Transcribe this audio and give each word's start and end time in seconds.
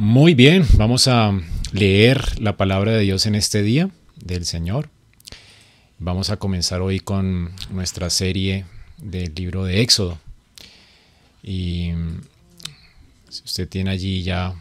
Muy 0.00 0.32
bien, 0.32 0.66
vamos 0.78 1.08
a 1.08 1.38
leer 1.72 2.40
la 2.40 2.56
palabra 2.56 2.92
de 2.92 3.00
Dios 3.02 3.26
en 3.26 3.34
este 3.34 3.62
día 3.62 3.90
del 4.16 4.46
Señor. 4.46 4.88
Vamos 5.98 6.30
a 6.30 6.38
comenzar 6.38 6.80
hoy 6.80 7.00
con 7.00 7.50
nuestra 7.70 8.08
serie 8.08 8.64
del 8.96 9.34
libro 9.34 9.62
de 9.64 9.82
Éxodo. 9.82 10.16
Y 11.42 11.90
si 13.28 13.44
usted 13.44 13.68
tiene 13.68 13.90
allí 13.90 14.22
ya 14.22 14.54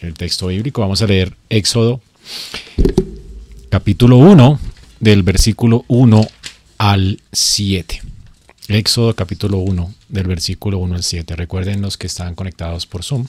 el 0.00 0.14
texto 0.14 0.46
bíblico, 0.46 0.80
vamos 0.80 1.02
a 1.02 1.06
leer 1.06 1.36
Éxodo 1.50 2.00
capítulo 3.68 4.16
1 4.16 4.58
del 5.00 5.22
versículo 5.22 5.84
1 5.86 6.26
al 6.78 7.20
7. 7.30 8.09
Éxodo 8.70 9.16
capítulo 9.16 9.58
1 9.58 9.94
del 10.08 10.28
versículo 10.28 10.78
1 10.78 10.94
al 10.94 11.02
7. 11.02 11.34
Recuerden 11.34 11.82
los 11.82 11.96
que 11.96 12.06
están 12.06 12.36
conectados 12.36 12.86
por 12.86 13.02
Zoom, 13.02 13.26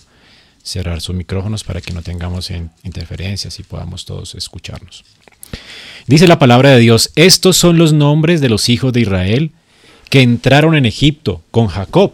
cerrar 0.62 1.02
sus 1.02 1.16
micrófonos 1.16 1.64
para 1.64 1.82
que 1.82 1.94
no 1.94 2.04
tengamos 2.04 2.52
interferencias 2.84 3.60
y 3.60 3.64
podamos 3.64 4.06
todos 4.06 4.36
escucharnos. 4.36 5.04
Dice 6.06 6.28
la 6.28 6.38
palabra 6.38 6.70
de 6.70 6.80
Dios, 6.80 7.12
estos 7.16 7.58
son 7.58 7.80
los 7.80 7.92
nombres 7.92 8.40
de 8.40 8.50
los 8.50 8.70
hijos 8.70 8.94
de 8.94 9.02
Israel 9.02 9.52
que 10.12 10.22
entraron 10.22 10.76
en 10.76 10.86
Egipto 10.86 11.42
con 11.50 11.68
Jacob. 11.68 12.14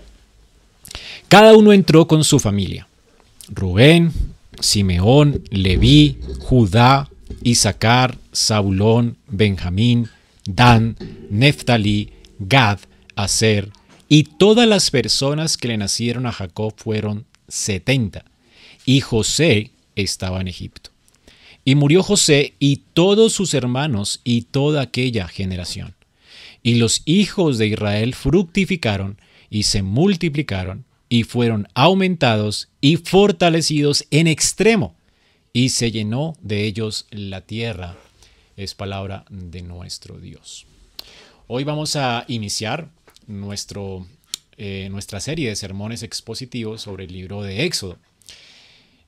Cada 1.27 1.53
uno 1.53 1.73
entró 1.73 2.07
con 2.07 2.23
su 2.23 2.39
familia. 2.39 2.87
Rubén, 3.49 4.13
Simeón, 4.61 5.43
Leví, 5.49 6.17
Judá, 6.39 7.09
Isaacar, 7.43 8.17
Zabulón, 8.33 9.17
Benjamín, 9.27 10.07
Dan, 10.45 10.95
Neftalí, 11.29 12.11
Gad, 12.39 12.79
Aser, 13.17 13.71
y 14.07 14.23
todas 14.23 14.67
las 14.67 14.91
personas 14.91 15.57
que 15.57 15.67
le 15.67 15.77
nacieron 15.77 16.25
a 16.27 16.31
Jacob 16.31 16.73
fueron 16.77 17.25
setenta, 17.47 18.23
y 18.85 19.01
José 19.01 19.71
estaba 19.95 20.39
en 20.39 20.47
Egipto. 20.47 20.91
Y 21.65 21.75
murió 21.75 22.03
José 22.03 22.53
y 22.59 22.83
todos 22.93 23.33
sus 23.33 23.53
hermanos 23.53 24.21
y 24.23 24.43
toda 24.43 24.81
aquella 24.81 25.27
generación. 25.27 25.95
Y 26.63 26.75
los 26.75 27.01
hijos 27.05 27.57
de 27.57 27.67
Israel 27.67 28.15
fructificaron 28.15 29.19
y 29.49 29.63
se 29.63 29.81
multiplicaron 29.81 30.85
y 31.09 31.23
fueron 31.23 31.67
aumentados 31.73 32.69
y 32.81 32.97
fortalecidos 32.97 34.05
en 34.11 34.27
extremo, 34.27 34.95
y 35.53 35.69
se 35.69 35.91
llenó 35.91 36.35
de 36.41 36.65
ellos 36.65 37.07
la 37.09 37.41
tierra. 37.41 37.97
Es 38.55 38.75
palabra 38.75 39.25
de 39.29 39.63
nuestro 39.63 40.19
Dios. 40.19 40.67
Hoy 41.47 41.63
vamos 41.63 41.95
a 41.95 42.25
iniciar 42.27 42.89
nuestro, 43.27 44.07
eh, 44.57 44.87
nuestra 44.89 45.19
serie 45.19 45.49
de 45.49 45.55
sermones 45.55 46.03
expositivos 46.03 46.81
sobre 46.81 47.05
el 47.05 47.13
libro 47.13 47.43
de 47.43 47.65
Éxodo. 47.65 47.97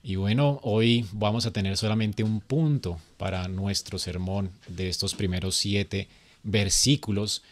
Y 0.04 0.16
bueno, 0.16 0.60
hoy 0.64 1.06
vamos 1.12 1.46
a 1.46 1.52
tener 1.52 1.76
solamente 1.76 2.24
un 2.24 2.40
punto 2.40 3.00
para 3.18 3.48
nuestro 3.48 4.00
sermón 4.00 4.52
de 4.68 4.88
estos 4.88 5.14
primeros 5.14 5.56
siete 5.56 6.08
versículos. 6.44 7.44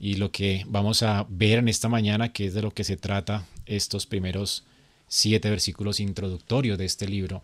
Y 0.00 0.14
lo 0.14 0.30
que 0.30 0.64
vamos 0.68 1.02
a 1.02 1.26
ver 1.28 1.58
en 1.58 1.68
esta 1.68 1.88
mañana, 1.88 2.32
que 2.32 2.46
es 2.46 2.54
de 2.54 2.62
lo 2.62 2.72
que 2.72 2.84
se 2.84 2.96
trata 2.96 3.46
estos 3.66 4.06
primeros 4.06 4.64
siete 5.08 5.50
versículos 5.50 5.98
introductorios 5.98 6.78
de 6.78 6.84
este 6.84 7.08
libro, 7.08 7.42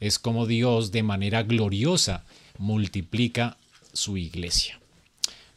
es 0.00 0.18
cómo 0.18 0.46
Dios 0.46 0.92
de 0.92 1.02
manera 1.02 1.42
gloriosa 1.42 2.24
multiplica 2.56 3.58
su 3.92 4.16
iglesia. 4.16 4.79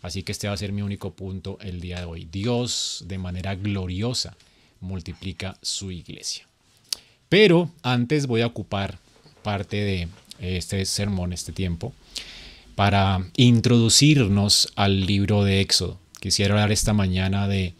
Así 0.04 0.22
que 0.22 0.34
este 0.34 0.48
va 0.48 0.54
a 0.54 0.58
ser 0.58 0.73
mi 0.73 0.82
único 0.82 1.14
punto 1.14 1.58
el 1.62 1.80
día 1.80 2.00
de 2.00 2.06
hoy. 2.06 2.28
Dios 2.30 3.06
de 3.08 3.18
manera 3.18 3.56
gloriosa 3.56 4.36
multiplica 4.82 5.58
su 5.62 5.92
iglesia. 5.92 6.45
Pero 7.30 7.72
antes 7.82 8.28
voy 8.28 8.42
a 8.42 8.48
ocupar 8.48 9.00
parte 9.44 9.78
de 9.78 10.10
este 10.40 10.86
sermón, 10.86 11.32
este 11.32 11.54
tiempo, 11.54 11.94
para 12.76 13.26
introducirnos 13.38 14.67
al 14.76 15.05
libro 15.05 15.45
de 15.45 15.61
Éxodo. 15.61 16.00
Quisiera 16.20 16.54
hablar 16.54 16.73
esta 16.73 16.94
mañana 16.94 17.48
de, 17.48 17.73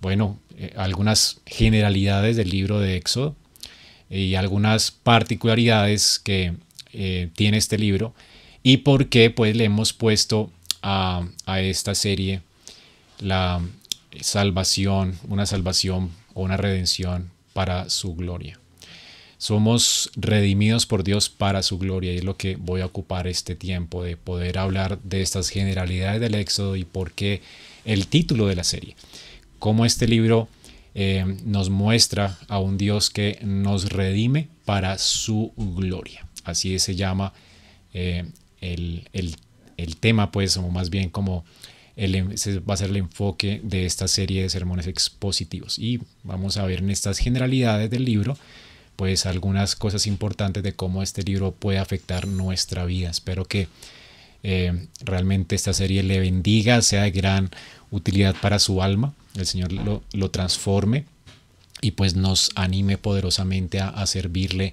bueno, 0.00 0.40
eh, 0.58 0.72
algunas 0.76 1.40
generalidades 1.46 2.36
del 2.36 2.50
libro 2.50 2.80
de 2.80 2.96
Éxodo 2.96 3.36
y 4.10 4.34
algunas 4.34 4.90
particularidades 4.90 6.18
que 6.18 6.54
eh, 6.92 7.30
tiene 7.36 7.56
este 7.56 7.78
libro 7.78 8.14
y 8.64 8.78
por 8.78 9.08
qué 9.08 9.30
pues 9.30 9.56
le 9.56 9.64
hemos 9.64 9.92
puesto 9.92 10.50
a, 10.82 11.24
esta 11.60 11.94
serie 11.94 12.42
la 13.18 13.60
salvación, 14.20 15.18
una 15.28 15.46
salvación 15.46 16.10
o 16.34 16.42
una 16.42 16.56
redención 16.56 17.30
para 17.52 17.88
su 17.88 18.14
gloria. 18.14 18.58
Somos 19.38 20.10
redimidos 20.14 20.86
por 20.86 21.02
Dios 21.02 21.28
para 21.28 21.62
su 21.62 21.78
gloria 21.78 22.12
y 22.12 22.18
es 22.18 22.24
lo 22.24 22.36
que 22.36 22.56
voy 22.56 22.80
a 22.80 22.86
ocupar 22.86 23.26
este 23.26 23.56
tiempo 23.56 24.04
de 24.04 24.16
poder 24.16 24.58
hablar 24.58 25.00
de 25.02 25.22
estas 25.22 25.48
generalidades 25.48 26.20
del 26.20 26.34
Éxodo 26.36 26.76
y 26.76 26.84
por 26.84 27.12
qué 27.12 27.42
el 27.84 28.06
título 28.06 28.46
de 28.46 28.54
la 28.54 28.64
serie. 28.64 28.94
Cómo 29.58 29.84
este 29.84 30.06
libro 30.06 30.48
eh, 30.94 31.24
nos 31.44 31.70
muestra 31.70 32.38
a 32.48 32.58
un 32.58 32.78
Dios 32.78 33.10
que 33.10 33.38
nos 33.42 33.88
redime 33.90 34.48
para 34.64 34.98
su 34.98 35.52
gloria. 35.56 36.26
Así 36.44 36.78
se 36.78 36.94
llama 36.94 37.32
eh, 37.94 38.24
el, 38.60 39.08
el 39.12 39.36
el 39.76 39.96
tema, 39.96 40.30
pues, 40.32 40.56
o 40.56 40.68
más 40.68 40.90
bien 40.90 41.10
como 41.10 41.44
el, 41.96 42.30
va 42.68 42.74
a 42.74 42.76
ser 42.76 42.90
el 42.90 42.96
enfoque 42.96 43.60
de 43.62 43.86
esta 43.86 44.08
serie 44.08 44.42
de 44.42 44.50
sermones 44.50 44.86
expositivos. 44.86 45.78
Y 45.78 46.00
vamos 46.22 46.56
a 46.56 46.64
ver 46.64 46.80
en 46.80 46.90
estas 46.90 47.18
generalidades 47.18 47.90
del 47.90 48.04
libro, 48.04 48.36
pues 48.96 49.26
algunas 49.26 49.76
cosas 49.76 50.06
importantes 50.06 50.62
de 50.62 50.74
cómo 50.74 51.02
este 51.02 51.22
libro 51.22 51.52
puede 51.52 51.78
afectar 51.78 52.26
nuestra 52.26 52.84
vida. 52.84 53.10
Espero 53.10 53.44
que 53.44 53.68
eh, 54.42 54.86
realmente 55.04 55.54
esta 55.54 55.72
serie 55.72 56.02
le 56.02 56.20
bendiga, 56.20 56.82
sea 56.82 57.02
de 57.02 57.10
gran 57.10 57.50
utilidad 57.90 58.34
para 58.40 58.58
su 58.58 58.82
alma, 58.82 59.14
el 59.36 59.46
Señor 59.46 59.72
lo, 59.72 60.02
lo 60.12 60.30
transforme 60.30 61.04
y 61.80 61.92
pues 61.92 62.16
nos 62.16 62.50
anime 62.54 62.98
poderosamente 62.98 63.80
a, 63.80 63.88
a 63.88 64.06
servirle 64.06 64.72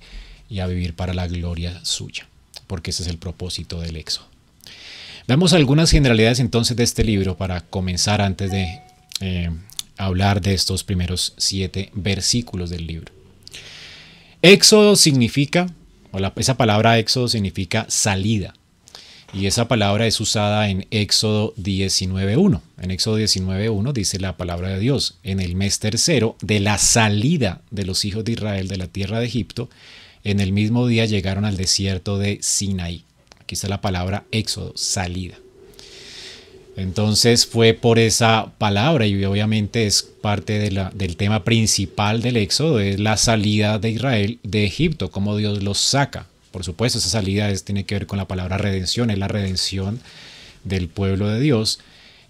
y 0.50 0.60
a 0.60 0.68
vivir 0.68 0.96
para 0.96 1.14
la 1.14 1.28
gloria 1.28 1.80
suya, 1.84 2.28
porque 2.68 2.92
ese 2.92 3.04
es 3.04 3.10
el 3.10 3.18
propósito 3.18 3.80
del 3.80 3.96
éxodo. 3.96 4.28
Damos 5.30 5.54
algunas 5.54 5.92
generalidades 5.92 6.40
entonces 6.40 6.76
de 6.76 6.84
este 6.84 7.04
libro 7.04 7.38
para 7.38 7.62
comenzar 7.62 8.20
antes 8.20 8.50
de 8.50 8.82
eh, 9.20 9.52
hablar 9.96 10.42
de 10.42 10.56
estos 10.56 10.84
primeros 10.84 11.36
siete 11.38 11.92
versículos 11.94 12.72
del 12.72 12.88
libro. 12.88 13.14
Éxodo 14.42 14.96
significa, 14.96 15.68
o 16.12 16.18
esa 16.36 16.58
palabra 16.58 16.98
éxodo 16.98 17.28
significa 17.28 17.86
salida. 17.90 18.56
Y 19.32 19.46
esa 19.46 19.68
palabra 19.68 20.08
es 20.08 20.20
usada 20.20 20.68
en 20.68 20.88
Éxodo 20.90 21.54
19.1. 21.58 22.62
En 22.82 22.90
Éxodo 22.90 23.20
19.1 23.20 23.94
dice 23.94 24.20
la 24.20 24.36
palabra 24.36 24.70
de 24.70 24.80
Dios, 24.80 25.20
en 25.22 25.40
el 25.40 25.54
mes 25.54 25.78
tercero 25.78 26.38
de 26.42 26.60
la 26.60 26.80
salida 26.80 27.62
de 27.70 27.86
los 27.86 28.04
hijos 28.04 28.26
de 28.26 28.32
Israel 28.32 28.68
de 28.68 28.78
la 28.78 28.88
tierra 28.88 29.20
de 29.20 29.28
Egipto, 29.28 29.70
en 30.24 30.40
el 30.40 30.54
mismo 30.54 30.88
día 30.88 31.06
llegaron 31.06 31.46
al 31.46 31.56
desierto 31.56 32.18
de 32.18 32.40
Sinaí. 32.42 33.06
Aquí 33.50 33.56
está 33.56 33.68
la 33.68 33.82
palabra 33.82 34.26
éxodo, 34.30 34.74
salida. 34.76 35.34
Entonces 36.78 37.48
fue 37.48 37.74
por 37.74 37.98
esa 37.98 38.54
palabra 38.60 39.08
y 39.08 39.26
obviamente 39.26 39.88
es 39.88 40.04
parte 40.04 40.60
del 40.60 41.18
tema 41.18 41.44
principal 41.44 42.22
del 42.22 42.38
éxodo, 42.38 42.80
es 42.80 43.00
la 43.00 43.18
salida 43.18 43.80
de 43.80 43.90
Israel 43.90 44.38
de 44.44 44.66
Egipto, 44.66 45.10
cómo 45.10 45.36
Dios 45.36 45.64
los 45.64 45.80
saca. 45.80 46.28
Por 46.52 46.64
supuesto, 46.64 47.00
esa 47.00 47.10
salida 47.10 47.52
tiene 47.56 47.86
que 47.86 47.96
ver 47.96 48.06
con 48.06 48.20
la 48.20 48.28
palabra 48.28 48.60
redención, 48.60 49.10
es 49.10 49.18
la 49.18 49.28
redención 49.28 50.00
del 50.64 50.88
pueblo 50.88 51.28
de 51.28 51.40
Dios, 51.40 51.80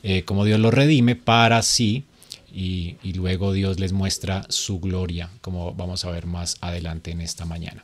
eh, 0.03 0.23
cómo 0.23 0.45
Dios 0.45 0.57
los 0.61 0.73
redime 0.73 1.17
para 1.17 1.61
sí 1.63 2.05
y, 2.49 2.95
y 3.03 3.11
luego 3.11 3.51
Dios 3.51 3.77
les 3.77 3.91
muestra 3.91 4.45
su 4.47 4.79
gloria, 4.79 5.29
como 5.41 5.73
vamos 5.73 6.05
a 6.05 6.11
ver 6.11 6.27
más 6.27 6.55
adelante 6.61 7.11
en 7.11 7.19
esta 7.19 7.43
mañana. 7.43 7.83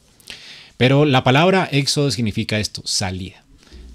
Pero 0.78 1.06
la 1.06 1.24
palabra 1.24 1.70
éxodo 1.72 2.12
significa 2.12 2.60
esto, 2.60 2.82
salida. 2.86 3.44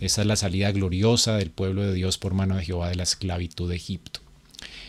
Esa 0.01 0.23
es 0.23 0.27
la 0.27 0.37
salida 0.37 0.73
gloriosa 0.73 1.37
del 1.37 1.51
pueblo 1.51 1.83
de 1.83 1.93
Dios 1.93 2.17
por 2.17 2.33
mano 2.33 2.57
de 2.57 2.65
Jehová 2.65 2.89
de 2.89 2.95
la 2.95 3.03
esclavitud 3.03 3.69
de 3.69 3.77
Egipto. 3.77 4.21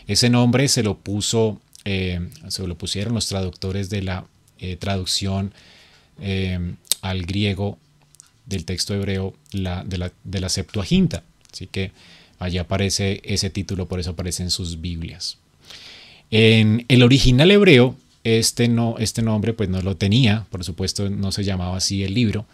Ese 0.06 0.30
nombre 0.30 0.68
se 0.68 0.82
lo 0.82 0.98
puso, 0.98 1.60
eh, 1.84 2.28
se 2.48 2.66
lo 2.66 2.76
pusieron 2.76 3.14
los 3.14 3.28
traductores 3.28 3.90
de 3.90 4.02
la 4.02 4.24
eh, 4.58 4.76
traducción 4.76 5.52
eh, 6.20 6.58
al 7.02 7.26
griego 7.26 7.78
del 8.46 8.64
texto 8.64 8.94
hebreo 8.94 9.34
de, 9.52 9.60
la, 9.98 10.12
de 10.24 10.40
la 10.40 10.48
Septuaginta. 10.48 11.24
Así 11.52 11.66
que 11.66 11.92
allí 12.38 12.56
aparece 12.58 13.20
ese 13.24 13.50
título, 13.50 13.86
por 13.86 14.00
eso 14.00 14.10
aparece 14.10 14.42
en 14.42 14.50
sus 14.50 14.80
Biblias. 14.80 15.38
En 16.30 16.86
el 16.88 17.02
original 17.02 17.50
hebreo, 17.50 17.96
este, 18.24 18.68
no, 18.68 18.96
este 18.98 19.22
nombre 19.22 19.52
pues 19.52 19.68
no 19.68 19.80
lo 19.82 19.96
tenía, 19.96 20.46
por 20.50 20.64
supuesto 20.64 21.10
no 21.10 21.32
se 21.32 21.44
llamaba 21.44 21.76
así 21.76 22.04
el 22.04 22.14
libro. 22.14 22.46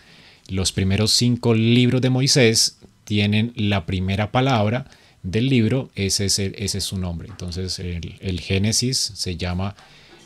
Los 0.49 0.73
primeros 0.73 1.13
cinco 1.13 1.55
libros 1.55 2.01
de 2.01 2.11
Moisés 2.11 2.79
tienen 3.05 3.53
la 3.55 3.87
primera 3.87 4.33
palabra 4.33 4.91
del 5.23 5.49
libro, 5.49 5.91
ese 5.95 6.27
es, 6.27 6.39
ese 6.39 6.79
es 6.79 6.85
su 6.85 6.99
nombre. 6.99 7.29
Entonces 7.29 7.79
el, 7.79 8.41
Génesis 8.41 9.13
se 9.15 9.37
llama 9.37 9.77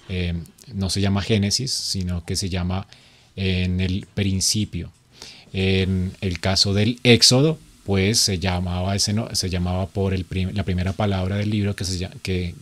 eh, 0.08 0.34
no 0.74 0.90
se 0.90 1.00
llama 1.00 1.22
Génesis, 1.22 1.72
sino 1.72 2.24
que 2.24 2.36
se 2.36 2.48
llama 2.48 2.86
en 3.36 3.80
el 3.80 4.06
principio. 4.14 4.92
En 5.52 6.12
el 6.20 6.40
caso 6.40 6.72
del 6.74 6.98
Éxodo, 7.02 7.58
pues 7.84 8.18
se 8.18 8.38
llamaba, 8.38 8.94
ese 8.94 9.14
se 9.32 9.50
llamaba 9.50 9.86
por 9.86 10.14
el 10.14 10.24
la 10.54 10.62
primera 10.62 10.92
palabra 10.92 11.36
del 11.36 11.50
libro 11.50 11.74
que, 11.74 11.84
se, 11.84 12.08
que, 12.22 12.54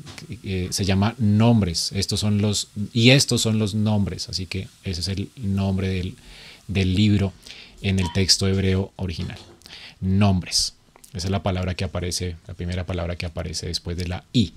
se 0.71 0.85
llama 0.85 1.15
nombres. 1.19 1.93
Estos 1.95 2.21
son 2.21 2.41
los, 2.41 2.69
y 2.93 3.11
estos 3.11 3.43
son 3.43 3.59
los 3.59 3.75
nombres, 3.75 4.29
así 4.29 4.47
que 4.47 4.69
ese 4.85 5.01
es 5.01 5.09
el 5.09 5.29
nombre 5.37 5.89
del, 5.89 6.15
del 6.69 6.95
libro 6.95 7.33
en 7.83 7.99
el 7.99 8.13
texto 8.13 8.49
hebreo 8.49 8.93
original. 8.97 9.39
Nombres. 10.01 10.75
Esa 11.13 11.27
es 11.27 11.31
la 11.31 11.43
palabra 11.43 11.75
que 11.75 11.85
aparece, 11.85 12.37
la 12.47 12.55
primera 12.55 12.87
palabra 12.87 13.17
que 13.17 13.27
aparece 13.27 13.67
después 13.67 13.97
de 13.97 14.09
la 14.09 14.25
I. 14.33 14.53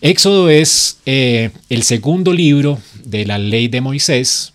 Éxodo 0.00 0.50
es 0.50 0.98
eh, 1.06 1.50
el 1.68 1.84
segundo 1.84 2.32
libro 2.32 2.80
de 3.04 3.24
la 3.24 3.38
ley 3.38 3.68
de 3.68 3.80
Moisés, 3.80 4.52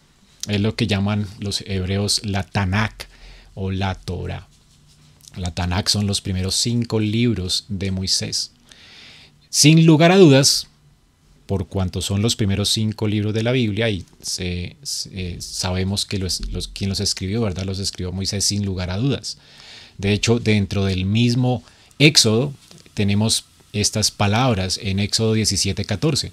es 0.47 0.62
lo 0.62 0.75
que 0.75 0.88
llaman 0.88 1.25
los 1.39 1.63
hebreos 1.65 2.21
la 2.25 2.44
Tanakh 2.44 3.07
o 3.56 3.71
la 3.71 3.95
Torah. 3.95 4.47
La 5.38 5.51
Tanakh 5.51 5.89
son 5.89 6.07
los 6.07 6.22
primeros 6.22 6.56
cinco 6.56 7.00
libros 7.00 7.66
de 7.69 7.92
Moisés. 7.92 8.51
Sin 9.50 9.86
lugar 9.86 10.12
a 10.12 10.18
dudas, 10.18 10.68
por 11.48 11.68
cuanto 11.68 12.01
son 12.01 12.22
los 12.22 12.36
primeros 12.36 12.69
cinco 12.69 13.07
libros 13.07 13.34
de 13.34 13.44
la 13.44 13.54
Biblia 13.54 13.89
y 13.89 14.06
sabemos 15.39 16.06
que 16.06 16.19
los, 16.19 16.42
quien 16.74 16.89
los 16.89 17.00
escribió, 17.00 17.42
¿verdad? 17.42 17.63
Los 17.63 17.80
escribió 17.80 18.12
Moisés 18.12 18.44
sin 18.44 18.66
lugar 18.66 18.89
a 18.89 18.98
dudas. 18.98 19.38
De 19.98 20.12
hecho, 20.12 20.39
dentro 20.39 20.86
del 20.86 21.06
mismo 21.06 21.63
Éxodo 21.98 22.54
tenemos 22.94 23.45
estas 23.74 24.12
palabras 24.12 24.80
en 24.84 25.00
Éxodo 25.00 25.34
17, 25.34 25.86
14. 25.86 26.31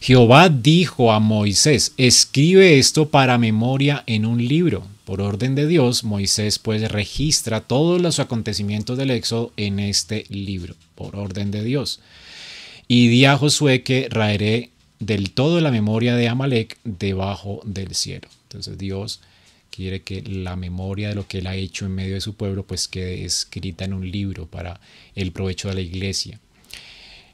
Jehová 0.00 0.48
dijo 0.48 1.12
a 1.12 1.20
Moisés, 1.20 1.92
escribe 1.96 2.78
esto 2.78 3.08
para 3.08 3.38
memoria 3.38 4.02
en 4.06 4.26
un 4.26 4.44
libro. 4.46 4.86
Por 5.12 5.20
orden 5.20 5.54
de 5.54 5.66
Dios, 5.66 6.04
Moisés 6.04 6.58
pues 6.58 6.90
registra 6.90 7.60
todos 7.60 8.00
los 8.00 8.18
acontecimientos 8.18 8.96
del 8.96 9.10
Éxodo 9.10 9.52
en 9.58 9.78
este 9.78 10.24
libro, 10.30 10.74
por 10.94 11.16
orden 11.16 11.50
de 11.50 11.62
Dios. 11.62 12.00
Y 12.88 13.08
di 13.08 13.26
a 13.26 13.36
Josué 13.36 13.82
que 13.82 14.08
raeré 14.08 14.70
del 15.00 15.32
todo 15.32 15.60
la 15.60 15.70
memoria 15.70 16.16
de 16.16 16.28
Amalek 16.28 16.78
debajo 16.84 17.60
del 17.66 17.94
cielo. 17.94 18.26
Entonces 18.44 18.78
Dios 18.78 19.20
quiere 19.68 20.00
que 20.00 20.22
la 20.22 20.56
memoria 20.56 21.10
de 21.10 21.14
lo 21.14 21.28
que 21.28 21.40
él 21.40 21.46
ha 21.46 21.56
hecho 21.56 21.84
en 21.84 21.94
medio 21.94 22.14
de 22.14 22.22
su 22.22 22.32
pueblo 22.32 22.62
pues 22.62 22.88
quede 22.88 23.26
escrita 23.26 23.84
en 23.84 23.92
un 23.92 24.10
libro 24.10 24.46
para 24.46 24.80
el 25.14 25.30
provecho 25.30 25.68
de 25.68 25.74
la 25.74 25.82
iglesia. 25.82 26.40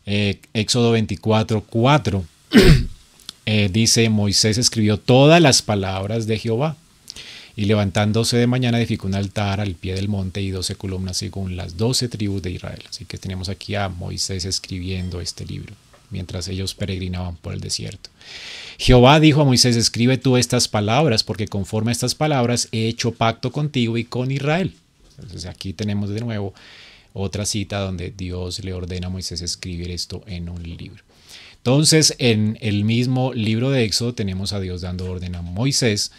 Eh, 0.05 0.41
Éxodo 0.53 0.91
24, 0.91 1.61
4 1.61 2.25
eh, 3.47 3.69
dice, 3.73 4.09
Moisés 4.09 4.59
escribió 4.59 4.99
todas 4.99 5.41
las 5.41 5.63
palabras 5.63 6.27
de 6.27 6.41
Jehová 6.41 6.77
y 7.59 7.65
levantándose 7.65 8.37
de 8.37 8.47
mañana 8.47 8.79
edificó 8.79 9.09
un 9.09 9.17
altar 9.17 9.61
al 9.61 9.75
pie 9.75 9.93
del 9.93 10.07
monte 10.07 10.41
y 10.41 10.53
doce 10.53 10.77
columnas 10.77 11.17
según 11.17 11.57
las 11.57 11.77
doce 11.77 12.09
tribus 12.09 12.41
de 12.41 12.53
Israel. 12.53 12.85
Así 12.89 13.05
que 13.05 13.19
tenemos 13.19 13.49
aquí 13.49 13.75
a 13.75 13.89
Moisés 13.89 14.45
escribiendo 14.45 15.21
este 15.21 15.45
libro 15.45 15.75
mientras 16.11 16.47
ellos 16.47 16.77
peregrinaban 16.77 17.35
por 17.35 17.55
el 17.55 17.61
desierto. 17.61 18.11
Jehová 18.79 19.19
dijo 19.19 19.41
a 19.41 19.45
Moisés, 19.45 19.75
escribe 19.75 20.19
tú 20.19 20.37
estas 20.37 20.69
palabras, 20.69 21.25
porque 21.25 21.49
conforme 21.49 21.91
a 21.91 21.93
estas 21.93 22.15
palabras 22.15 22.69
he 22.71 22.87
hecho 22.87 23.11
pacto 23.11 23.51
contigo 23.51 23.99
y 23.99 24.05
con 24.05 24.31
Israel. 24.31 24.77
Entonces 25.19 25.47
aquí 25.47 25.73
tenemos 25.73 26.11
de 26.11 26.21
nuevo 26.21 26.55
otra 27.13 27.45
cita 27.45 27.81
donde 27.81 28.15
Dios 28.17 28.63
le 28.63 28.73
ordena 28.73 29.09
a 29.09 29.11
Moisés 29.11 29.43
escribir 29.43 29.91
esto 29.91 30.23
en 30.29 30.49
un 30.49 30.63
libro. 30.63 31.03
Entonces, 31.57 32.15
en 32.19 32.57
el 32.61 32.85
mismo 32.85 33.35
libro 33.35 33.71
de 33.71 33.83
Éxodo 33.83 34.15
tenemos 34.15 34.53
a 34.53 34.61
Dios 34.61 34.83
dando 34.83 35.11
orden 35.11 35.35
a 35.35 35.43
Moisés 35.43 36.13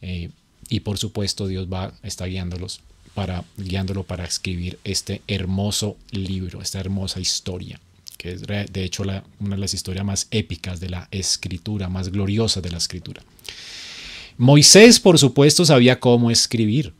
eh, 0.00 0.30
y 0.68 0.80
por 0.80 0.98
supuesto 0.98 1.46
Dios 1.46 1.68
va, 1.72 1.92
está 2.02 2.26
guiándolos 2.26 2.80
para, 3.14 3.44
guiándolo 3.56 4.04
para 4.04 4.24
escribir 4.24 4.78
este 4.84 5.22
hermoso 5.26 5.96
libro, 6.10 6.60
esta 6.60 6.80
hermosa 6.80 7.20
historia 7.20 7.80
que 8.16 8.32
es 8.32 8.42
de 8.42 8.84
hecho 8.84 9.02
una 9.02 9.22
de 9.40 9.58
las 9.58 9.74
historias 9.74 10.04
más 10.04 10.26
épicas 10.30 10.80
de 10.80 10.88
la 10.88 11.08
escritura, 11.10 11.88
más 11.88 12.10
gloriosas 12.10 12.62
de 12.62 12.70
la 12.70 12.78
escritura. 12.78 13.22
Moisés, 14.38 15.00
por 15.00 15.18
supuesto, 15.18 15.64
sabía 15.64 16.00
cómo 16.00 16.30
escribir. 16.30 16.92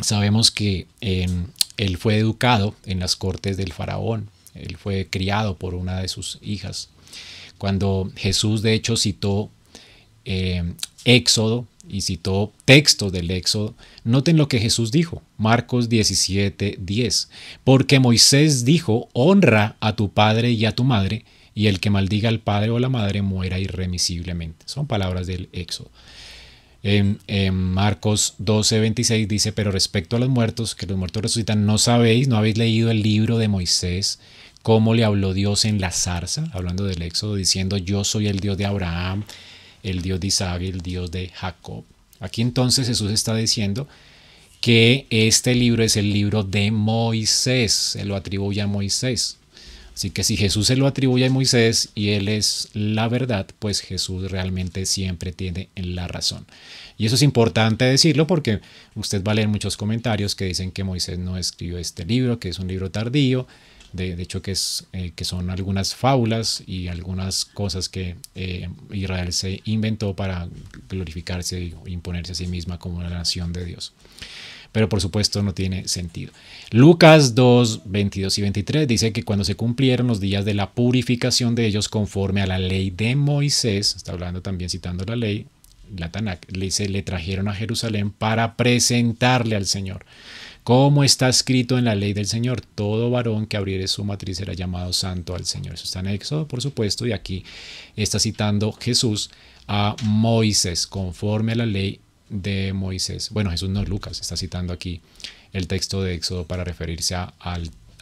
Sabemos 0.00 0.50
que 0.50 0.86
él 1.00 1.96
fue 1.96 2.18
educado 2.18 2.74
en 2.84 3.00
las 3.00 3.16
cortes 3.16 3.56
del 3.56 3.72
faraón, 3.72 4.28
él 4.54 4.76
fue 4.76 5.08
criado 5.08 5.56
por 5.56 5.74
una 5.74 6.00
de 6.00 6.08
sus 6.08 6.38
hijas. 6.42 6.88
Cuando 7.58 8.10
Jesús, 8.16 8.62
de 8.62 8.74
hecho, 8.74 8.96
citó 8.96 9.50
eh, 10.24 10.74
Éxodo 11.04 11.66
y 11.88 12.02
citó 12.02 12.52
textos 12.64 13.12
del 13.12 13.30
Éxodo, 13.30 13.74
noten 14.04 14.36
lo 14.36 14.48
que 14.48 14.58
Jesús 14.58 14.92
dijo, 14.92 15.22
Marcos 15.38 15.88
17, 15.88 16.78
10, 16.80 17.30
porque 17.64 18.00
Moisés 18.00 18.64
dijo, 18.64 19.08
honra 19.12 19.76
a 19.80 19.96
tu 19.96 20.10
padre 20.10 20.50
y 20.50 20.64
a 20.64 20.74
tu 20.74 20.84
madre, 20.84 21.24
y 21.54 21.68
el 21.68 21.80
que 21.80 21.90
maldiga 21.90 22.28
al 22.28 22.40
padre 22.40 22.70
o 22.70 22.78
la 22.78 22.90
madre 22.90 23.22
muera 23.22 23.58
irremisiblemente. 23.58 24.66
Son 24.66 24.86
palabras 24.86 25.26
del 25.26 25.48
Éxodo. 25.52 25.90
En, 26.82 27.18
Marcos 27.52 28.34
12, 28.38 28.78
26 28.78 29.26
dice, 29.26 29.52
pero 29.52 29.72
respecto 29.72 30.16
a 30.16 30.18
los 30.20 30.28
muertos, 30.28 30.76
que 30.76 30.86
los 30.86 30.96
muertos 30.96 31.22
resucitan, 31.22 31.66
¿no 31.66 31.78
sabéis, 31.78 32.28
no 32.28 32.36
habéis 32.36 32.58
leído 32.58 32.90
el 32.90 33.02
libro 33.02 33.38
de 33.38 33.48
Moisés, 33.48 34.20
cómo 34.62 34.94
le 34.94 35.04
habló 35.04 35.32
Dios 35.32 35.64
en 35.64 35.80
la 35.80 35.90
zarza, 35.90 36.48
hablando 36.52 36.84
del 36.84 37.02
Éxodo, 37.02 37.34
diciendo, 37.34 37.76
yo 37.76 38.04
soy 38.04 38.28
el 38.28 38.38
Dios 38.38 38.56
de 38.56 38.66
Abraham, 38.66 39.24
el 39.86 40.02
Dios 40.02 40.20
de 40.20 40.26
Isaac 40.26 40.62
el 40.62 40.80
Dios 40.80 41.10
de 41.10 41.28
Jacob. 41.28 41.84
Aquí 42.20 42.42
entonces 42.42 42.86
Jesús 42.86 43.10
está 43.10 43.34
diciendo 43.34 43.88
que 44.60 45.06
este 45.10 45.54
libro 45.54 45.82
es 45.82 45.96
el 45.96 46.12
libro 46.12 46.42
de 46.42 46.70
Moisés, 46.70 47.72
se 47.72 48.04
lo 48.04 48.16
atribuye 48.16 48.60
a 48.60 48.66
Moisés. 48.66 49.38
Así 49.94 50.10
que 50.10 50.24
si 50.24 50.36
Jesús 50.36 50.66
se 50.66 50.76
lo 50.76 50.86
atribuye 50.86 51.24
a 51.24 51.30
Moisés 51.30 51.88
y 51.94 52.10
él 52.10 52.28
es 52.28 52.68
la 52.74 53.08
verdad, 53.08 53.46
pues 53.58 53.80
Jesús 53.80 54.30
realmente 54.30 54.84
siempre 54.84 55.32
tiene 55.32 55.70
la 55.74 56.06
razón. 56.06 56.44
Y 56.98 57.06
eso 57.06 57.14
es 57.14 57.22
importante 57.22 57.86
decirlo 57.86 58.26
porque 58.26 58.60
usted 58.94 59.24
va 59.24 59.32
a 59.32 59.36
leer 59.36 59.48
muchos 59.48 59.78
comentarios 59.78 60.34
que 60.34 60.44
dicen 60.44 60.70
que 60.70 60.84
Moisés 60.84 61.18
no 61.18 61.38
escribió 61.38 61.78
este 61.78 62.04
libro, 62.04 62.38
que 62.38 62.50
es 62.50 62.58
un 62.58 62.68
libro 62.68 62.90
tardío, 62.90 63.46
de, 63.96 64.22
hecho 64.22 64.42
que, 64.42 64.52
es, 64.52 64.86
eh, 64.92 65.12
que 65.16 65.24
son 65.24 65.50
algunas 65.50 65.94
fábulas 65.94 66.62
y 66.66 66.88
algunas 66.88 67.44
cosas 67.44 67.88
que 67.88 68.16
eh, 68.34 68.68
Israel 68.92 69.32
se 69.32 69.62
inventó 69.64 70.14
para 70.14 70.48
glorificarse 70.88 71.58
e 71.58 71.90
imponerse 71.90 72.32
a 72.32 72.34
sí 72.34 72.46
misma 72.46 72.78
como 72.78 73.02
la 73.02 73.10
nación 73.10 73.52
de 73.52 73.64
Dios. 73.64 73.92
Pero 74.72 74.88
por 74.88 75.00
supuesto 75.00 75.42
no 75.42 75.54
tiene 75.54 75.88
sentido. 75.88 76.32
Lucas 76.70 77.34
2, 77.34 77.82
22 77.86 78.38
y 78.38 78.42
23 78.42 78.86
dice 78.86 79.12
que 79.12 79.22
cuando 79.22 79.44
se 79.44 79.54
cumplieron 79.54 80.06
los 80.06 80.20
días 80.20 80.44
de 80.44 80.54
la 80.54 80.72
purificación 80.72 81.54
de 81.54 81.66
ellos 81.66 81.88
conforme 81.88 82.42
a 82.42 82.46
la 82.46 82.58
ley 82.58 82.90
de 82.90 83.16
Moisés, 83.16 83.96
está 83.96 84.12
hablando 84.12 84.42
también 84.42 84.68
citando 84.68 85.04
la 85.04 85.16
ley, 85.16 85.46
la 85.96 86.10
Tanakh, 86.10 86.50
le, 86.50 86.70
se 86.70 86.88
le 86.88 87.02
trajeron 87.02 87.48
a 87.48 87.54
Jerusalén 87.54 88.10
para 88.10 88.56
presentarle 88.56 89.56
al 89.56 89.66
Señor. 89.66 90.04
Como 90.66 91.04
está 91.04 91.28
escrito 91.28 91.78
en 91.78 91.84
la 91.84 91.94
ley 91.94 92.12
del 92.12 92.26
Señor, 92.26 92.60
todo 92.60 93.08
varón 93.08 93.46
que 93.46 93.56
abriere 93.56 93.86
su 93.86 94.02
matriz 94.02 94.38
será 94.38 94.52
llamado 94.52 94.92
santo 94.92 95.36
al 95.36 95.46
Señor. 95.46 95.74
Eso 95.74 95.84
está 95.84 96.00
en 96.00 96.08
Éxodo, 96.08 96.48
por 96.48 96.60
supuesto, 96.60 97.06
y 97.06 97.12
aquí 97.12 97.44
está 97.94 98.18
citando 98.18 98.72
Jesús 98.72 99.30
a 99.68 99.94
Moisés, 100.02 100.88
conforme 100.88 101.52
a 101.52 101.54
la 101.54 101.66
ley 101.66 102.00
de 102.30 102.72
Moisés. 102.72 103.30
Bueno, 103.30 103.52
Jesús 103.52 103.68
no 103.68 103.80
es 103.80 103.88
Lucas, 103.88 104.20
está 104.20 104.36
citando 104.36 104.72
aquí 104.72 105.00
el 105.52 105.68
texto 105.68 106.02
de 106.02 106.14
Éxodo 106.14 106.48
para 106.48 106.64
referirse 106.64 107.14
a, 107.14 107.32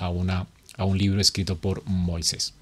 una, 0.09 0.47
a 0.79 0.85
un 0.87 0.97
libro 0.97 1.21
escrito 1.21 1.59
por 1.59 1.85
Moisés. 1.85 2.55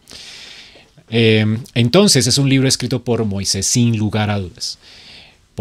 Eh, 1.11 1.47
entonces 1.75 2.27
es 2.27 2.39
un 2.39 2.49
libro 2.49 2.67
escrito 2.67 3.05
por 3.05 3.25
Moisés 3.25 3.67
sin 3.67 3.97
lugar 3.97 4.31
a 4.31 4.41
dudas. 4.41 4.81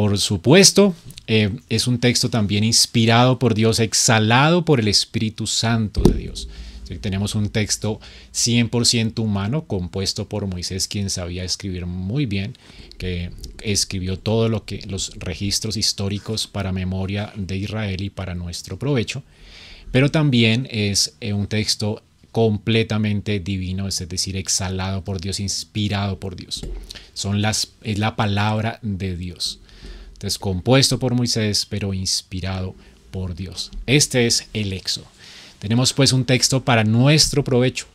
Por 0.01 0.17
supuesto, 0.17 0.95
eh, 1.27 1.51
es 1.69 1.85
un 1.85 1.99
texto 1.99 2.31
también 2.31 2.63
inspirado 2.63 3.37
por 3.37 3.53
Dios, 3.53 3.79
exhalado 3.79 4.65
por 4.65 4.79
el 4.79 4.87
Espíritu 4.87 5.45
Santo 5.45 6.01
de 6.01 6.17
Dios. 6.17 6.49
tenemos 7.01 7.35
un 7.35 7.49
texto 7.49 7.99
100% 8.33 9.19
humano 9.19 9.65
compuesto 9.65 10.27
por 10.27 10.47
Moisés, 10.47 10.87
quien 10.87 11.11
sabía 11.11 11.43
escribir 11.43 11.85
muy 11.85 12.25
bien, 12.25 12.57
que 12.97 13.29
escribió 13.61 14.17
todo 14.17 14.49
lo 14.49 14.65
que 14.65 14.81
los 14.87 15.11
registros 15.19 15.77
históricos 15.77 16.47
para 16.47 16.71
memoria 16.71 17.31
de 17.35 17.57
Israel 17.57 18.01
y 18.01 18.09
para 18.09 18.33
nuestro 18.33 18.79
provecho. 18.79 19.21
Pero 19.91 20.09
también 20.09 20.67
es 20.71 21.13
eh, 21.21 21.33
un 21.33 21.45
texto 21.45 22.01
completamente 22.31 23.39
divino, 23.39 23.87
es 23.87 23.99
decir, 24.09 24.35
exhalado 24.35 25.03
por 25.03 25.21
Dios, 25.21 25.39
inspirado 25.39 26.19
por 26.19 26.35
Dios. 26.35 26.65
Son 27.13 27.43
las, 27.43 27.73
es 27.83 27.99
la 27.99 28.15
palabra 28.15 28.79
de 28.81 29.15
Dios. 29.15 29.60
Entonces, 30.21 30.37
compuesto 30.37 30.99
por 30.99 31.15
Moisés, 31.15 31.65
pero 31.67 31.95
inspirado 31.95 32.75
por 33.09 33.33
Dios. 33.33 33.71
Este 33.87 34.27
es 34.27 34.47
el 34.53 34.71
Éxodo. 34.71 35.07
Tenemos 35.57 35.93
pues 35.93 36.13
un 36.13 36.25
texto 36.25 36.63
para 36.63 36.83
nuestro 36.83 37.43
provecho, 37.43 37.87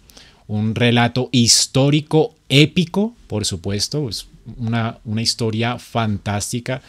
un 0.48 0.74
relato 0.74 1.28
histórico 1.30 2.34
épico, 2.48 3.14
por 3.28 3.44
supuesto, 3.44 4.08
es 4.08 4.26
una, 4.56 4.98
una 5.04 5.22
historia 5.22 5.78
fantástica. 5.78 6.82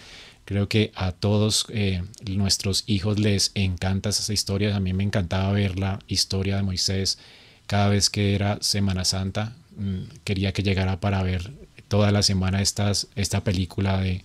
Creo 0.44 0.68
que 0.68 0.92
a 0.96 1.12
todos 1.12 1.68
eh, 1.70 2.02
nuestros 2.26 2.84
hijos 2.88 3.20
les 3.20 3.52
encanta 3.54 4.10
esa 4.10 4.34
historia. 4.34 4.76
A 4.76 4.80
mí 4.80 4.94
me 4.94 5.04
encantaba 5.04 5.52
ver 5.52 5.78
la 5.78 6.00
historia 6.08 6.56
de 6.56 6.64
Moisés 6.64 7.20
cada 7.68 7.90
vez 7.90 8.10
que 8.10 8.34
era 8.34 8.58
Semana 8.62 9.06
Santa. 9.06 9.56
Mm, 9.78 10.00
quería 10.24 10.52
que 10.52 10.64
llegara 10.64 11.00
para 11.00 11.22
ver 11.22 11.54
toda 11.90 12.12
la 12.12 12.24
semana 12.24 12.60
estas, 12.64 13.06
esta 13.16 13.44
película 13.44 14.02
de, 14.02 14.24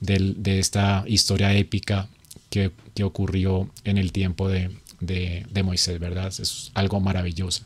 de, 0.00 0.58
esta 0.58 1.04
historia 1.06 1.54
épica 1.54 2.08
que, 2.48 2.72
que, 2.94 3.04
ocurrió 3.04 3.70
en 3.84 3.98
el 3.98 4.12
tiempo 4.12 4.48
de, 4.48 4.70
de 5.00 5.62
Moisés, 5.62 5.98
¿verdad? 5.98 6.28
Es 6.28 6.70
algo 6.74 7.00
maravilloso. 7.00 7.64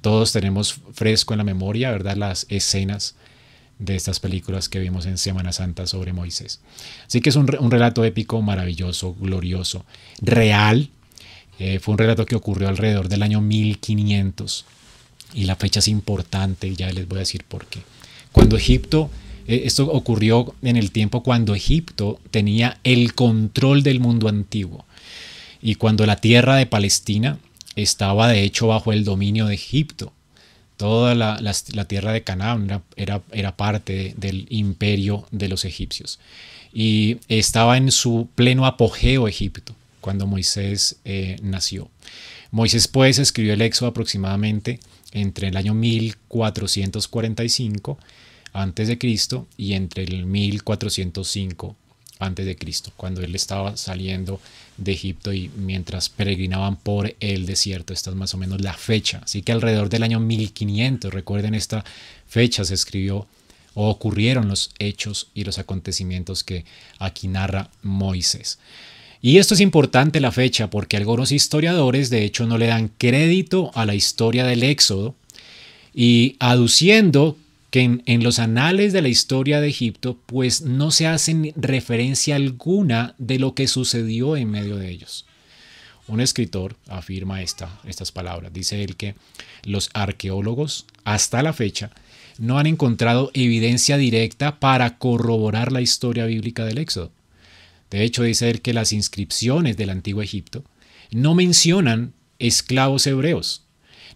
Todos 0.00 0.32
tenemos 0.32 0.80
fresco 0.92 1.34
en 1.34 1.38
la 1.38 1.44
memoria, 1.44 1.90
¿verdad? 1.90 2.16
Las 2.16 2.46
escenas 2.48 3.16
de 3.78 3.94
estas 3.94 4.20
películas 4.20 4.68
que 4.68 4.80
vimos 4.80 5.06
en 5.06 5.18
Semana 5.18 5.52
Santa 5.52 5.86
sobre 5.86 6.12
Moisés. 6.12 6.60
Así 7.06 7.20
que 7.20 7.30
es 7.30 7.36
un, 7.36 7.46
relato 7.46 8.04
épico, 8.04 8.42
maravilloso, 8.42 9.14
glorioso, 9.14 9.84
real. 10.20 10.90
Eh, 11.58 11.78
fue 11.78 11.92
un 11.92 11.98
relato 11.98 12.26
que 12.26 12.36
ocurrió 12.36 12.68
alrededor 12.68 13.08
del 13.08 13.22
año 13.22 13.40
1500 13.40 14.64
y 15.34 15.44
la 15.44 15.56
fecha 15.56 15.80
es 15.80 15.88
importante, 15.88 16.74
ya 16.74 16.90
les 16.90 17.06
voy 17.06 17.18
a 17.18 17.20
decir 17.20 17.44
por 17.44 17.66
qué. 17.66 17.80
Cuando 18.32 18.56
Egipto, 18.56 19.10
eh, 19.48 19.62
esto 19.64 19.90
ocurrió 19.90 20.54
en 20.62 20.76
el 20.76 20.92
tiempo 20.92 21.24
cuando 21.24 21.54
Egipto 21.54 22.20
tenía 22.30 22.78
el 22.84 23.14
control 23.14 23.82
del 23.82 23.98
mundo 23.98 24.28
antiguo 24.28 24.84
y 25.60 25.74
cuando 25.74 26.06
la 26.06 26.14
tierra 26.16 26.54
de 26.56 26.66
Palestina 26.66 27.38
estaba 27.74 28.28
de 28.28 28.44
hecho 28.44 28.68
bajo 28.68 28.92
el 28.92 29.02
dominio 29.04 29.46
de 29.46 29.54
Egipto. 29.54 30.12
Toda 30.76 31.16
la, 31.16 31.38
tierra 31.88 32.12
de 32.12 32.22
Canaán 32.22 32.84
era, 32.94 33.22
era, 33.32 33.56
parte 33.56 34.14
del 34.16 34.46
imperio 34.48 35.26
de 35.32 35.48
los 35.48 35.64
egipcios. 35.64 36.20
Y 36.72 37.16
estaba 37.26 37.76
en 37.76 37.90
su 37.90 38.28
pleno 38.36 38.64
apogeo 38.64 39.26
Egipto 39.26 39.74
cuando 40.00 40.28
Moisés 40.28 41.00
eh, 41.04 41.36
nació. 41.42 41.90
Moisés 42.52 42.86
pues 42.86 43.18
escribió 43.18 43.54
el 43.54 43.62
Éxodo 43.62 43.90
aproximadamente 43.90 44.78
entre 45.12 45.48
el 45.48 45.56
año 45.56 45.74
1445 45.74 47.98
antes 48.52 48.88
de 48.88 48.98
Cristo 48.98 49.46
y 49.56 49.74
entre 49.74 50.04
el 50.04 50.26
1405 50.26 51.76
antes 52.18 52.46
de 52.46 52.56
Cristo, 52.56 52.92
cuando 52.96 53.22
él 53.22 53.34
estaba 53.34 53.76
saliendo 53.76 54.40
de 54.76 54.92
Egipto 54.92 55.32
y 55.32 55.50
mientras 55.56 56.08
peregrinaban 56.08 56.76
por 56.76 57.14
el 57.20 57.46
desierto. 57.46 57.92
Esta 57.92 58.10
es 58.10 58.16
más 58.16 58.34
o 58.34 58.38
menos 58.38 58.60
la 58.60 58.74
fecha. 58.74 59.20
Así 59.24 59.42
que 59.42 59.52
alrededor 59.52 59.88
del 59.88 60.02
año 60.02 60.20
1500, 60.20 61.12
recuerden 61.12 61.54
esta 61.54 61.84
fecha, 62.26 62.64
se 62.64 62.74
escribió 62.74 63.26
o 63.74 63.88
ocurrieron 63.88 64.48
los 64.48 64.70
hechos 64.78 65.28
y 65.34 65.44
los 65.44 65.58
acontecimientos 65.58 66.42
que 66.42 66.64
aquí 66.98 67.28
narra 67.28 67.70
Moisés. 67.82 68.58
Y 69.20 69.38
esto 69.38 69.54
es 69.54 69.60
importante 69.60 70.20
la 70.20 70.32
fecha 70.32 70.70
porque 70.70 70.96
algunos 70.96 71.32
historiadores 71.32 72.10
de 72.10 72.24
hecho 72.24 72.46
no 72.46 72.56
le 72.56 72.66
dan 72.66 72.88
crédito 72.98 73.70
a 73.74 73.84
la 73.84 73.94
historia 73.94 74.46
del 74.46 74.62
Éxodo 74.62 75.14
y 75.92 76.36
aduciendo 76.38 77.36
que 77.70 78.00
en, 78.04 78.24
los 78.24 78.38
anales 78.38 78.92
de 78.92 79.02
la 79.02 79.08
historia 79.08 79.60
de 79.60 79.68
Egipto 79.68 80.18
pues 80.26 80.62
no 80.62 80.90
se 80.90 81.06
hace 81.06 81.52
referencia 81.56 82.36
alguna 82.36 83.14
de 83.18 83.38
lo 83.38 83.54
que 83.54 83.68
sucedió 83.68 84.36
en 84.36 84.50
medio 84.50 84.76
de 84.76 84.90
ellos. 84.90 85.26
Un 86.06 86.20
escritor 86.20 86.76
afirma 86.88 87.42
esta, 87.42 87.80
estas 87.86 88.12
palabras. 88.12 88.52
Dice 88.52 88.82
él 88.82 88.96
que 88.96 89.14
los 89.64 89.90
arqueólogos 89.92 90.86
hasta 91.04 91.42
la 91.42 91.52
fecha 91.52 91.90
no 92.38 92.58
han 92.58 92.66
encontrado 92.66 93.30
evidencia 93.34 93.98
directa 93.98 94.58
para 94.60 94.96
corroborar 94.96 95.70
la 95.70 95.82
historia 95.82 96.24
bíblica 96.24 96.64
del 96.64 96.78
Éxodo. 96.78 97.12
De 97.90 98.02
hecho, 98.04 98.22
dice 98.22 98.48
él 98.48 98.62
que 98.62 98.72
las 98.72 98.92
inscripciones 98.92 99.76
del 99.76 99.90
antiguo 99.90 100.22
Egipto 100.22 100.64
no 101.10 101.34
mencionan 101.34 102.14
esclavos 102.38 103.06
hebreos, 103.06 103.64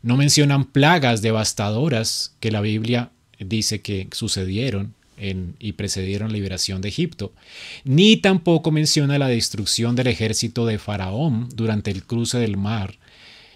no 0.02 0.16
mencionan 0.16 0.64
plagas 0.64 1.20
devastadoras 1.20 2.34
que 2.40 2.50
la 2.50 2.60
Biblia 2.60 3.10
dice 3.46 3.80
que 3.80 4.08
sucedieron 4.12 4.94
en, 5.16 5.54
y 5.58 5.72
precedieron 5.72 6.28
la 6.28 6.34
liberación 6.34 6.80
de 6.80 6.88
Egipto, 6.88 7.32
ni 7.84 8.16
tampoco 8.16 8.70
menciona 8.70 9.18
la 9.18 9.28
destrucción 9.28 9.94
del 9.94 10.08
ejército 10.08 10.66
de 10.66 10.78
Faraón 10.78 11.48
durante 11.54 11.90
el 11.90 12.04
cruce 12.04 12.38
del 12.38 12.56
mar 12.56 12.98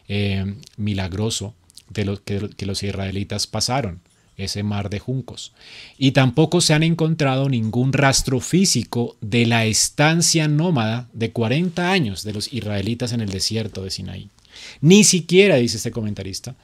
eh, 0.08 0.54
milagroso 0.76 1.54
de 1.90 2.04
lo, 2.04 2.22
que, 2.22 2.50
que 2.56 2.66
los 2.66 2.82
israelitas 2.82 3.46
pasaron, 3.46 4.00
ese 4.36 4.62
mar 4.62 4.90
de 4.90 4.98
juncos. 4.98 5.52
Y 5.98 6.12
tampoco 6.12 6.60
se 6.60 6.74
han 6.74 6.82
encontrado 6.82 7.48
ningún 7.48 7.92
rastro 7.92 8.40
físico 8.40 9.16
de 9.20 9.46
la 9.46 9.64
estancia 9.64 10.46
nómada 10.46 11.08
de 11.12 11.32
40 11.32 11.90
años 11.90 12.22
de 12.22 12.34
los 12.34 12.52
israelitas 12.52 13.12
en 13.12 13.22
el 13.22 13.30
desierto 13.30 13.82
de 13.82 13.90
Sinaí. 13.90 14.28
Ni 14.80 15.04
siquiera, 15.04 15.56
dice 15.56 15.78
este 15.78 15.90
comentarista, 15.90 16.54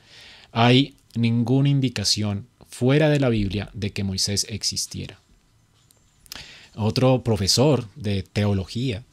hay 0.50 0.94
ninguna 1.14 1.68
indicación 1.68 2.46
fuera 2.82 3.10
de 3.10 3.20
la 3.20 3.28
Biblia 3.28 3.70
de 3.74 3.92
que 3.92 4.02
Moisés 4.02 4.44
existiera. 4.48 5.20
Otro 6.74 7.22
profesor 7.22 7.86
de 7.94 8.24
teología 8.24 9.04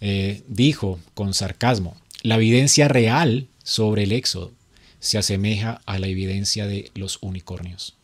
eh, 0.00 0.44
dijo 0.46 1.00
con 1.14 1.34
sarcasmo, 1.34 1.96
la 2.22 2.36
evidencia 2.36 2.86
real 2.86 3.48
sobre 3.64 4.04
el 4.04 4.12
éxodo 4.12 4.52
se 5.00 5.18
asemeja 5.18 5.80
a 5.86 5.98
la 5.98 6.06
evidencia 6.06 6.68
de 6.68 6.92
los 6.94 7.18
unicornios. 7.20 7.96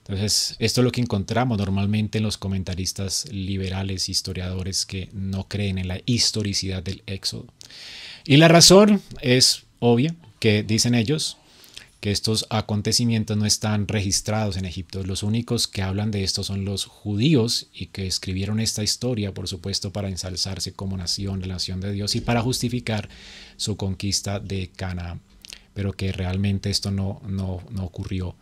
Entonces, 0.00 0.54
esto 0.58 0.82
es 0.82 0.84
lo 0.84 0.92
que 0.92 1.00
encontramos 1.00 1.56
normalmente 1.56 2.18
en 2.18 2.24
los 2.24 2.36
comentaristas 2.36 3.24
liberales, 3.32 4.10
historiadores 4.10 4.84
que 4.84 5.08
no 5.14 5.48
creen 5.48 5.78
en 5.78 5.88
la 5.88 5.98
historicidad 6.04 6.82
del 6.82 7.02
éxodo. 7.06 7.46
Y 8.26 8.36
la 8.36 8.48
razón 8.48 9.00
es 9.22 9.62
obvia, 9.78 10.14
que 10.40 10.62
dicen 10.62 10.94
ellos, 10.94 11.38
que 12.02 12.10
estos 12.10 12.46
acontecimientos 12.50 13.36
no 13.36 13.46
están 13.46 13.86
registrados 13.86 14.56
en 14.56 14.64
Egipto. 14.64 15.04
Los 15.04 15.22
únicos 15.22 15.68
que 15.68 15.82
hablan 15.82 16.10
de 16.10 16.24
esto 16.24 16.42
son 16.42 16.64
los 16.64 16.84
judíos 16.84 17.68
y 17.72 17.86
que 17.86 18.08
escribieron 18.08 18.58
esta 18.58 18.82
historia, 18.82 19.32
por 19.32 19.46
supuesto, 19.46 19.92
para 19.92 20.08
ensalzarse 20.08 20.72
como 20.72 20.96
nación, 20.96 21.42
la 21.42 21.46
nación 21.46 21.80
de 21.80 21.92
Dios 21.92 22.16
y 22.16 22.20
para 22.20 22.42
justificar 22.42 23.08
su 23.56 23.76
conquista 23.76 24.40
de 24.40 24.68
Canaán. 24.74 25.20
Pero 25.74 25.92
que 25.92 26.10
realmente 26.10 26.70
esto 26.70 26.90
no, 26.90 27.22
no, 27.28 27.62
ocurrió 27.78 28.34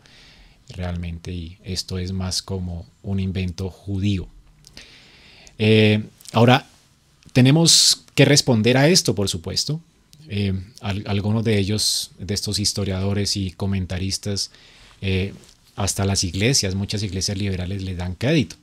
realmente 0.69 1.31
y 1.31 1.59
esto 1.63 1.99
es 1.99 2.13
más 2.13 2.41
como 2.41 2.87
un 3.03 3.19
invento 3.19 3.69
judío. 3.69 4.27
Eh, 5.59 6.03
ahora, 6.33 6.67
tenemos 7.31 8.05
que 8.15 8.25
responder 8.25 8.75
a 8.75 8.89
esto, 8.89 9.13
por 9.13 9.29
supuesto. 9.29 9.79
Eh, 10.33 10.53
algunos 10.79 11.43
de 11.43 11.59
ellos, 11.59 12.11
de 12.17 12.33
estos 12.33 12.57
historiadores 12.57 13.35
y 13.35 13.51
comentaristas, 13.51 14.51
eh, 15.01 15.33
hasta 15.75 16.05
las 16.05 16.23
iglesias, 16.23 16.73
muchas 16.73 17.03
iglesias 17.03 17.37
liberales 17.37 17.83
le 17.83 17.95
dan 17.95 18.15
crédito. 18.15 18.55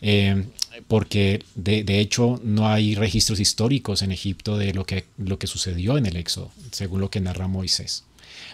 Eh, 0.00 0.46
porque 0.88 1.44
de, 1.56 2.00
hecho 2.00 2.40
no 2.42 2.68
hay 2.68 2.94
registros 2.94 3.38
históricos 3.38 4.00
en 4.00 4.12
Egipto 4.12 4.56
de 4.56 4.72
lo 4.72 4.86
que, 4.86 5.04
lo 5.18 5.38
que 5.38 5.46
sucedió 5.46 5.98
en 5.98 6.06
el 6.06 6.16
Éxodo, 6.16 6.50
según 6.70 7.02
lo 7.02 7.10
que 7.10 7.20
narra 7.20 7.48
Moisés. 7.48 8.04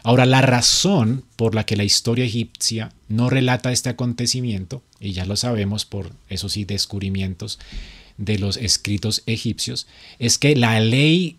Ahora, 0.02 0.26
la 0.26 0.42
razón 0.42 1.22
por 1.36 1.54
la 1.54 1.64
que 1.64 1.76
la 1.76 1.84
historia 1.84 2.24
egipcia 2.24 2.92
no 3.08 3.30
relata 3.30 3.70
este 3.70 3.90
acontecimiento, 3.90 4.82
y 4.98 5.12
ya 5.12 5.24
lo 5.24 5.36
sabemos 5.36 5.84
por 5.84 6.10
esos 6.28 6.54
sí 6.54 6.64
descubrimientos 6.64 7.60
de 8.18 8.38
los 8.38 8.58
escritos 8.58 9.22
egipcios, 9.26 9.86
es 10.18 10.36
que 10.36 10.54
la 10.54 10.78
ley 10.80 11.36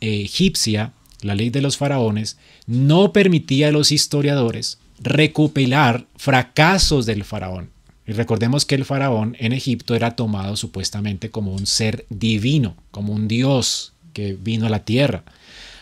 egipcia, 0.00 0.92
la 1.20 1.36
ley 1.36 1.50
de 1.50 1.62
los 1.62 1.76
faraones, 1.76 2.36
no 2.66 3.12
permitía 3.12 3.68
a 3.68 3.72
los 3.72 3.92
historiadores 3.92 4.78
recopilar 4.98 6.06
fracasos 6.16 7.06
del 7.06 7.24
faraón. 7.24 7.70
Y 8.06 8.12
recordemos 8.12 8.64
que 8.64 8.74
el 8.74 8.84
faraón 8.84 9.36
en 9.38 9.52
Egipto 9.52 9.94
era 9.94 10.16
tomado 10.16 10.56
supuestamente 10.56 11.30
como 11.30 11.52
un 11.52 11.66
ser 11.66 12.04
divino, 12.08 12.76
como 12.90 13.12
un 13.12 13.28
dios 13.28 13.92
que 14.12 14.34
vino 14.34 14.66
a 14.66 14.70
la 14.70 14.84
tierra. 14.84 15.22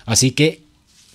Así 0.05 0.33
que, 0.33 0.63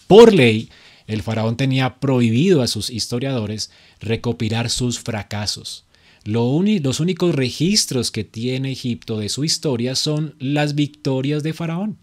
por 0.08 0.34
ley, 0.34 0.70
el 1.08 1.22
faraón 1.22 1.58
tenía 1.58 1.96
prohibido 1.96 2.62
a 2.62 2.68
sus 2.68 2.90
historiadores 2.90 3.70
recopilar 4.00 4.70
sus 4.70 5.00
fracasos. 5.00 5.85
Los 6.26 7.00
únicos 7.00 7.36
registros 7.36 8.12
que 8.12 8.24
tiene 8.24 8.72
Egipto 8.72 9.20
de 9.20 9.30
su 9.30 9.44
historia 9.44 9.96
son 9.96 10.36
las 10.40 10.74
victorias 10.74 11.44
de 11.44 11.54
faraón. 11.54 11.98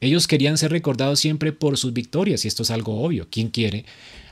Ellos 0.00 0.28
querían 0.28 0.56
ser 0.58 0.70
recordados 0.70 1.18
siempre 1.18 1.52
por 1.52 1.76
sus 1.76 1.92
victorias, 1.92 2.44
y 2.44 2.48
esto 2.48 2.62
es 2.62 2.70
algo 2.70 3.02
obvio. 3.02 3.26
¿Quién 3.30 3.48
quiere 3.48 3.84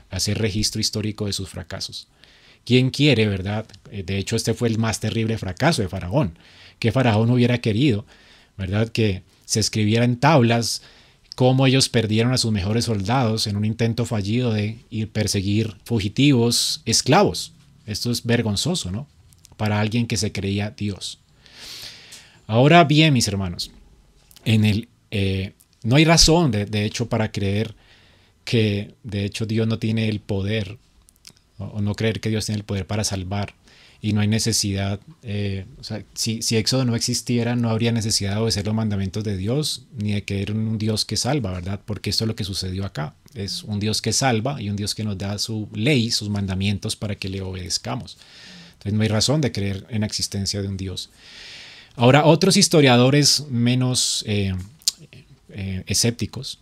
hacer 0.09 0.37
registro 0.37 0.79
histórico 0.79 1.25
de 1.25 1.33
sus 1.33 1.49
fracasos? 1.49 2.07
¿Quién 2.63 2.89
quiere, 2.89 3.27
verdad? 3.27 3.65
Eh, 3.91 4.03
de 4.03 4.17
hecho, 4.17 4.37
este 4.37 4.53
fue 4.53 4.69
el 4.69 4.77
más 4.77 5.01
terrible 5.01 5.37
fracaso 5.37 5.81
de 5.81 5.89
Faraón. 5.89 6.37
Que 6.79 6.93
Faraón 6.93 7.29
hubiera 7.29 7.59
querido, 7.59 8.05
verdad? 8.57 8.89
Que 8.89 9.23
se 9.45 9.59
escribiera 9.59 10.05
en 10.05 10.17
tablas 10.17 10.81
cómo 11.35 11.67
ellos 11.67 11.89
perdieron 11.89 12.31
a 12.31 12.37
sus 12.37 12.51
mejores 12.51 12.85
soldados 12.85 13.47
en 13.47 13.57
un 13.57 13.65
intento 13.65 14.05
fallido 14.05 14.53
de 14.53 14.79
ir 14.89 15.09
perseguir 15.09 15.75
fugitivos 15.83 16.81
esclavos. 16.85 17.53
Esto 17.85 18.09
es 18.09 18.25
vergonzoso, 18.25 18.91
¿no? 18.91 19.07
Para 19.57 19.79
alguien 19.79 20.07
que 20.07 20.17
se 20.17 20.31
creía 20.31 20.71
Dios. 20.71 21.19
Ahora 22.47 22.83
bien, 22.85 23.13
mis 23.13 23.27
hermanos, 23.27 23.71
en 24.45 24.63
el, 24.63 24.87
eh, 25.11 25.53
no 25.83 25.97
hay 25.97 26.05
razón, 26.05 26.51
de, 26.51 26.85
hecho, 26.85 27.09
para 27.09 27.31
creer 27.31 27.75
que 28.45 28.93
de 29.03 29.25
hecho 29.25 29.45
Dios 29.45 29.67
no 29.67 29.79
tiene 29.79 30.07
el 30.07 30.21
poder, 30.21 30.77
o 31.57 31.81
no 31.81 31.95
creer 31.95 32.21
que 32.21 32.29
Dios 32.29 32.45
tiene 32.45 32.59
el 32.59 32.65
poder 32.65 32.87
para 32.87 33.03
salvar 33.03 33.53
y 34.01 34.13
no 34.13 34.21
hay 34.21 34.27
necesidad, 34.27 34.99
eh, 35.23 35.65
o 35.79 35.83
sea, 35.83 36.03
si, 36.13 36.41
si, 36.41 36.55
Éxodo 36.55 36.85
no 36.85 36.95
existiera, 36.95 37.55
no 37.55 37.69
habría 37.69 37.91
necesidad 37.91 38.35
de 38.35 38.37
obedecer 38.37 38.65
los 38.65 38.75
mandamientos 38.75 39.23
de 39.23 39.37
Dios, 39.37 39.87
ni 39.97 40.13
de 40.13 40.23
creer 40.23 40.51
en 40.51 40.67
un 40.67 40.77
Dios 40.77 41.03
que 41.03 41.17
salva, 41.17 41.51
¿verdad? 41.51 41.81
Porque 41.83 42.11
esto 42.11 42.23
es 42.23 42.27
lo 42.27 42.35
que 42.35 42.43
sucedió 42.43 42.85
acá. 42.85 43.15
Es 43.33 43.63
un 43.63 43.79
Dios 43.79 44.01
que 44.01 44.13
salva 44.13 44.61
y 44.61 44.69
un 44.69 44.75
Dios 44.75 44.93
que 44.93 45.03
nos 45.03 45.17
da 45.17 45.37
su 45.39 45.67
ley, 45.73 46.11
sus 46.11 46.29
mandamientos 46.29 46.95
para 46.95 47.15
que 47.15 47.29
le 47.29 47.41
obedezcamos. 47.41 48.17
Entonces 48.77 48.93
no 48.93 49.01
hay 49.01 49.09
razón 49.09 49.41
de 49.41 49.51
creer 49.51 49.85
en 49.89 50.01
la 50.01 50.07
existencia 50.07 50.61
de 50.61 50.67
un 50.67 50.77
Dios. 50.77 51.09
Ahora, 51.95 52.25
otros 52.25 52.57
historiadores 52.57 53.45
menos 53.49 54.23
eh, 54.27 54.53
eh, 55.49 55.83
escépticos 55.87 56.59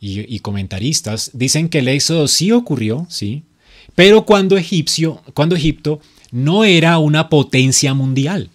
y, 0.00 0.38
comentaristas 0.40 1.30
dicen 1.34 1.68
que 1.68 1.80
el 1.80 1.88
Éxodo 1.88 2.26
sí 2.26 2.52
ocurrió, 2.52 3.06
sí, 3.10 3.42
pero 3.94 4.24
cuando 4.24 4.56
Egipto 4.56 6.00
no 6.30 6.64
era 6.64 6.98
una 6.98 7.28
potencia 7.28 7.92
mundial. 7.94 8.50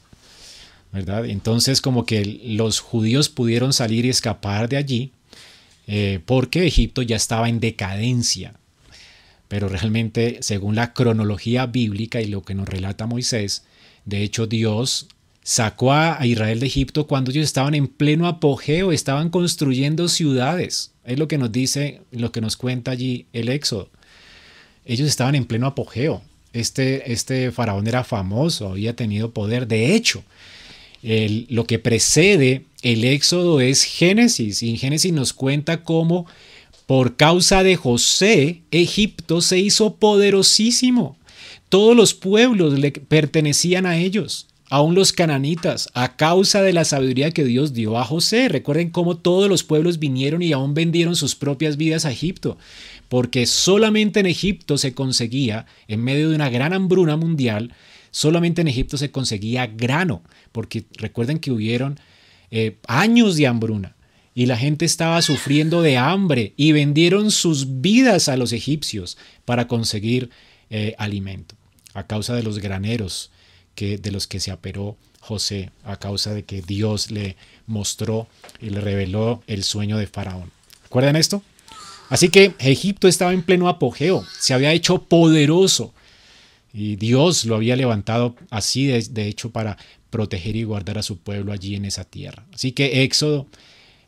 ¿verdad? 0.91 1.25
Entonces 1.25 1.81
como 1.81 2.05
que 2.05 2.39
los 2.45 2.79
judíos 2.79 3.29
pudieron 3.29 3.73
salir 3.73 4.05
y 4.05 4.09
escapar 4.09 4.69
de 4.69 4.77
allí 4.77 5.11
eh, 5.87 6.19
porque 6.25 6.65
Egipto 6.65 7.01
ya 7.01 7.15
estaba 7.15 7.49
en 7.49 7.59
decadencia. 7.59 8.53
Pero 9.47 9.69
realmente, 9.69 10.39
según 10.41 10.75
la 10.75 10.93
cronología 10.93 11.65
bíblica 11.65 12.21
y 12.21 12.27
lo 12.27 12.43
que 12.43 12.55
nos 12.55 12.67
relata 12.67 13.05
Moisés, 13.05 13.63
de 14.05 14.23
hecho 14.23 14.47
Dios 14.47 15.07
sacó 15.43 15.93
a 15.93 16.25
Israel 16.25 16.59
de 16.59 16.65
Egipto 16.65 17.05
cuando 17.05 17.29
ellos 17.29 17.43
estaban 17.43 17.75
en 17.75 17.87
pleno 17.87 18.27
apogeo, 18.27 18.91
estaban 18.91 19.29
construyendo 19.29 20.07
ciudades. 20.07 20.91
Es 21.03 21.19
lo 21.19 21.27
que 21.27 21.37
nos 21.37 21.51
dice, 21.51 22.01
lo 22.11 22.31
que 22.31 22.41
nos 22.41 22.57
cuenta 22.57 22.91
allí 22.91 23.27
el 23.31 23.49
Éxodo. 23.49 23.89
Ellos 24.85 25.07
estaban 25.07 25.35
en 25.35 25.45
pleno 25.45 25.67
apogeo. 25.67 26.21
Este, 26.53 27.11
este 27.11 27.51
faraón 27.51 27.85
era 27.85 28.03
famoso, 28.03 28.69
había 28.69 28.95
tenido 28.95 29.33
poder. 29.33 29.67
De 29.67 29.95
hecho, 29.95 30.23
lo 31.01 31.65
que 31.65 31.79
precede 31.79 32.65
el 32.81 33.03
éxodo 33.03 33.61
es 33.61 33.83
Génesis. 33.83 34.63
Y 34.63 34.69
en 34.69 34.77
Génesis 34.77 35.11
nos 35.11 35.33
cuenta 35.33 35.83
cómo 35.83 36.25
por 36.85 37.15
causa 37.15 37.63
de 37.63 37.75
José, 37.75 38.61
Egipto 38.71 39.41
se 39.41 39.59
hizo 39.59 39.95
poderosísimo. 39.95 41.17
Todos 41.69 41.95
los 41.95 42.13
pueblos 42.13 42.77
le 42.77 42.91
pertenecían 42.91 43.85
a 43.85 43.97
ellos, 43.97 44.47
aún 44.69 44.93
los 44.93 45.11
cananitas, 45.11 45.89
a 45.93 46.15
causa 46.15 46.61
de 46.61 46.73
la 46.73 46.85
sabiduría 46.85 47.31
que 47.31 47.43
Dios 47.43 47.73
dio 47.73 47.97
a 47.97 48.03
José. 48.03 48.49
Recuerden 48.49 48.91
cómo 48.91 49.17
todos 49.17 49.49
los 49.49 49.63
pueblos 49.63 49.99
vinieron 49.99 50.41
y 50.41 50.53
aún 50.53 50.73
vendieron 50.73 51.15
sus 51.15 51.35
propias 51.35 51.77
vidas 51.77 52.05
a 52.05 52.11
Egipto 52.11 52.57
porque 53.09 53.45
solamente 53.45 54.19
en 54.19 54.25
Egipto 54.25 54.77
se 54.77 54.93
conseguía, 54.93 55.65
en 55.87 56.03
medio 56.03 56.29
de 56.29 56.35
una 56.35 56.49
gran 56.49 56.73
hambruna 56.73 57.17
mundial, 57.17 57.73
solamente 58.11 58.61
en 58.61 58.67
Egipto 58.67 58.97
se 58.97 59.11
conseguía 59.11 59.67
grano, 59.67 60.23
porque 60.51 60.85
recuerden 60.97 61.39
que 61.39 61.51
hubieron 61.51 61.99
eh, 62.51 62.77
años 62.87 63.35
de 63.35 63.47
hambruna 63.47 63.95
y 64.35 64.45
la 64.45 64.57
gente 64.57 64.85
estaba 64.85 65.21
sufriendo 65.21 65.81
de 65.81 65.97
hambre 65.97 66.53
y 66.57 66.73
vendieron 66.73 67.31
sus 67.31 67.81
vidas 67.81 68.27
a 68.27 68.35
los 68.35 68.51
egipcios 68.51 69.17
para 69.45 69.67
conseguir 69.67 70.29
eh, 70.69 70.93
alimento, 70.97 71.55
a 71.93 72.05
causa 72.05 72.35
de 72.35 72.43
los 72.43 72.59
graneros 72.59 73.31
que, 73.75 73.97
de 73.97 74.11
los 74.11 74.27
que 74.27 74.41
se 74.41 74.51
aperó 74.51 74.97
José, 75.21 75.71
a 75.83 75.97
causa 75.97 76.33
de 76.33 76.43
que 76.43 76.61
Dios 76.61 77.09
le 77.09 77.37
mostró 77.65 78.27
y 78.61 78.69
le 78.69 78.81
reveló 78.81 79.41
el 79.47 79.63
sueño 79.63 79.97
de 79.97 80.05
Faraón. 80.05 80.51
¿Recuerdan 80.83 81.15
esto? 81.15 81.41
Así 82.09 82.29
que 82.29 82.53
Egipto 82.59 83.07
estaba 83.07 83.33
en 83.33 83.41
pleno 83.41 83.69
apogeo, 83.69 84.23
se 84.37 84.53
había 84.53 84.73
hecho 84.73 85.03
poderoso 85.03 85.93
y 86.73 86.97
Dios 86.97 87.45
lo 87.45 87.55
había 87.55 87.77
levantado 87.77 88.35
así, 88.49 88.87
de, 88.87 89.27
hecho, 89.27 89.51
para 89.51 89.77
proteger 90.09 90.57
y 90.57 90.63
guardar 90.63 90.97
a 90.97 91.03
su 91.03 91.17
pueblo 91.17 91.53
allí 91.53 91.75
en 91.75 91.85
esa 91.85 92.03
tierra. 92.03 92.45
Así 92.53 92.73
que 92.73 93.03
Éxodo, 93.03 93.47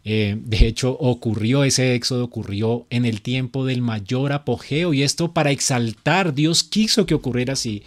eh, 0.09 0.37
de 0.39 0.65
hecho, 0.65 0.97
ocurrió, 1.01 1.65
ese 1.65 1.93
Éxodo 1.93 2.23
ocurrió 2.23 2.87
en 2.89 3.03
el 3.03 3.21
tiempo 3.21 3.65
del 3.65 3.81
mayor 3.81 4.31
apogeo 4.31 4.93
y 4.93 5.03
esto 5.03 5.33
para 5.33 5.51
exaltar, 5.51 6.33
Dios 6.33 6.63
quiso 6.63 7.05
que 7.05 7.13
ocurriera 7.13 7.51
así 7.51 7.83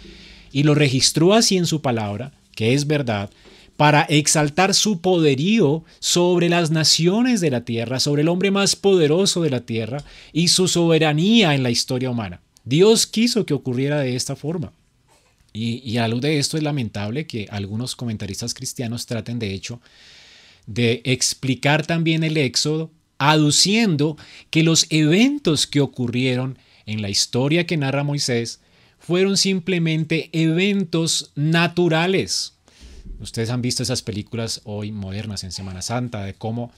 y 0.51 0.61
lo 0.61 0.75
registró 0.75 1.33
así 1.33 1.57
en 1.57 1.65
su 1.65 1.81
palabra, 1.81 2.31
que 2.55 2.75
es 2.75 2.85
verdad, 2.85 3.31
para 3.75 4.03
exaltar 4.03 4.75
su 4.75 5.01
poderío 5.01 5.83
sobre 5.97 6.47
las 6.47 6.69
naciones 6.69 7.41
de 7.41 7.49
la 7.49 7.65
tierra, 7.65 7.99
sobre 7.99 8.21
el 8.21 8.27
hombre 8.27 8.51
más 8.51 8.75
poderoso 8.75 9.41
de 9.41 9.49
la 9.49 9.61
tierra 9.61 10.03
y 10.31 10.49
su 10.49 10.67
soberanía 10.67 11.55
en 11.55 11.63
la 11.63 11.71
historia 11.71 12.11
humana. 12.11 12.39
Dios 12.65 13.07
quiso 13.07 13.47
que 13.47 13.55
ocurriera 13.55 13.99
de 13.99 14.15
esta 14.15 14.35
forma. 14.35 14.73
Y, 15.53 15.97
a 15.97 16.01
la 16.01 16.09
luz 16.09 16.21
de 16.21 16.37
esto 16.37 16.55
es 16.55 16.61
lamentable 16.61 17.25
que 17.25 17.47
algunos 17.49 17.95
comentaristas 17.95 18.53
cristianos 18.53 19.07
traten 19.07 19.39
de 19.39 19.55
hecho 19.55 19.81
de 20.67 21.01
explicar 21.05 21.85
también 21.85 22.23
el 22.23 22.37
éxodo 22.37 22.91
aduciendo 23.17 24.17
que 24.49 24.63
los 24.63 24.87
eventos 24.89 25.67
que 25.67 25.81
ocurrieron 25.81 26.57
en 26.85 27.01
la 27.01 27.09
historia 27.09 27.67
que 27.67 27.77
narra 27.77 28.03
Moisés 28.03 28.61
fueron 28.99 29.37
simplemente 29.37 30.29
eventos 30.33 31.31
naturales, 31.35 32.53
Ustedes 33.21 33.51
han 33.51 33.61
visto 33.61 33.83
esas 33.83 34.01
películas 34.01 34.61
hoy 34.63 34.91
modernas 34.91 35.43
en 35.43 35.51
Semana 35.51 35.83
Santa 35.83 36.23
de 36.23 36.33
cómo 36.33 36.71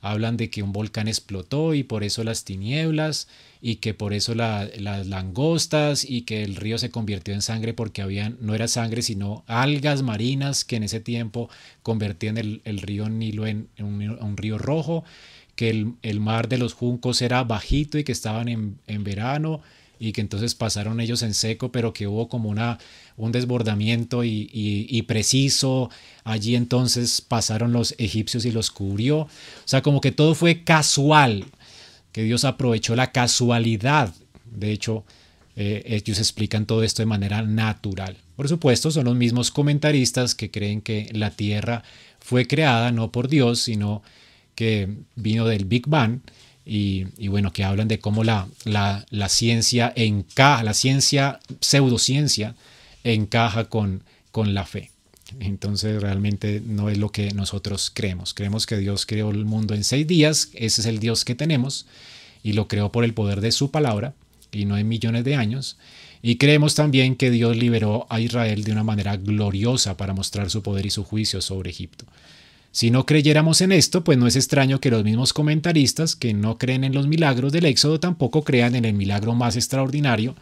hablan 0.00 0.36
de 0.36 0.50
que 0.50 0.62
un 0.62 0.72
volcán 0.72 1.08
explotó 1.08 1.74
y 1.74 1.82
por 1.82 2.04
eso 2.04 2.24
las 2.24 2.44
tinieblas 2.44 3.28
y 3.60 3.76
que 3.76 3.92
por 3.92 4.14
eso 4.14 4.34
las 4.34 5.06
langostas 5.06 6.04
y 6.08 6.22
que 6.22 6.42
el 6.42 6.56
río 6.56 6.78
se 6.78 6.90
convirtió 6.90 7.34
en 7.34 7.42
sangre 7.42 7.74
porque 7.74 8.02
habían, 8.02 8.38
no 8.40 8.54
era 8.54 8.68
sangre 8.68 9.02
sino 9.02 9.44
algas 9.46 10.02
marinas 10.02 10.64
que 10.64 10.76
en 10.76 10.84
ese 10.84 11.00
tiempo 11.00 11.50
convertían 11.82 12.38
el, 12.38 12.78
río 12.80 13.08
Nilo 13.08 13.46
en, 13.46 13.68
un, 13.78 14.36
río 14.36 14.56
rojo, 14.56 15.04
que 15.54 15.68
el, 15.68 16.20
mar 16.20 16.48
de 16.48 16.58
los 16.58 16.72
juncos 16.72 17.20
era 17.20 17.44
bajito 17.44 17.98
y 17.98 18.04
que 18.04 18.12
estaban 18.12 18.48
en, 18.48 18.78
en 18.86 19.04
verano 19.04 19.60
y 20.02 20.12
que 20.12 20.22
entonces 20.22 20.54
pasaron 20.54 20.98
ellos 20.98 21.22
en 21.22 21.34
seco, 21.34 21.70
pero 21.70 21.92
que 21.92 22.06
hubo 22.06 22.26
como 22.26 22.48
una, 22.48 22.78
un 23.18 23.32
desbordamiento 23.32 24.24
y, 24.24 25.04
preciso. 25.06 25.90
Allí 26.24 26.56
entonces 26.56 27.20
pasaron 27.20 27.72
los 27.72 27.94
egipcios 27.98 28.46
y 28.46 28.50
los 28.50 28.70
cubrió. 28.70 29.18
O 29.18 29.28
sea, 29.66 29.82
como 29.82 30.00
que 30.00 30.10
todo 30.10 30.34
fue 30.34 30.64
casual, 30.64 31.44
que 32.12 32.22
Dios 32.22 32.44
aprovechó 32.44 32.96
la 32.96 33.12
casualidad. 33.12 34.14
De 34.50 34.72
hecho, 34.72 35.04
eh, 35.54 35.82
ellos 35.84 36.18
explican 36.18 36.64
todo 36.64 36.82
esto 36.82 37.02
de 37.02 37.06
manera 37.06 37.42
natural. 37.42 38.16
Por 38.36 38.48
supuesto, 38.48 38.90
son 38.90 39.04
los 39.04 39.16
mismos 39.16 39.50
comentaristas 39.50 40.34
que 40.34 40.50
creen 40.50 40.80
que 40.80 41.10
la 41.12 41.30
Tierra 41.30 41.82
fue 42.20 42.46
creada 42.46 42.90
no 42.90 43.12
por 43.12 43.28
Dios, 43.28 43.60
sino 43.60 44.02
que 44.54 44.88
vino 45.14 45.46
del 45.46 45.66
Big 45.66 45.86
Bang 45.88 46.20
y, 46.72 47.26
bueno, 47.26 47.52
que 47.52 47.64
hablan 47.64 47.88
de 47.88 47.98
cómo 47.98 48.22
la, 48.22 48.46
la, 48.64 49.04
la 49.10 49.28
ciencia 49.28 49.92
encaja, 49.96 50.62
la 50.62 50.72
ciencia, 50.72 51.40
pseudociencia, 51.60 52.54
encaja 53.02 53.64
con, 53.64 54.04
con 54.30 54.54
la 54.54 54.64
fe. 54.64 54.92
Entonces 55.40 56.00
realmente 56.00 56.62
no 56.64 56.88
es 56.88 56.96
lo 56.96 57.10
que 57.10 57.32
nosotros 57.32 57.90
creemos. 57.92 58.34
Creemos 58.34 58.66
que 58.66 58.76
Dios 58.76 59.04
creó 59.04 59.30
el 59.30 59.46
mundo 59.46 59.74
en 59.74 59.82
seis 59.82 60.06
días, 60.06 60.50
ese 60.54 60.82
es 60.82 60.86
el 60.86 61.00
Dios 61.00 61.24
que 61.24 61.34
tenemos, 61.34 61.86
y 62.44 62.52
lo 62.52 62.68
creó 62.68 62.92
por 62.92 63.02
el 63.02 63.14
poder 63.14 63.40
de 63.40 63.50
su 63.50 63.72
palabra, 63.72 64.14
y 64.52 64.64
no 64.64 64.78
en 64.78 64.86
millones 64.86 65.24
de 65.24 65.34
años. 65.34 65.76
Y 66.22 66.36
creemos 66.36 66.76
también 66.76 67.16
que 67.16 67.32
Dios 67.32 67.56
liberó 67.56 68.06
a 68.10 68.20
Israel 68.20 68.62
de 68.62 68.70
una 68.70 68.84
manera 68.84 69.16
gloriosa 69.16 69.96
para 69.96 70.14
mostrar 70.14 70.50
su 70.50 70.62
poder 70.62 70.86
y 70.86 70.90
su 70.90 71.02
juicio 71.02 71.40
sobre 71.40 71.70
Egipto. 71.70 72.04
Si 72.72 72.92
no 72.92 73.04
creyéramos 73.04 73.60
en 73.62 73.72
esto, 73.72 74.04
pues 74.04 74.16
no 74.16 74.28
es 74.28 74.36
extraño 74.36 74.80
que 74.80 74.90
los 74.90 75.02
mismos 75.02 75.32
comentaristas 75.32 76.14
que 76.14 76.34
no 76.34 76.56
creen 76.56 76.84
en 76.84 76.94
los 76.94 77.08
milagros 77.08 77.52
del 77.52 77.64
Éxodo 77.64 77.98
tampoco 77.98 78.44
crean 78.44 78.76
en 78.76 78.84
el 78.84 78.94
milagro 78.94 79.34
más 79.34 79.56
extraordinario 79.56 80.36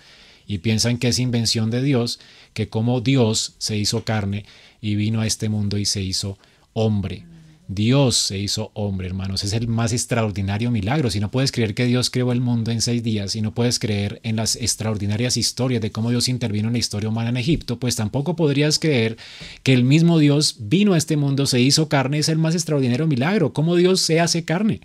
y 0.47 0.59
piensan 0.59 0.99
que 0.99 1.09
es 1.09 1.19
invención 1.19 1.71
de 1.71 1.83
Dios, 1.83 2.21
que 2.53 2.69
como 2.69 3.01
Dios 3.01 3.55
se 3.59 3.77
hizo 3.77 4.05
carne 4.05 4.45
y 4.81 4.95
vino 4.95 5.23
a 5.23 5.27
este 5.27 5.49
mundo 5.49 5.79
y 5.79 5.87
se 5.87 6.03
hizo 6.03 6.39
hombre. 6.75 7.25
Dios 7.69 8.17
se 8.17 8.39
hizo 8.39 8.71
hombre, 8.75 9.07
hermanos. 9.07 9.45
Es 9.45 9.53
el 9.53 9.69
más 9.69 9.93
extraordinario 9.93 10.71
milagro. 10.71 11.11
Si 11.11 11.21
no 11.21 11.31
puedes 11.31 11.53
creer 11.53 11.75
que 11.75 11.85
Dios 11.85 12.11
creó 12.11 12.33
el 12.33 12.41
mundo 12.41 12.71
en 12.71 12.81
seis 12.81 13.03
días, 13.03 13.33
si 13.33 13.43
no 13.43 13.55
puedes 13.55 13.79
creer 13.79 14.21
en 14.25 14.37
las 14.37 14.57
extraordinarias 14.57 15.37
historias 15.37 15.83
de 15.83 15.93
cómo 15.93 16.11
Dios 16.11 16.29
intervino 16.29 16.69
en 16.69 16.73
la 16.73 16.79
historia 16.79 17.11
humana 17.11 17.29
en 17.29 17.37
Egipto, 17.37 17.79
pues 17.79 17.95
tampoco 17.95 18.37
podrías 18.37 18.79
creer 18.79 19.17
que 19.63 19.75
el 19.75 19.85
mismo 19.85 20.19
Dios 20.19 20.57
vino 20.59 20.95
a 20.95 20.99
este 20.99 21.17
mundo, 21.17 21.47
se 21.47 21.61
hizo 21.61 21.89
carne, 21.89 22.19
es 22.19 22.29
el 22.29 22.39
más 22.39 22.55
extraordinario 22.55 23.07
milagro. 23.07 23.53
¿Cómo 23.53 23.77
Dios 23.77 24.01
se 24.01 24.19
hace 24.19 24.45
carne? 24.45 24.81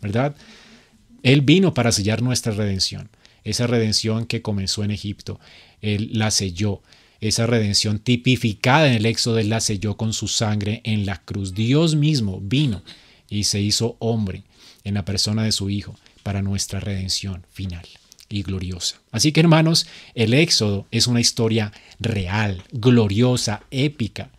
¿verdad? 0.00 0.34
Él 1.22 1.40
vino 1.40 1.74
para 1.74 1.92
sellar 1.92 2.22
nuestra 2.22 2.52
redención. 2.52 3.08
Esa 3.44 3.66
redención 3.66 4.26
que 4.26 4.42
comenzó 4.42 4.84
en 4.84 4.90
Egipto, 4.90 5.40
Él 5.80 6.10
la 6.12 6.30
selló. 6.30 6.82
Esa 7.20 7.46
redención 7.46 7.98
tipificada 7.98 8.88
en 8.88 8.94
el 8.94 9.06
Éxodo, 9.06 9.40
la 9.42 9.60
selló 9.60 9.96
con 9.96 10.12
su 10.12 10.28
sangre 10.28 10.80
en 10.84 11.06
la 11.06 11.22
cruz. 11.22 11.54
Dios 11.54 11.94
mismo 11.94 12.40
vino 12.42 12.82
y 13.28 13.44
se 13.44 13.60
hizo 13.60 13.96
hombre 13.98 14.42
en 14.84 14.94
la 14.94 15.04
persona 15.04 15.44
de 15.44 15.52
su 15.52 15.70
Hijo 15.70 15.94
para 16.22 16.42
nuestra 16.42 16.80
redención 16.80 17.46
final 17.50 17.86
y 18.28 18.42
gloriosa. 18.42 19.00
Así 19.12 19.32
que 19.32 19.40
hermanos, 19.40 19.86
el 20.14 20.34
Éxodo 20.34 20.86
es 20.90 21.06
una 21.06 21.20
historia 21.20 21.72
real, 22.00 22.62
gloriosa, 22.72 23.62
épica. 23.70 24.30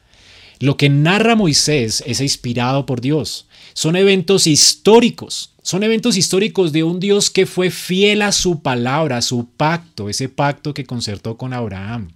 Lo 0.60 0.76
que 0.76 0.90
narra 0.90 1.36
Moisés 1.36 2.04
es 2.06 2.20
inspirado 2.20 2.86
por 2.86 3.02
Dios. 3.02 3.48
Son 3.74 3.96
eventos 3.96 4.48
históricos, 4.48 5.54
son 5.62 5.84
eventos 5.84 6.18
históricos 6.18 6.72
de 6.72 6.84
un 6.84 7.00
Dios 7.00 7.30
que 7.30 7.46
fue 7.46 7.70
fiel 7.70 8.22
a 8.24 8.32
su 8.32 8.62
palabra, 8.62 9.18
a 9.18 9.22
su 9.22 9.48
pacto, 9.50 10.10
ese 10.10 10.30
pacto 10.30 10.74
que 10.74 10.86
concertó 10.86 11.38
con 11.38 11.54
Abraham. 11.54 12.10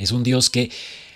Es 0.00 0.12
un 0.12 0.22
Dios 0.22 0.50
que 0.50 0.70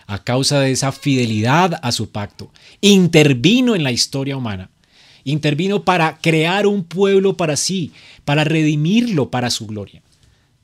a 0.07 0.23
causa 0.23 0.61
de 0.61 0.71
esa 0.71 0.93
fidelidad 0.93 1.81
a 1.83 1.91
su 1.91 2.11
pacto, 2.11 2.53
intervino 2.81 3.75
en 3.75 3.83
la 3.83 3.93
historia 3.93 4.37
humana 4.37 4.71
Intervino 5.25 5.85
para 5.85 6.19
crear 6.19 6.67
un 6.67 6.85
pueblo 6.85 7.37
para 7.37 7.57
sí, 7.57 7.93
para 8.25 8.45
redimirlo 8.45 9.31
para 9.31 9.51
su 9.51 9.67
gloria. 9.67 10.03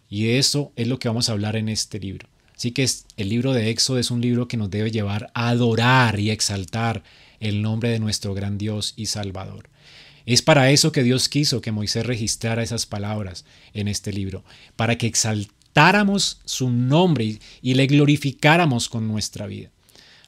Y 0.09 0.28
eso 0.28 0.72
es 0.76 0.87
lo 0.87 0.98
que 0.98 1.09
vamos 1.09 1.28
a 1.28 1.33
hablar 1.33 1.56
en 1.56 1.68
este 1.70 1.98
libro. 1.98 2.28
Así 2.54 2.72
que 2.72 2.87
el 3.16 3.28
libro 3.30 3.54
de 3.54 3.70
Éxodo 3.70 3.98
es 3.98 4.11
un 4.11 4.20
libro 4.20 4.48
que 4.48 4.59
nos 4.59 4.70
debe 4.70 4.90
llevar 4.90 5.30
a 5.33 5.48
adorar 5.48 6.20
y 6.20 6.30
exaltar 6.30 7.02
el 7.40 7.62
nombre 7.62 7.88
de 7.88 8.00
nuestro 8.00 8.35
gran 8.35 8.59
Dios 8.59 8.92
y 8.96 9.06
Salvador. 9.06 9.70
Es 10.26 10.42
para 10.42 10.70
eso 10.70 10.92
que 10.92 11.02
Dios 11.02 11.30
quiso 11.30 11.62
que 11.62 11.72
Moisés 11.72 12.04
registrara 12.04 12.62
esas 12.62 12.85
palabras 12.85 13.46
en 13.72 13.88
este 13.88 14.12
libro, 14.12 14.44
para 14.76 14.98
que 14.98 15.06
su 16.44 16.70
nombre 16.70 17.38
y 17.62 17.74
le 17.74 17.87
glorificáramos 17.87 18.88
con 18.88 19.09
nuestra 19.09 19.46
vida. 19.46 19.70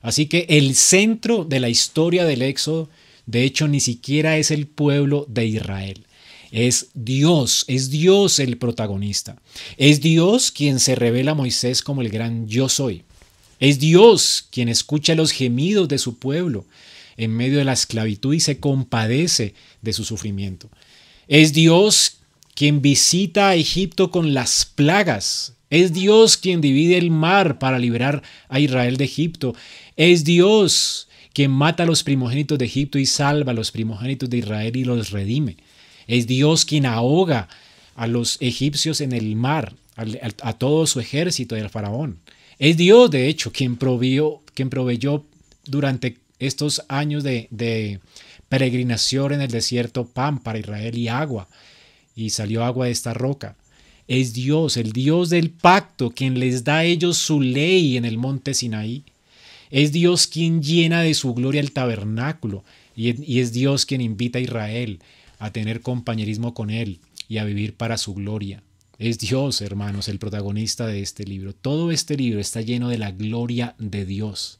Así 0.00 0.26
que 0.26 0.46
el 0.48 0.74
centro 0.74 1.44
de 1.44 1.60
la 1.60 1.68
historia 1.68 2.24
del 2.24 2.42
Éxodo 2.42 2.88
de 3.26 3.44
hecho, 3.44 3.68
ni 3.68 3.80
siquiera 3.80 4.36
es 4.36 4.50
el 4.50 4.66
pueblo 4.66 5.26
de 5.28 5.46
Israel. 5.46 6.06
Es 6.50 6.88
Dios, 6.94 7.64
es 7.66 7.90
Dios 7.90 8.38
el 8.38 8.58
protagonista. 8.58 9.40
Es 9.76 10.00
Dios 10.00 10.50
quien 10.50 10.80
se 10.80 10.94
revela 10.94 11.30
a 11.30 11.36
Moisés 11.36 11.82
como 11.82 12.02
el 12.02 12.10
gran 12.10 12.46
yo 12.46 12.68
soy. 12.68 13.04
Es 13.58 13.78
Dios 13.78 14.46
quien 14.50 14.68
escucha 14.68 15.14
los 15.14 15.30
gemidos 15.30 15.88
de 15.88 15.98
su 15.98 16.18
pueblo 16.18 16.66
en 17.16 17.30
medio 17.30 17.58
de 17.58 17.64
la 17.64 17.72
esclavitud 17.72 18.34
y 18.34 18.40
se 18.40 18.58
compadece 18.58 19.54
de 19.80 19.92
su 19.92 20.04
sufrimiento. 20.04 20.68
Es 21.28 21.52
Dios 21.52 22.18
quien 22.54 22.82
visita 22.82 23.50
a 23.50 23.54
Egipto 23.54 24.10
con 24.10 24.34
las 24.34 24.64
plagas. 24.64 25.54
Es 25.70 25.92
Dios 25.92 26.36
quien 26.36 26.60
divide 26.60 26.98
el 26.98 27.10
mar 27.10 27.58
para 27.58 27.78
liberar 27.78 28.22
a 28.48 28.60
Israel 28.60 28.96
de 28.96 29.04
Egipto. 29.04 29.54
Es 29.96 30.24
Dios 30.24 31.08
quien 31.32 31.50
mata 31.50 31.84
a 31.84 31.86
los 31.86 32.02
primogénitos 32.02 32.58
de 32.58 32.66
Egipto 32.66 32.98
y 32.98 33.06
salva 33.06 33.52
a 33.52 33.54
los 33.54 33.70
primogénitos 33.70 34.28
de 34.28 34.38
Israel 34.38 34.76
y 34.76 34.84
los 34.84 35.10
redime. 35.10 35.56
Es 36.06 36.26
Dios 36.26 36.64
quien 36.66 36.84
ahoga 36.84 37.48
a 37.94 38.06
los 38.06 38.36
egipcios 38.40 39.00
en 39.00 39.12
el 39.12 39.34
mar, 39.36 39.74
a, 39.96 40.52
todo 40.54 40.86
su 40.86 41.00
ejército 41.00 41.54
del 41.54 41.70
faraón. 41.70 42.18
Es 42.58 42.76
Dios, 42.76 43.10
de 43.10 43.28
hecho, 43.28 43.50
quien, 43.50 43.78
quien 44.54 44.70
proveyó 44.70 45.24
durante 45.64 46.18
estos 46.38 46.82
años 46.88 47.22
de 47.22 48.00
peregrinación 48.48 49.32
en 49.32 49.40
el 49.40 49.50
desierto 49.50 50.06
pan 50.06 50.38
para 50.38 50.58
Israel 50.58 50.98
y 50.98 51.08
agua, 51.08 51.48
y 52.14 52.30
salió 52.30 52.64
agua 52.64 52.86
de 52.86 52.92
esta 52.92 53.14
roca. 53.14 53.56
Es 54.08 54.32
Dios, 54.32 54.76
el 54.76 54.92
Dios 54.92 55.30
del 55.30 55.50
pacto, 55.50 56.10
quien 56.10 56.38
les 56.38 56.64
da 56.64 56.78
a 56.78 56.84
ellos 56.84 57.16
su 57.16 57.40
ley 57.40 57.96
en 57.96 58.04
el 58.04 58.18
monte 58.18 58.54
Sinaí. 58.54 59.04
Es 59.70 59.92
Dios 59.92 60.26
quien 60.26 60.62
llena 60.62 61.02
de 61.02 61.14
su 61.14 61.32
gloria 61.34 61.60
el 61.60 61.72
tabernáculo 61.72 62.64
y, 62.94 63.38
es 63.40 63.52
Dios 63.52 63.86
quien 63.86 64.00
invita 64.00 64.38
a 64.38 64.42
Israel 64.42 65.00
a 65.38 65.50
tener 65.52 65.80
compañerismo 65.80 66.54
con 66.54 66.70
Él 66.70 66.98
y 67.28 67.38
a 67.38 67.44
vivir 67.44 67.74
para 67.74 67.96
su 67.96 68.14
gloria. 68.14 68.62
Es 68.98 69.18
Dios, 69.18 69.62
hermanos, 69.62 70.08
el 70.08 70.18
protagonista 70.18 70.86
de 70.86 71.00
este 71.00 71.24
libro. 71.24 71.54
Todo 71.54 71.90
este 71.90 72.16
libro 72.16 72.38
está 72.38 72.60
lleno 72.60 72.88
de 72.88 72.98
la 72.98 73.10
gloria 73.10 73.74
de 73.78 74.04
Dios. 74.04 74.58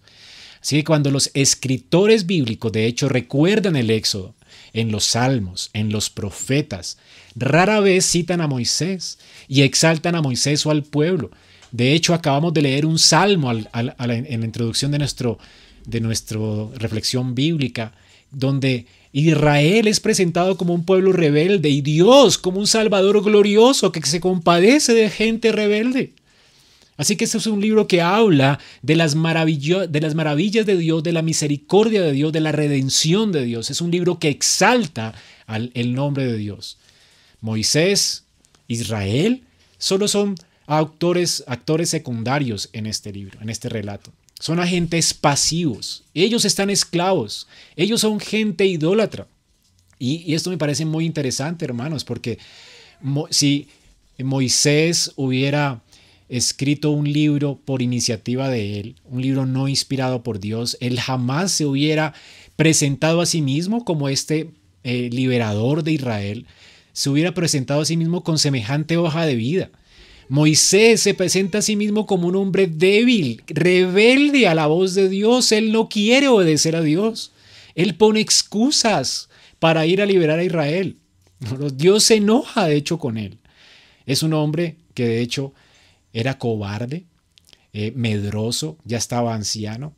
Así 0.61 0.77
que 0.77 0.85
cuando 0.85 1.11
los 1.11 1.31
escritores 1.35 2.27
bíblicos, 2.27 2.73
de 2.73 2.87
hecho, 2.87 3.09
recuerdan 3.09 3.77
el 3.77 3.91
Éxodo, 3.91 4.35
en 4.73 4.93
los 4.93 5.05
salmos, 5.05 5.71
en 5.73 5.91
los 5.91 6.11
profetas, 6.11 6.99
rara 7.35 7.81
vez 7.81 8.05
citan 8.07 8.41
a 8.41 8.47
Moisés 8.47 9.19
y 9.49 9.62
exaltan 9.62 10.15
a 10.15 10.23
Moisés 10.23 10.65
o 10.67 10.71
al 10.71 10.83
pueblo, 10.83 11.31
de 11.73 11.95
hecho, 11.95 12.12
acabamos 12.12 12.53
de 12.53 12.62
leer 12.62 12.85
un 12.85 12.99
salmo 12.99 13.51
en 13.51 13.65
la 13.73 14.47
introducción 14.47 14.93
de, 14.93 14.99
nuestro, 14.99 15.38
de 15.87 16.01
nuestra 16.01 16.38
reflexión 16.75 17.35
bíblica, 17.35 17.95
donde 18.31 18.87
Israel 19.12 19.88
es 19.88 19.99
presentado 19.99 20.59
como 20.59 20.75
un 20.75 20.85
pueblo 20.85 21.12
rebelde 21.12 21.71
y 21.71 21.81
Dios 21.81 22.37
como 22.37 22.61
un 22.61 22.67
Salvador 22.67 23.23
glorioso 23.25 23.91
que 23.91 24.03
se 24.03 24.21
compadece 24.21 24.93
de 24.93 25.09
gente 25.09 25.51
rebelde. 25.51 26.12
Así 27.03 27.17
que 27.17 27.25
este 27.25 27.38
es 27.38 27.49
un 27.49 27.61
libro 27.61 27.88
que 27.88 28.01
habla 28.01 28.61
de 28.81 28.95
las, 28.95 29.15
de 29.15 30.01
las 30.01 30.15
maravillas 30.15 30.65
de 30.67 30.77
Dios, 30.77 31.03
de 31.03 31.11
la 31.11 31.23
misericordia 31.23 32.01
de 32.01 32.12
Dios, 32.12 32.33
de 32.33 32.38
la 32.38 32.53
redención 32.53 33.33
de 33.33 33.43
Dios. 33.43 33.73
Es 33.73 33.81
un 33.81 33.91
libro 33.91 34.21
que 34.21 34.29
exalta 34.29 35.12
al, 35.49 35.73
el 35.75 35.95
nombre 35.95 36.25
de 36.25 36.37
Dios. 36.37 36.79
Moisés, 37.41 38.23
Israel, 38.69 39.43
solo 39.79 40.07
son 40.07 40.37
actores, 40.69 41.43
actores 41.49 41.88
secundarios 41.88 42.71
en 42.73 42.87
este 42.87 43.12
libro, 43.12 43.37
en 43.43 43.51
este 43.51 43.69
relato. 43.69 44.12
Son 44.38 44.61
agentes 44.61 45.12
pasivos. 45.12 46.05
Ellos 46.15 46.45
están 46.45 46.71
esclavos. 46.71 47.49
Ellos 47.75 48.01
son 48.01 48.21
gente 48.21 48.65
idólatra. 48.65 49.27
Y, 49.99 50.35
esto 50.35 50.51
me 50.51 50.57
parece 50.57 50.85
muy 50.85 51.05
interesante, 51.05 51.65
hermanos, 51.65 52.05
porque 52.05 52.38
si 53.31 53.67
Moisés 54.19 55.11
hubiera 55.17 55.82
escrito 56.33 56.90
un 56.90 57.12
libro 57.12 57.61
por 57.62 57.83
iniciativa 57.83 58.49
de 58.49 58.81
él, 58.81 58.97
un 59.05 59.21
libro 59.21 59.45
no 59.45 59.68
inspirado 59.68 60.23
por 60.23 60.40
Dios, 60.40 60.79
él 60.81 60.99
jamás 60.99 61.53
se 61.53 61.66
hubiera 61.66 62.14
presentado 62.57 63.21
a 63.21 63.27
sí 63.27 63.42
mismo 63.42 63.85
como 63.85 64.09
este 64.09 64.49
eh, 64.83 65.11
liberador 65.12 65.83
de 65.83 65.92
Israel, 65.92 66.47
se 66.95 67.11
hubiera 67.11 67.35
presentado 67.35 67.83
a 67.83 67.85
sí 67.85 67.99
mismo 67.99 68.25
con 68.25 68.38
semejante 68.38 68.97
hoja 68.97 69.27
de 69.27 69.35
vida. 69.35 69.71
Moisés 70.31 71.03
se 71.03 71.12
presenta 71.12 71.59
a 71.59 71.62
sí 71.62 71.77
mismo 71.77 72.07
como 72.07 72.29
un 72.29 72.37
hombre 72.37 72.66
débil, 72.66 73.42
rebelde 73.49 74.49
a 74.49 74.55
la 74.55 74.66
voz 74.66 74.95
de 74.95 75.11
Dios. 75.11 75.53
Él 75.53 75.73
no 75.73 75.90
quiere 75.90 76.29
obedecer 76.29 76.77
a 76.77 76.81
Dios. 76.81 77.33
Él 77.75 77.95
pone 77.95 78.21
excusas 78.21 79.29
para 79.59 79.85
ir 79.85 80.01
a 80.01 80.07
liberar 80.07 80.38
a 80.38 80.45
Israel. 80.45 80.97
Dios 81.75 82.05
se 82.05 82.16
enoja, 82.16 82.66
de 82.66 82.77
hecho, 82.77 82.99
con 82.99 83.18
él. 83.18 83.37
Es 84.07 84.23
un 84.23 84.33
hombre 84.33 84.77
que, 84.95 85.07
de 85.07 85.21
hecho, 85.21 85.53
era 86.12 86.38
cobarde, 86.38 87.05
eh, 87.72 87.92
medroso, 87.96 88.79
ya 88.85 88.98
estaba 88.98 89.35
anciano. 89.35 89.94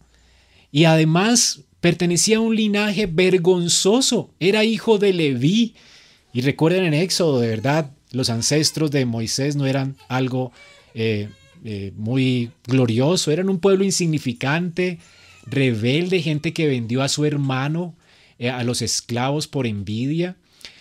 Y 0.70 0.84
además 0.84 1.60
pertenecía 1.80 2.38
a 2.38 2.40
un 2.40 2.56
linaje 2.56 3.06
vergonzoso. 3.06 4.30
Era 4.40 4.64
hijo 4.64 4.98
de 4.98 5.12
Leví. 5.12 5.74
Y 6.32 6.40
recuerden 6.40 6.84
en 6.84 6.94
Éxodo, 6.94 7.40
de 7.40 7.48
verdad, 7.48 7.90
los 8.12 8.30
ancestros 8.30 8.90
de 8.90 9.06
Moisés 9.06 9.56
no 9.56 9.66
eran 9.66 9.96
algo 10.08 10.52
eh, 10.94 11.28
eh, 11.64 11.92
muy 11.96 12.50
glorioso, 12.66 13.30
eran 13.30 13.48
un 13.48 13.58
pueblo 13.58 13.84
insignificante, 13.84 14.98
rebelde, 15.46 16.22
gente 16.22 16.52
que 16.52 16.66
vendió 16.66 17.02
a 17.02 17.08
su 17.08 17.24
hermano 17.24 17.94
a 18.52 18.64
los 18.64 18.82
esclavos 18.82 19.46
por 19.46 19.66
envidia, 19.66 20.36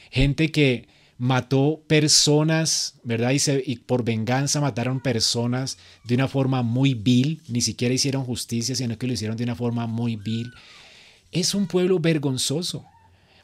gente 0.10 0.52
que 0.52 0.88
mató 1.24 1.82
personas, 1.88 2.96
¿verdad? 3.06 3.32
Y, 3.66 3.76
por 3.78 4.04
venganza 4.04 4.60
mataron 4.60 5.00
personas 5.00 5.78
de 6.04 6.16
una 6.16 6.28
forma 6.28 6.64
muy 6.64 6.96
vil, 6.96 7.40
ni 7.48 7.62
siquiera 7.62 7.94
hicieron 7.94 8.26
justicia, 8.26 8.76
sino 8.76 8.98
que 8.98 9.08
lo 9.08 9.14
hicieron 9.14 9.38
de 9.38 9.46
una 9.46 9.56
forma 9.56 9.88
muy 9.88 10.18
vil. 10.18 10.52
Es 11.32 11.56
un 11.56 11.68
pueblo 11.68 12.00
vergonzoso. 12.00 12.84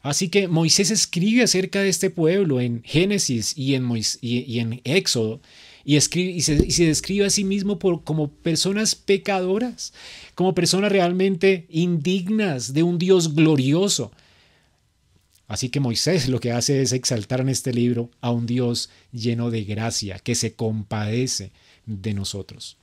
Así 0.02 0.28
que 0.28 0.46
Moisés 0.46 0.90
escribe 0.90 1.42
acerca 1.42 1.80
de 1.80 1.88
este 1.88 2.10
pueblo 2.10 2.60
en 2.60 2.82
Génesis 2.84 3.56
y 3.56 3.74
en, 3.74 3.90
y, 4.20 4.58
en 4.58 4.82
Éxodo 4.84 5.40
y, 5.82 5.96
escribe, 5.96 6.32
y, 6.32 6.42
se, 6.42 6.84
describe 6.84 7.24
a 7.24 7.30
sí 7.30 7.44
mismo 7.44 7.78
como 7.78 8.28
personas 8.28 8.94
pecadoras, 8.94 9.94
como 10.34 10.54
personas 10.54 10.92
realmente 10.92 11.66
indignas 11.70 12.74
de 12.74 12.82
un 12.82 12.98
Dios 12.98 13.34
glorioso. 13.34 14.12
Así 15.50 15.68
que 15.68 15.80
Moisés 15.80 16.28
lo 16.28 16.38
que 16.38 16.52
hace 16.52 16.80
es 16.80 16.92
exaltar 16.92 17.40
en 17.40 17.48
este 17.48 17.72
libro 17.72 18.08
a 18.20 18.30
un 18.30 18.46
Dios 18.46 18.88
lleno 19.10 19.50
de 19.50 19.64
gracia, 19.64 20.20
que 20.20 20.36
se 20.36 20.52
compadece 20.54 21.50
de 21.86 22.14
nosotros. 22.14 22.76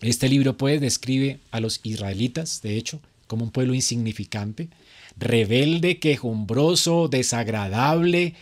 Este 0.00 0.30
libro 0.30 0.56
pues 0.56 0.80
describe 0.80 1.40
a 1.50 1.60
los 1.60 1.80
israelitas, 1.82 2.62
de 2.62 2.78
hecho, 2.78 3.02
como 3.26 3.44
un 3.44 3.50
pueblo 3.50 3.74
insignificante, 3.74 4.70
rebelde, 5.18 5.98
quejumbroso, 5.98 7.08
desagradable, 7.08 8.32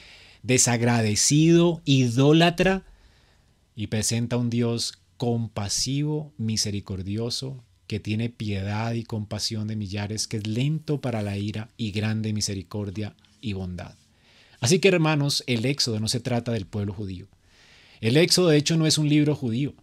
desagradecido, 0.44 1.82
idólatra, 1.84 2.84
y 3.74 3.88
presenta 3.88 4.36
un 4.36 4.50
Dios 4.50 5.00
compasivo, 5.16 6.32
misericordioso, 6.38 7.60
que 7.88 7.98
tiene 7.98 8.28
piedad 8.28 8.92
y 8.92 9.02
compasión 9.02 9.66
de 9.66 9.74
millares, 9.74 10.28
que 10.28 10.36
es 10.36 10.46
lento 10.46 11.00
para 11.00 11.22
la 11.22 11.38
ira 11.38 11.70
y 11.76 11.90
grande 11.90 12.32
misericordia 12.32 13.16
y 13.40 13.52
bondad. 13.52 13.94
Así 14.60 14.78
que 14.78 14.88
hermanos, 14.88 15.44
el 15.46 15.64
Éxodo 15.64 16.00
no 16.00 16.08
se 16.08 16.20
trata 16.20 16.52
del 16.52 16.66
pueblo 16.66 16.92
judío. 16.92 17.28
El 18.00 18.16
Éxodo 18.16 18.48
de 18.48 18.56
hecho 18.56 18.76
no 18.76 18.86
es 18.86 18.98
un 18.98 19.08
libro 19.08 19.34
judío. 19.34 19.74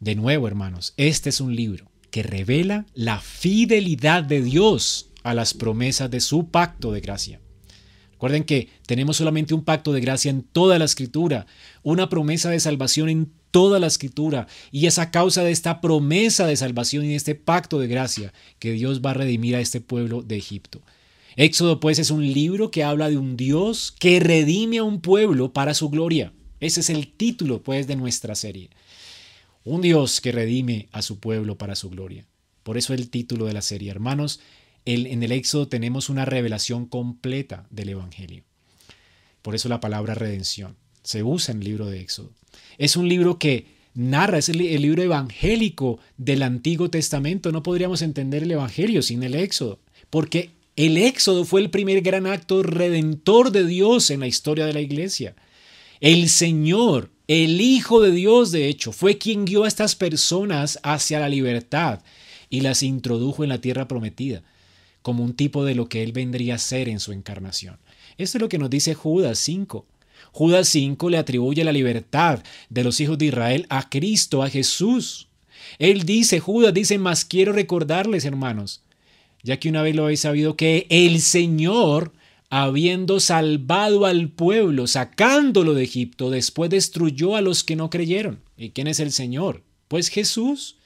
De 0.00 0.14
nuevo, 0.14 0.46
hermanos, 0.46 0.94
este 0.96 1.30
es 1.30 1.40
un 1.40 1.56
libro 1.56 1.90
que 2.10 2.22
revela 2.22 2.86
la 2.94 3.20
fidelidad 3.20 4.22
de 4.22 4.42
Dios 4.42 5.10
a 5.22 5.34
las 5.34 5.54
promesas 5.54 6.10
de 6.10 6.20
su 6.20 6.48
pacto 6.48 6.92
de 6.92 7.00
gracia. 7.00 7.40
Recuerden 8.12 8.44
que 8.44 8.68
tenemos 8.86 9.16
solamente 9.16 9.54
un 9.54 9.64
pacto 9.64 9.92
de 9.92 10.00
gracia 10.00 10.30
en 10.30 10.42
toda 10.42 10.78
la 10.78 10.84
escritura, 10.84 11.46
una 11.82 12.08
promesa 12.08 12.50
de 12.50 12.60
salvación 12.60 13.08
en 13.08 13.32
toda 13.50 13.78
la 13.78 13.86
escritura, 13.86 14.46
y 14.72 14.86
es 14.86 14.98
a 14.98 15.10
causa 15.10 15.42
de 15.44 15.52
esta 15.52 15.80
promesa 15.80 16.46
de 16.46 16.56
salvación 16.56 17.04
y 17.04 17.08
de 17.08 17.14
este 17.14 17.34
pacto 17.34 17.78
de 17.78 17.88
gracia 17.88 18.32
que 18.58 18.72
Dios 18.72 19.02
va 19.02 19.10
a 19.10 19.14
redimir 19.14 19.54
a 19.56 19.60
este 19.60 19.80
pueblo 19.80 20.22
de 20.22 20.36
Egipto. 20.36 20.82
Éxodo 21.38 21.78
pues 21.78 22.00
es 22.00 22.10
un 22.10 22.26
libro 22.32 22.72
que 22.72 22.82
habla 22.82 23.08
de 23.08 23.16
un 23.16 23.36
Dios 23.36 23.94
que 24.00 24.18
redime 24.18 24.78
a 24.78 24.82
un 24.82 25.00
pueblo 25.00 25.52
para 25.52 25.72
su 25.72 25.88
gloria. 25.88 26.32
Ese 26.58 26.80
es 26.80 26.90
el 26.90 27.12
título 27.12 27.62
pues 27.62 27.86
de 27.86 27.94
nuestra 27.94 28.34
serie. 28.34 28.70
Un 29.62 29.80
Dios 29.80 30.20
que 30.20 30.32
redime 30.32 30.88
a 30.90 31.00
su 31.00 31.20
pueblo 31.20 31.56
para 31.56 31.76
su 31.76 31.90
gloria. 31.90 32.26
Por 32.64 32.76
eso 32.76 32.92
el 32.92 33.08
título 33.08 33.46
de 33.46 33.52
la 33.52 33.62
serie. 33.62 33.88
Hermanos, 33.88 34.40
en 34.84 35.22
el 35.22 35.30
Éxodo 35.30 35.68
tenemos 35.68 36.08
una 36.08 36.24
revelación 36.24 36.86
completa 36.86 37.68
del 37.70 37.90
Evangelio. 37.90 38.42
Por 39.40 39.54
eso 39.54 39.68
la 39.68 39.78
palabra 39.78 40.16
redención 40.16 40.74
se 41.04 41.22
usa 41.22 41.52
en 41.52 41.60
el 41.60 41.66
libro 41.66 41.86
de 41.86 42.00
Éxodo. 42.00 42.32
Es 42.78 42.96
un 42.96 43.08
libro 43.08 43.38
que 43.38 43.66
narra, 43.94 44.38
es 44.38 44.48
el, 44.48 44.60
el 44.60 44.82
libro 44.82 45.04
evangélico 45.04 46.00
del 46.16 46.42
Antiguo 46.42 46.90
Testamento. 46.90 47.52
No 47.52 47.62
podríamos 47.62 48.02
entender 48.02 48.42
el 48.42 48.50
Evangelio 48.50 49.02
sin 49.02 49.22
el 49.22 49.36
Éxodo, 49.36 49.78
porque 50.10 50.57
el 50.78 50.96
éxodo 50.96 51.44
fue 51.44 51.60
el 51.60 51.70
primer 51.70 52.02
gran 52.02 52.28
acto 52.28 52.62
redentor 52.62 53.50
de 53.50 53.66
Dios 53.66 54.10
en 54.10 54.20
la 54.20 54.28
historia 54.28 54.64
de 54.64 54.72
la 54.72 54.80
iglesia. 54.80 55.34
El 55.98 56.28
Señor, 56.28 57.10
el 57.26 57.60
Hijo 57.60 58.00
de 58.00 58.12
Dios, 58.12 58.52
de 58.52 58.68
hecho, 58.68 58.92
fue 58.92 59.18
quien 59.18 59.44
guió 59.44 59.64
a 59.64 59.68
estas 59.68 59.96
personas 59.96 60.78
hacia 60.84 61.18
la 61.18 61.28
libertad 61.28 62.00
y 62.48 62.60
las 62.60 62.84
introdujo 62.84 63.42
en 63.42 63.48
la 63.48 63.60
tierra 63.60 63.88
prometida, 63.88 64.44
como 65.02 65.24
un 65.24 65.34
tipo 65.34 65.64
de 65.64 65.74
lo 65.74 65.88
que 65.88 66.04
Él 66.04 66.12
vendría 66.12 66.54
a 66.54 66.58
ser 66.58 66.88
en 66.88 67.00
su 67.00 67.10
encarnación. 67.10 67.78
Esto 68.16 68.38
es 68.38 68.42
lo 68.42 68.48
que 68.48 68.58
nos 68.58 68.70
dice 68.70 68.94
Judas 68.94 69.40
5. 69.40 69.84
Judas 70.30 70.68
5 70.68 71.10
le 71.10 71.18
atribuye 71.18 71.64
la 71.64 71.72
libertad 71.72 72.40
de 72.70 72.84
los 72.84 73.00
hijos 73.00 73.18
de 73.18 73.26
Israel 73.26 73.66
a 73.68 73.90
Cristo, 73.90 74.44
a 74.44 74.48
Jesús. 74.48 75.26
Él 75.80 76.04
dice, 76.04 76.38
Judas 76.38 76.72
dice, 76.72 76.98
más 76.98 77.24
quiero 77.24 77.52
recordarles, 77.52 78.24
hermanos, 78.24 78.84
ya 79.42 79.58
que 79.58 79.68
una 79.68 79.82
vez 79.82 79.94
lo 79.94 80.04
habéis 80.04 80.20
sabido 80.20 80.56
que 80.56 80.86
el 80.90 81.20
Señor, 81.20 82.12
habiendo 82.50 83.20
salvado 83.20 84.06
al 84.06 84.30
pueblo, 84.30 84.86
sacándolo 84.86 85.74
de 85.74 85.84
Egipto, 85.84 86.30
después 86.30 86.70
destruyó 86.70 87.36
a 87.36 87.40
los 87.40 87.64
que 87.64 87.76
no 87.76 87.90
creyeron. 87.90 88.40
¿Y 88.56 88.70
quién 88.70 88.86
es 88.86 89.00
el 89.00 89.12
Señor? 89.12 89.62
Pues 89.88 90.08
Jesús. 90.08 90.76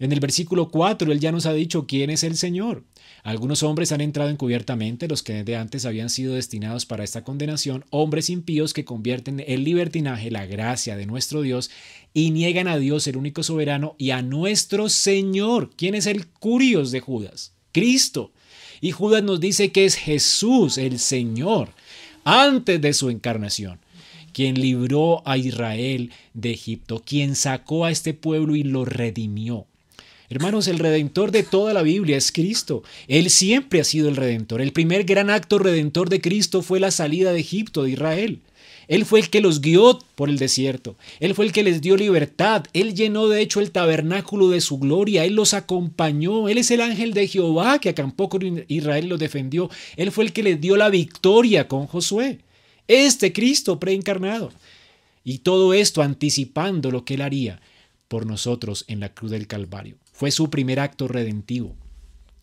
En 0.00 0.12
el 0.12 0.20
versículo 0.20 0.70
4 0.70 1.10
él 1.10 1.18
ya 1.18 1.32
nos 1.32 1.46
ha 1.46 1.52
dicho 1.52 1.86
quién 1.86 2.10
es 2.10 2.22
el 2.22 2.36
Señor. 2.36 2.84
Algunos 3.24 3.64
hombres 3.64 3.90
han 3.90 4.00
entrado 4.00 4.30
encubiertamente, 4.30 5.08
los 5.08 5.24
que 5.24 5.34
desde 5.34 5.56
antes 5.56 5.84
habían 5.84 6.08
sido 6.08 6.34
destinados 6.34 6.86
para 6.86 7.02
esta 7.02 7.24
condenación, 7.24 7.84
hombres 7.90 8.30
impíos 8.30 8.72
que 8.72 8.84
convierten 8.84 9.42
el 9.44 9.64
libertinaje 9.64 10.30
la 10.30 10.46
gracia 10.46 10.96
de 10.96 11.06
nuestro 11.06 11.42
Dios 11.42 11.70
y 12.14 12.30
niegan 12.30 12.68
a 12.68 12.78
Dios 12.78 13.08
el 13.08 13.16
único 13.16 13.42
soberano 13.42 13.96
y 13.98 14.10
a 14.10 14.22
nuestro 14.22 14.88
Señor. 14.88 15.70
¿Quién 15.76 15.96
es 15.96 16.06
el 16.06 16.28
curios 16.28 16.92
de 16.92 17.00
Judas? 17.00 17.57
Cristo. 17.78 18.32
Y 18.80 18.90
Judas 18.90 19.22
nos 19.22 19.38
dice 19.38 19.70
que 19.70 19.84
es 19.84 19.94
Jesús, 19.94 20.78
el 20.78 20.98
Señor, 20.98 21.70
antes 22.24 22.80
de 22.80 22.92
su 22.92 23.08
encarnación, 23.08 23.78
quien 24.32 24.60
libró 24.60 25.22
a 25.24 25.36
Israel 25.36 26.10
de 26.34 26.50
Egipto, 26.50 27.02
quien 27.04 27.36
sacó 27.36 27.84
a 27.84 27.90
este 27.92 28.14
pueblo 28.14 28.56
y 28.56 28.64
lo 28.64 28.84
redimió. 28.84 29.66
Hermanos, 30.28 30.66
el 30.66 30.78
redentor 30.80 31.30
de 31.30 31.44
toda 31.44 31.72
la 31.72 31.82
Biblia 31.82 32.16
es 32.16 32.32
Cristo. 32.32 32.82
Él 33.06 33.30
siempre 33.30 33.80
ha 33.80 33.84
sido 33.84 34.08
el 34.08 34.16
redentor. 34.16 34.60
El 34.60 34.72
primer 34.72 35.04
gran 35.04 35.30
acto 35.30 35.58
redentor 35.58 36.10
de 36.10 36.20
Cristo 36.20 36.62
fue 36.62 36.80
la 36.80 36.90
salida 36.90 37.32
de 37.32 37.40
Egipto, 37.40 37.84
de 37.84 37.92
Israel. 37.92 38.40
Él 38.88 39.04
fue 39.04 39.20
el 39.20 39.28
que 39.28 39.42
los 39.42 39.60
guió 39.60 39.98
por 40.14 40.30
el 40.30 40.38
desierto. 40.38 40.96
Él 41.20 41.34
fue 41.34 41.44
el 41.44 41.52
que 41.52 41.62
les 41.62 41.82
dio 41.82 41.96
libertad. 41.96 42.64
Él 42.72 42.94
llenó 42.94 43.28
de 43.28 43.42
hecho 43.42 43.60
el 43.60 43.70
tabernáculo 43.70 44.48
de 44.48 44.62
su 44.62 44.78
gloria. 44.78 45.24
Él 45.24 45.34
los 45.34 45.52
acompañó. 45.54 46.48
Él 46.48 46.58
es 46.58 46.70
el 46.70 46.80
ángel 46.80 47.12
de 47.12 47.28
Jehová 47.28 47.78
que 47.78 47.90
acampó 47.90 48.30
con 48.30 48.64
Israel 48.66 49.04
y 49.04 49.08
los 49.08 49.20
defendió. 49.20 49.70
Él 49.96 50.10
fue 50.10 50.24
el 50.24 50.32
que 50.32 50.42
les 50.42 50.60
dio 50.60 50.76
la 50.76 50.88
victoria 50.88 51.68
con 51.68 51.86
Josué. 51.86 52.38
Este 52.88 53.32
Cristo 53.34 53.78
preencarnado. 53.78 54.50
Y 55.22 55.38
todo 55.38 55.74
esto 55.74 56.00
anticipando 56.00 56.90
lo 56.90 57.04
que 57.04 57.14
él 57.14 57.22
haría 57.22 57.60
por 58.08 58.24
nosotros 58.24 58.86
en 58.88 59.00
la 59.00 59.12
cruz 59.12 59.30
del 59.30 59.46
Calvario. 59.46 59.98
Fue 60.12 60.30
su 60.30 60.48
primer 60.48 60.80
acto 60.80 61.06
redentivo. 61.06 61.76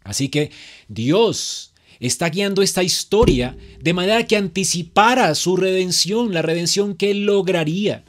Así 0.03 0.29
que 0.29 0.51
Dios 0.87 1.73
está 1.99 2.29
guiando 2.29 2.61
esta 2.61 2.83
historia 2.83 3.57
de 3.81 3.93
manera 3.93 4.25
que 4.25 4.37
anticipara 4.37 5.33
su 5.35 5.55
redención, 5.55 6.33
la 6.33 6.41
redención 6.41 6.95
que 6.95 7.11
él 7.11 7.25
lograría. 7.25 8.03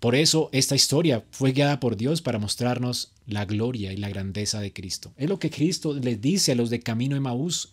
Por 0.00 0.14
eso 0.14 0.48
esta 0.52 0.76
historia 0.76 1.24
fue 1.32 1.52
guiada 1.52 1.80
por 1.80 1.96
Dios 1.96 2.22
para 2.22 2.38
mostrarnos 2.38 3.10
la 3.26 3.44
gloria 3.44 3.92
y 3.92 3.96
la 3.96 4.08
grandeza 4.08 4.60
de 4.60 4.72
Cristo. 4.72 5.12
Es 5.16 5.28
lo 5.28 5.38
que 5.38 5.50
Cristo 5.50 5.94
les 5.94 6.20
dice 6.20 6.52
a 6.52 6.54
los 6.54 6.70
de 6.70 6.80
Camino 6.80 7.14
de 7.14 7.20
Maús 7.20 7.70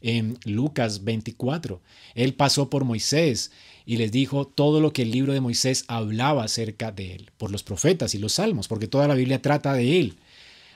en 0.00 0.38
Lucas 0.44 1.04
24. 1.04 1.80
Él 2.14 2.34
pasó 2.34 2.70
por 2.70 2.84
Moisés 2.84 3.52
y 3.84 3.96
les 3.96 4.12
dijo 4.12 4.46
todo 4.46 4.80
lo 4.80 4.92
que 4.92 5.02
el 5.02 5.10
libro 5.10 5.32
de 5.32 5.40
Moisés 5.40 5.84
hablaba 5.88 6.44
acerca 6.44 6.92
de 6.92 7.14
él, 7.14 7.30
por 7.36 7.50
los 7.50 7.62
profetas 7.62 8.14
y 8.14 8.18
los 8.18 8.34
salmos, 8.34 8.68
porque 8.68 8.88
toda 8.88 9.08
la 9.08 9.14
Biblia 9.14 9.42
trata 9.42 9.74
de 9.74 10.00
él. 10.00 10.16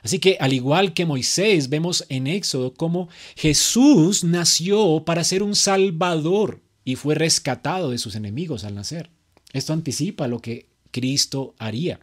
Así 0.03 0.19
que 0.19 0.37
al 0.39 0.53
igual 0.53 0.93
que 0.93 1.05
Moisés, 1.05 1.69
vemos 1.69 2.05
en 2.09 2.27
Éxodo 2.27 2.73
cómo 2.73 3.09
Jesús 3.35 4.23
nació 4.23 5.03
para 5.05 5.23
ser 5.23 5.43
un 5.43 5.55
salvador 5.55 6.61
y 6.85 6.95
fue 6.95 7.15
rescatado 7.15 7.91
de 7.91 7.97
sus 7.97 8.15
enemigos 8.15 8.63
al 8.63 8.75
nacer. 8.75 9.09
Esto 9.53 9.73
anticipa 9.73 10.27
lo 10.27 10.39
que 10.39 10.67
Cristo 10.91 11.55
haría. 11.57 11.99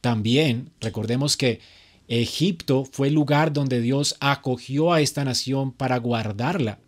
También 0.00 0.70
recordemos 0.80 1.36
que 1.36 1.60
Egipto 2.08 2.86
fue 2.90 3.08
el 3.08 3.14
lugar 3.14 3.52
donde 3.52 3.80
Dios 3.80 4.16
acogió 4.20 4.92
a 4.92 5.00
esta 5.00 5.24
nación 5.24 5.72
para 5.72 5.98
guardarla. 5.98 6.78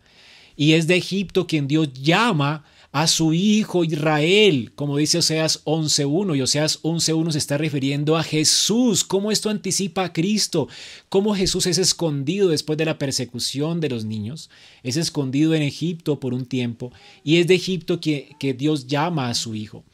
Y 0.57 0.73
es 0.73 0.87
de 0.87 0.97
Egipto 0.97 1.47
quien 1.47 1.69
Dios 1.69 1.93
llama 1.93 2.65
a 2.93 3.07
su 3.07 3.33
hijo 3.33 3.85
Israel, 3.85 4.73
como 4.75 4.97
dice 4.97 5.19
Oseas 5.19 5.65
11.1, 5.65 6.37
y 6.37 6.43
Oseas 6.43 6.83
11.1 6.83 7.33
se 7.33 7.39
está 7.39 7.57
refiriendo 7.57 8.17
a 8.17 8.25
Jesús, 8.25 9.05
cómo 9.05 9.31
esto 9.31 9.49
anticipa 9.49 10.05
a 10.05 10.13
Cristo, 10.13 10.69
cómo 11.09 11.35
Jesús 11.35 11.67
es 11.67 11.79
escondido 11.79 12.49
después 12.49 12.77
de 12.79 12.85
la 12.85 12.99
persecución 12.99 13.81
de 13.81 13.91
los 13.91 14.05
niños, 14.05 14.51
es 14.83 14.97
escondido 14.97 15.55
en 15.55 15.63
Egipto 15.63 16.19
por 16.19 16.35
un 16.35 16.47
tiempo, 16.47 16.93
y 17.23 17.37
es 17.37 17.47
de 17.47 17.55
Egipto 17.55 18.01
que, 18.01 18.35
que 18.41 18.55
Dios 18.55 18.89
llama 18.89 19.29
a 19.29 19.35
su 19.35 19.55
hijo. 19.55 19.85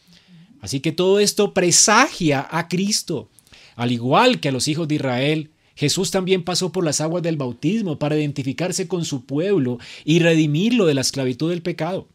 Así 0.62 0.80
que 0.80 0.92
todo 0.92 1.20
esto 1.20 1.52
presagia 1.52 2.48
a 2.50 2.66
Cristo, 2.66 3.28
al 3.76 3.92
igual 3.92 4.40
que 4.40 4.48
a 4.48 4.52
los 4.52 4.68
hijos 4.68 4.88
de 4.88 4.94
Israel, 4.94 5.50
Jesús 5.76 6.10
también 6.10 6.42
pasó 6.42 6.72
por 6.72 6.84
las 6.84 7.02
aguas 7.02 7.22
del 7.22 7.36
bautismo 7.36 7.98
para 7.98 8.16
identificarse 8.16 8.88
con 8.88 9.04
su 9.04 9.26
pueblo 9.26 9.78
y 10.06 10.20
redimirlo 10.20 10.86
de 10.86 10.94
la 10.94 11.02
esclavitud 11.02 11.50
del 11.50 11.60
pecado. 11.60 12.08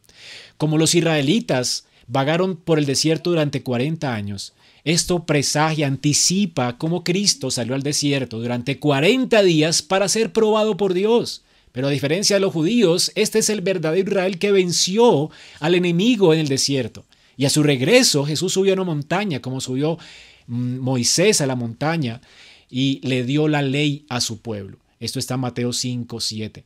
Como 0.62 0.78
los 0.78 0.94
israelitas 0.94 1.88
vagaron 2.06 2.56
por 2.56 2.78
el 2.78 2.86
desierto 2.86 3.32
durante 3.32 3.64
40 3.64 4.14
años, 4.14 4.54
esto 4.84 5.26
presagia, 5.26 5.88
anticipa 5.88 6.78
cómo 6.78 7.04
Cristo 7.04 7.50
salió 7.50 7.74
al 7.74 7.82
desierto 7.82 8.40
durante 8.40 8.78
40 8.78 9.42
días 9.42 9.82
para 9.82 10.08
ser 10.08 10.32
probado 10.32 10.78
por 10.78 10.94
Dios. 10.94 11.42
Pero 11.72 11.88
a 11.88 11.90
diferencia 11.90 12.36
de 12.36 12.42
los 12.42 12.54
judíos, 12.54 13.12
este 13.16 13.40
es 13.40 13.50
el 13.50 13.62
verdadero 13.62 14.08
Israel 14.08 14.38
que 14.38 14.52
venció 14.52 15.32
al 15.60 15.74
enemigo 15.74 16.32
en 16.32 16.42
el 16.42 16.48
desierto. 16.48 17.06
Y 17.38 17.46
a 17.46 17.50
su 17.50 17.64
regreso 17.64 18.24
Jesús 18.24 18.54
subió 18.54 18.74
a 18.74 18.76
una 18.76 18.84
montaña, 18.84 19.42
como 19.42 19.62
subió 19.62 19.98
mm, 20.46 20.78
Moisés 20.78 21.42
a 21.42 21.48
la 21.48 21.56
montaña, 21.56 22.22
y 22.70 23.00
le 23.02 23.24
dio 23.24 23.48
la 23.48 23.64
ley 23.64 24.06
a 24.10 24.22
su 24.22 24.42
pueblo. 24.42 24.78
Esto 25.00 25.18
está 25.18 25.34
en 25.34 25.40
Mateo 25.40 25.74
5, 25.74 26.20
7. 26.20 26.64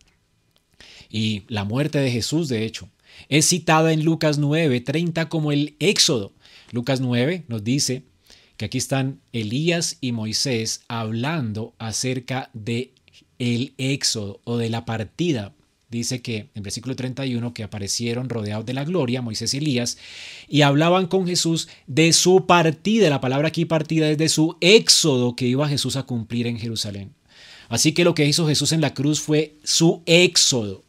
Y 1.10 1.44
la 1.48 1.64
muerte 1.64 2.00
de 2.00 2.12
Jesús, 2.12 2.50
de 2.50 2.66
hecho, 2.66 2.90
es 3.30 3.48
citada 3.48 3.94
en 3.94 4.04
Lucas 4.04 4.38
9, 4.38 4.82
30 4.82 5.30
como 5.30 5.52
el 5.52 5.76
Éxodo. 5.80 6.34
Lucas 6.72 7.02
9 7.02 7.46
nos 7.48 7.64
dice 7.64 8.04
que 8.58 8.66
aquí 8.66 8.78
están 8.78 9.22
Elías 9.34 9.98
y 10.02 10.12
Moisés 10.12 10.82
hablando 10.88 11.74
acerca 11.78 12.50
de 12.54 12.94
el 13.40 13.74
éxodo 13.78 14.40
o 14.44 14.58
de 14.58 14.70
la 14.70 14.86
partida. 14.86 15.54
Dice 15.90 16.22
que 16.22 16.50
en 16.56 16.64
versículo 16.64 16.96
31 16.96 17.54
que 17.54 17.64
aparecieron 17.64 18.30
rodeados 18.30 18.66
de 18.66 18.74
la 18.74 18.84
gloria, 18.84 19.22
Moisés 19.22 19.54
y 19.54 19.58
Elías, 19.58 19.98
y 20.48 20.62
hablaban 20.62 21.08
con 21.08 21.28
Jesús 21.28 21.68
de 21.88 22.12
su 22.14 22.46
partida. 22.48 23.10
La 23.10 23.22
palabra 23.22 23.50
aquí 23.50 23.66
partida 23.66 24.10
es 24.10 24.18
de 24.18 24.30
su 24.30 24.58
éxodo 24.62 25.36
que 25.36 25.48
iba 25.48 25.68
Jesús 25.68 25.96
a 25.96 26.04
cumplir 26.04 26.48
en 26.48 26.58
Jerusalén. 26.58 27.14
Así 27.70 27.94
que 27.94 28.04
lo 28.04 28.16
que 28.16 28.26
hizo 28.26 28.48
Jesús 28.48 28.72
en 28.72 28.82
la 28.82 28.94
cruz 28.94 29.22
fue 29.22 29.56
su 29.64 30.02
éxodo. 30.06 30.85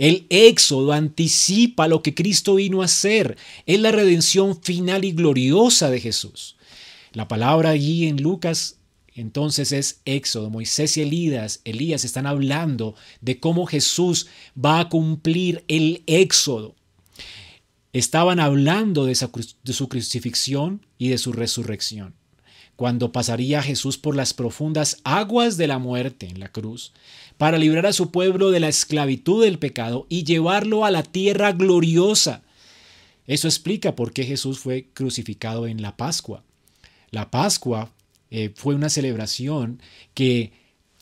El 0.00 0.24
éxodo 0.30 0.92
anticipa 0.92 1.86
lo 1.86 2.02
que 2.02 2.14
Cristo 2.14 2.54
vino 2.54 2.80
a 2.80 2.86
hacer. 2.86 3.36
Es 3.66 3.78
la 3.80 3.92
redención 3.92 4.58
final 4.62 5.04
y 5.04 5.12
gloriosa 5.12 5.90
de 5.90 6.00
Jesús. 6.00 6.56
La 7.12 7.28
palabra 7.28 7.68
allí 7.68 8.06
en 8.06 8.22
Lucas 8.22 8.78
entonces 9.14 9.72
es 9.72 10.00
Éxodo. 10.06 10.48
Moisés 10.48 10.96
y 10.96 11.02
Elías, 11.02 11.60
Elías 11.64 12.06
están 12.06 12.26
hablando 12.26 12.94
de 13.20 13.40
cómo 13.40 13.66
Jesús 13.66 14.28
va 14.56 14.80
a 14.80 14.88
cumplir 14.88 15.64
el 15.68 16.02
Éxodo. 16.06 16.74
Estaban 17.92 18.40
hablando 18.40 19.04
de, 19.04 19.14
su 19.14 19.88
crucifixión 19.90 20.86
y 20.96 21.08
de 21.08 21.18
su 21.18 21.34
resurrección 21.34 22.14
cuando 22.80 23.12
pasaría 23.12 23.62
Jesús 23.62 23.98
por 23.98 24.16
las 24.16 24.32
profundas 24.32 25.02
aguas 25.04 25.58
de 25.58 25.66
la 25.66 25.78
muerte 25.78 26.26
en 26.26 26.40
la 26.40 26.48
cruz, 26.48 26.94
para 27.40 27.56
librar 27.56 27.86
a 27.86 27.94
su 27.94 28.10
pueblo 28.10 28.50
de 28.50 28.60
la 28.60 28.68
esclavitud 28.68 29.42
del 29.42 29.58
pecado 29.58 30.04
y 30.10 30.24
llevarlo 30.24 30.84
a 30.84 30.90
la 30.90 31.02
tierra 31.02 31.52
gloriosa. 31.52 32.42
Eso 33.26 33.48
explica 33.48 33.96
por 33.96 34.12
qué 34.12 34.24
Jesús 34.24 34.58
fue 34.58 34.88
crucificado 34.92 35.66
en 35.66 35.80
la 35.80 35.96
Pascua. 35.96 36.44
La 37.10 37.30
Pascua 37.30 37.94
eh, 38.30 38.52
fue 38.54 38.74
una 38.74 38.90
celebración 38.90 39.80
que 40.12 40.52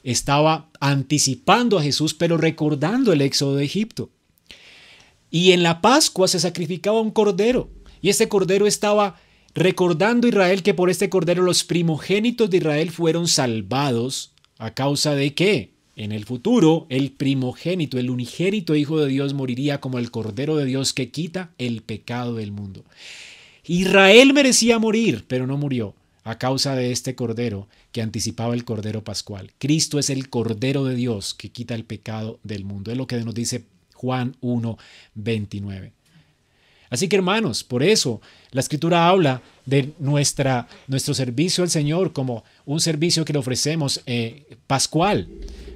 estaba 0.05 0.71
anticipando 0.79 1.77
a 1.77 1.83
Jesús, 1.83 2.15
pero 2.15 2.37
recordando 2.37 3.13
el 3.13 3.21
éxodo 3.21 3.57
de 3.57 3.65
Egipto. 3.65 4.09
Y 5.33 5.51
en 5.51 5.65
la 5.65 5.81
Pascua 5.81 6.29
se 6.29 6.39
sacrificaba 6.39 7.01
un 7.01 7.11
cordero, 7.11 7.69
y 8.01 8.11
este 8.11 8.29
cordero 8.29 8.69
estaba 8.69 9.17
recordando 9.57 10.29
Israel 10.29 10.63
que 10.63 10.73
por 10.73 10.89
este 10.89 11.11
cordero 11.11 11.43
los 11.43 11.65
primogénitos 11.65 12.49
de 12.49 12.59
Israel 12.59 12.93
fueron 12.93 13.27
salvados 13.27 14.35
a 14.57 14.73
causa 14.73 15.17
de 15.17 15.35
que 15.35 15.78
en 15.99 16.13
el 16.13 16.25
futuro 16.25 16.87
el 16.91 17.11
primogénito, 17.11 17.99
el 17.99 18.09
unigénito 18.09 18.77
Hijo 18.77 19.01
de 19.01 19.09
Dios 19.09 19.35
moriría 19.35 19.81
como 19.81 19.99
el 19.99 20.13
cordero 20.13 20.57
de 20.57 20.65
Dios 20.65 20.93
que 20.93 21.11
quita 21.11 21.51
el 21.59 21.83
pecado 21.83 22.37
del 22.37 22.53
mundo. 22.53 22.85
Israel 23.65 24.33
merecía 24.33 24.79
morir, 24.79 25.25
pero 25.27 25.47
no 25.47 25.59
murió 25.59 25.95
a 26.23 26.39
causa 26.39 26.77
de 26.77 26.93
este 26.93 27.17
cordero 27.17 27.69
que 27.91 28.01
anticipaba 28.01 28.55
el 28.55 28.65
cordero 28.65 29.03
pascual. 29.03 29.51
Cristo 29.59 29.99
es 29.99 30.09
el 30.09 30.31
cordero 30.31 30.85
de 30.85 30.95
Dios 30.95 31.35
que 31.35 31.51
quita 31.51 31.75
el 31.75 31.85
pecado 31.85 32.39
del 32.45 32.65
mundo. 32.65 32.93
Es 32.93 32.97
lo 32.97 33.09
que 33.09 33.17
nos 33.17 33.35
dice 33.35 33.65
Juan 33.95 34.37
1, 34.41 34.79
29. 35.17 35.93
Así 36.91 37.09
que 37.09 37.17
hermanos, 37.17 37.65
por 37.65 37.83
eso 37.83 38.21
la 38.53 38.61
escritura 38.61 39.09
habla 39.09 39.43
de 39.67 39.93
nuestra, 39.99 40.69
nuestro 40.87 41.13
servicio 41.13 41.65
al 41.65 41.71
Señor 41.71 42.13
como 42.13 42.45
un 42.65 42.81
servicio 42.81 43.25
que 43.25 43.33
le 43.33 43.41
ofrecemos 43.41 44.01
eh, 44.07 44.57
pascual, 44.67 45.29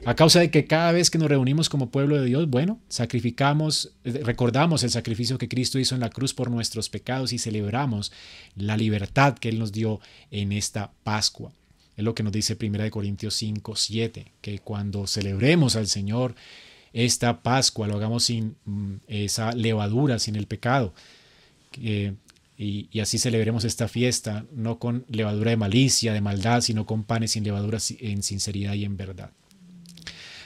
a 0.05 0.15
causa 0.17 0.41
de 0.41 0.51
que 0.51 0.67
cada 0.67 0.91
vez 0.91 1.11
que 1.11 1.19
nos 1.19 1.29
reunimos 1.29 1.69
como 1.69 1.91
pueblo 1.91 2.17
de 2.17 2.27
Dios, 2.27 2.51
bueno, 2.51 2.81
sacrificamos, 2.89 3.93
recordamos 4.05 4.83
el 4.83 4.91
sacrificio 4.91 5.39
que 5.39 5.49
Cristo 5.49 5.79
hizo 5.79 5.95
en 5.95 6.01
la 6.01 6.11
cruz 6.11 6.35
por 6.35 6.51
nuestros 6.51 6.89
pecados 6.89 7.33
y 7.33 7.39
celebramos 7.39 8.11
la 8.57 8.77
libertad 8.77 9.39
que 9.39 9.49
Él 9.49 9.61
nos 9.61 9.71
dio 9.71 10.01
en 10.33 10.53
esta 10.53 10.93
Pascua. 11.05 11.53
Es 11.97 12.05
lo 12.05 12.15
que 12.15 12.25
nos 12.25 12.33
dice 12.33 12.59
1 12.61 12.91
Corintios 12.91 13.35
5, 13.35 13.77
7, 13.77 14.33
que 14.41 14.59
cuando 14.59 15.07
celebremos 15.07 15.77
al 15.77 15.87
Señor, 15.87 16.35
esta 16.93 17.43
Pascua, 17.43 17.87
lo 17.87 17.95
hagamos 17.95 18.25
sin 18.25 18.57
mm, 18.65 18.95
esa 19.07 19.53
levadura, 19.53 20.19
sin 20.19 20.35
el 20.35 20.47
pecado. 20.49 20.95
y, 21.77 22.11
y, 22.59 23.01
así 23.01 23.19
celebremos 23.19 23.65
esta 23.65 23.87
fiesta, 23.89 24.47
no 24.53 24.79
con 24.79 25.05
levadura 25.09 25.51
de 25.51 25.57
malicia, 25.57 26.13
de 26.13 26.21
maldad, 26.21 26.61
sino 26.61 26.87
con 26.87 27.05
panes 27.05 27.33
sin 27.33 27.45
levadura, 27.45 27.79
en 28.01 28.23
sinceridad 28.23 28.75
y 28.75 28.85
en 28.85 28.97
verdad. 28.97 29.31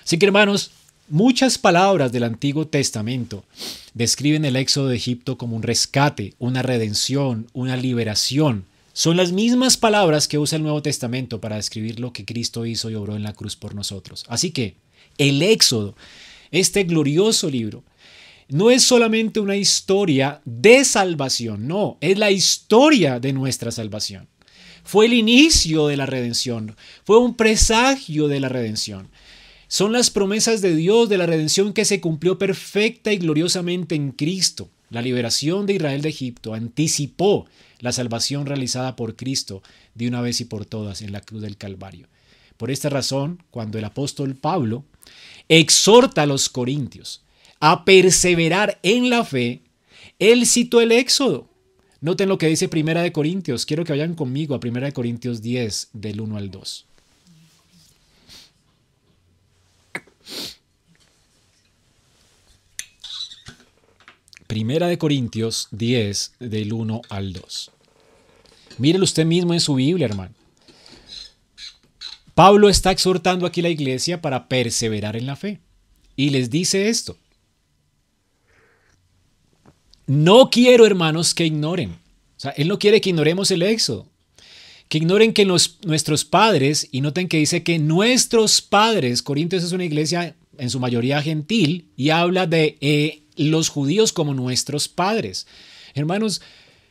Así 0.06 0.18
que 0.18 0.26
hermanos, 0.26 0.70
muchas 1.08 1.58
palabras 1.58 2.12
del 2.12 2.22
Antiguo 2.22 2.68
Testamento 2.68 3.42
describen 3.92 4.44
el 4.44 4.54
éxodo 4.54 4.86
de 4.86 4.94
Egipto 4.94 5.36
como 5.36 5.56
un 5.56 5.64
rescate, 5.64 6.34
una 6.38 6.62
redención, 6.62 7.48
una 7.52 7.76
liberación. 7.76 8.66
Son 8.92 9.16
las 9.16 9.32
mismas 9.32 9.76
palabras 9.76 10.28
que 10.28 10.38
usa 10.38 10.58
el 10.58 10.62
Nuevo 10.62 10.80
Testamento 10.80 11.40
para 11.40 11.56
describir 11.56 11.98
lo 11.98 12.12
que 12.12 12.24
Cristo 12.24 12.66
hizo 12.66 12.88
y 12.88 12.94
obró 12.94 13.16
en 13.16 13.24
la 13.24 13.32
cruz 13.32 13.56
por 13.56 13.74
nosotros. 13.74 14.24
Así 14.28 14.52
que 14.52 14.76
el 15.18 15.42
éxodo 15.42 15.96
este 16.52 16.84
glorioso 16.84 17.50
libro 17.50 17.82
no 18.48 18.70
es 18.70 18.84
solamente 18.84 19.40
una 19.40 19.56
historia 19.56 20.40
de 20.44 20.84
salvación, 20.84 21.66
no, 21.66 21.98
es 22.00 22.16
la 22.16 22.30
historia 22.30 23.18
de 23.18 23.32
nuestra 23.32 23.72
salvación. 23.72 24.28
Fue 24.84 25.06
el 25.06 25.14
inicio 25.14 25.88
de 25.88 25.96
la 25.96 26.06
redención, 26.06 26.76
fue 27.02 27.18
un 27.18 27.34
presagio 27.34 28.28
de 28.28 28.38
la 28.38 28.48
redención. 28.48 29.08
Son 29.68 29.92
las 29.92 30.10
promesas 30.10 30.60
de 30.60 30.76
Dios 30.76 31.08
de 31.08 31.18
la 31.18 31.26
redención 31.26 31.72
que 31.72 31.84
se 31.84 32.00
cumplió 32.00 32.38
perfecta 32.38 33.12
y 33.12 33.18
gloriosamente 33.18 33.96
en 33.96 34.12
Cristo. 34.12 34.70
La 34.90 35.02
liberación 35.02 35.66
de 35.66 35.74
Israel 35.74 36.02
de 36.02 36.10
Egipto 36.10 36.54
anticipó 36.54 37.46
la 37.80 37.90
salvación 37.90 38.46
realizada 38.46 38.94
por 38.94 39.16
Cristo 39.16 39.62
de 39.94 40.06
una 40.06 40.20
vez 40.20 40.40
y 40.40 40.44
por 40.44 40.66
todas 40.66 41.02
en 41.02 41.10
la 41.10 41.20
cruz 41.20 41.42
del 41.42 41.56
Calvario. 41.56 42.06
Por 42.56 42.70
esta 42.70 42.90
razón, 42.90 43.42
cuando 43.50 43.78
el 43.78 43.84
apóstol 43.84 44.36
Pablo 44.36 44.84
exhorta 45.48 46.22
a 46.22 46.26
los 46.26 46.48
corintios 46.48 47.24
a 47.58 47.84
perseverar 47.84 48.78
en 48.84 49.10
la 49.10 49.24
fe, 49.24 49.62
él 50.20 50.46
citó 50.46 50.80
el 50.80 50.92
Éxodo. 50.92 51.50
Noten 52.00 52.28
lo 52.28 52.38
que 52.38 52.46
dice 52.46 52.68
Primera 52.68 53.02
de 53.02 53.10
Corintios. 53.10 53.66
Quiero 53.66 53.84
que 53.84 53.92
vayan 53.92 54.14
conmigo 54.14 54.54
a 54.54 54.60
Primera 54.60 54.86
de 54.86 54.92
Corintios 54.92 55.42
10, 55.42 55.90
del 55.92 56.20
1 56.20 56.36
al 56.36 56.50
2. 56.52 56.86
Primera 64.46 64.86
de 64.86 64.96
Corintios 64.96 65.68
10, 65.72 66.34
del 66.38 66.72
1 66.72 67.02
al 67.08 67.32
2. 67.32 67.70
Mírelo 68.78 69.04
usted 69.04 69.26
mismo 69.26 69.54
en 69.54 69.60
su 69.60 69.74
Biblia, 69.74 70.06
hermano. 70.06 70.34
Pablo 72.34 72.68
está 72.68 72.90
exhortando 72.90 73.46
aquí 73.46 73.60
a 73.60 73.64
la 73.64 73.68
iglesia 73.70 74.20
para 74.20 74.46
perseverar 74.48 75.16
en 75.16 75.26
la 75.26 75.36
fe. 75.36 75.60
Y 76.16 76.30
les 76.30 76.50
dice 76.50 76.88
esto. 76.88 77.16
No 80.06 80.50
quiero, 80.50 80.86
hermanos, 80.86 81.34
que 81.34 81.46
ignoren. 81.46 81.90
O 82.36 82.40
sea, 82.40 82.50
él 82.52 82.68
no 82.68 82.78
quiere 82.78 83.00
que 83.00 83.10
ignoremos 83.10 83.50
el 83.50 83.62
éxodo. 83.62 84.06
Que 84.88 84.98
ignoren 84.98 85.32
que 85.32 85.44
nuestros 85.44 86.24
padres, 86.24 86.88
y 86.92 87.00
noten 87.00 87.28
que 87.28 87.38
dice 87.38 87.62
que 87.62 87.78
nuestros 87.78 88.62
padres, 88.62 89.22
Corintios 89.22 89.64
es 89.64 89.72
una 89.72 89.84
iglesia 89.84 90.36
en 90.58 90.70
su 90.70 90.80
mayoría 90.80 91.22
gentil, 91.22 91.86
y 91.96 92.10
habla 92.10 92.46
de 92.46 92.78
eh, 92.80 93.22
los 93.36 93.68
judíos 93.68 94.12
como 94.12 94.34
nuestros 94.34 94.88
padres. 94.88 95.46
Hermanos, 95.94 96.40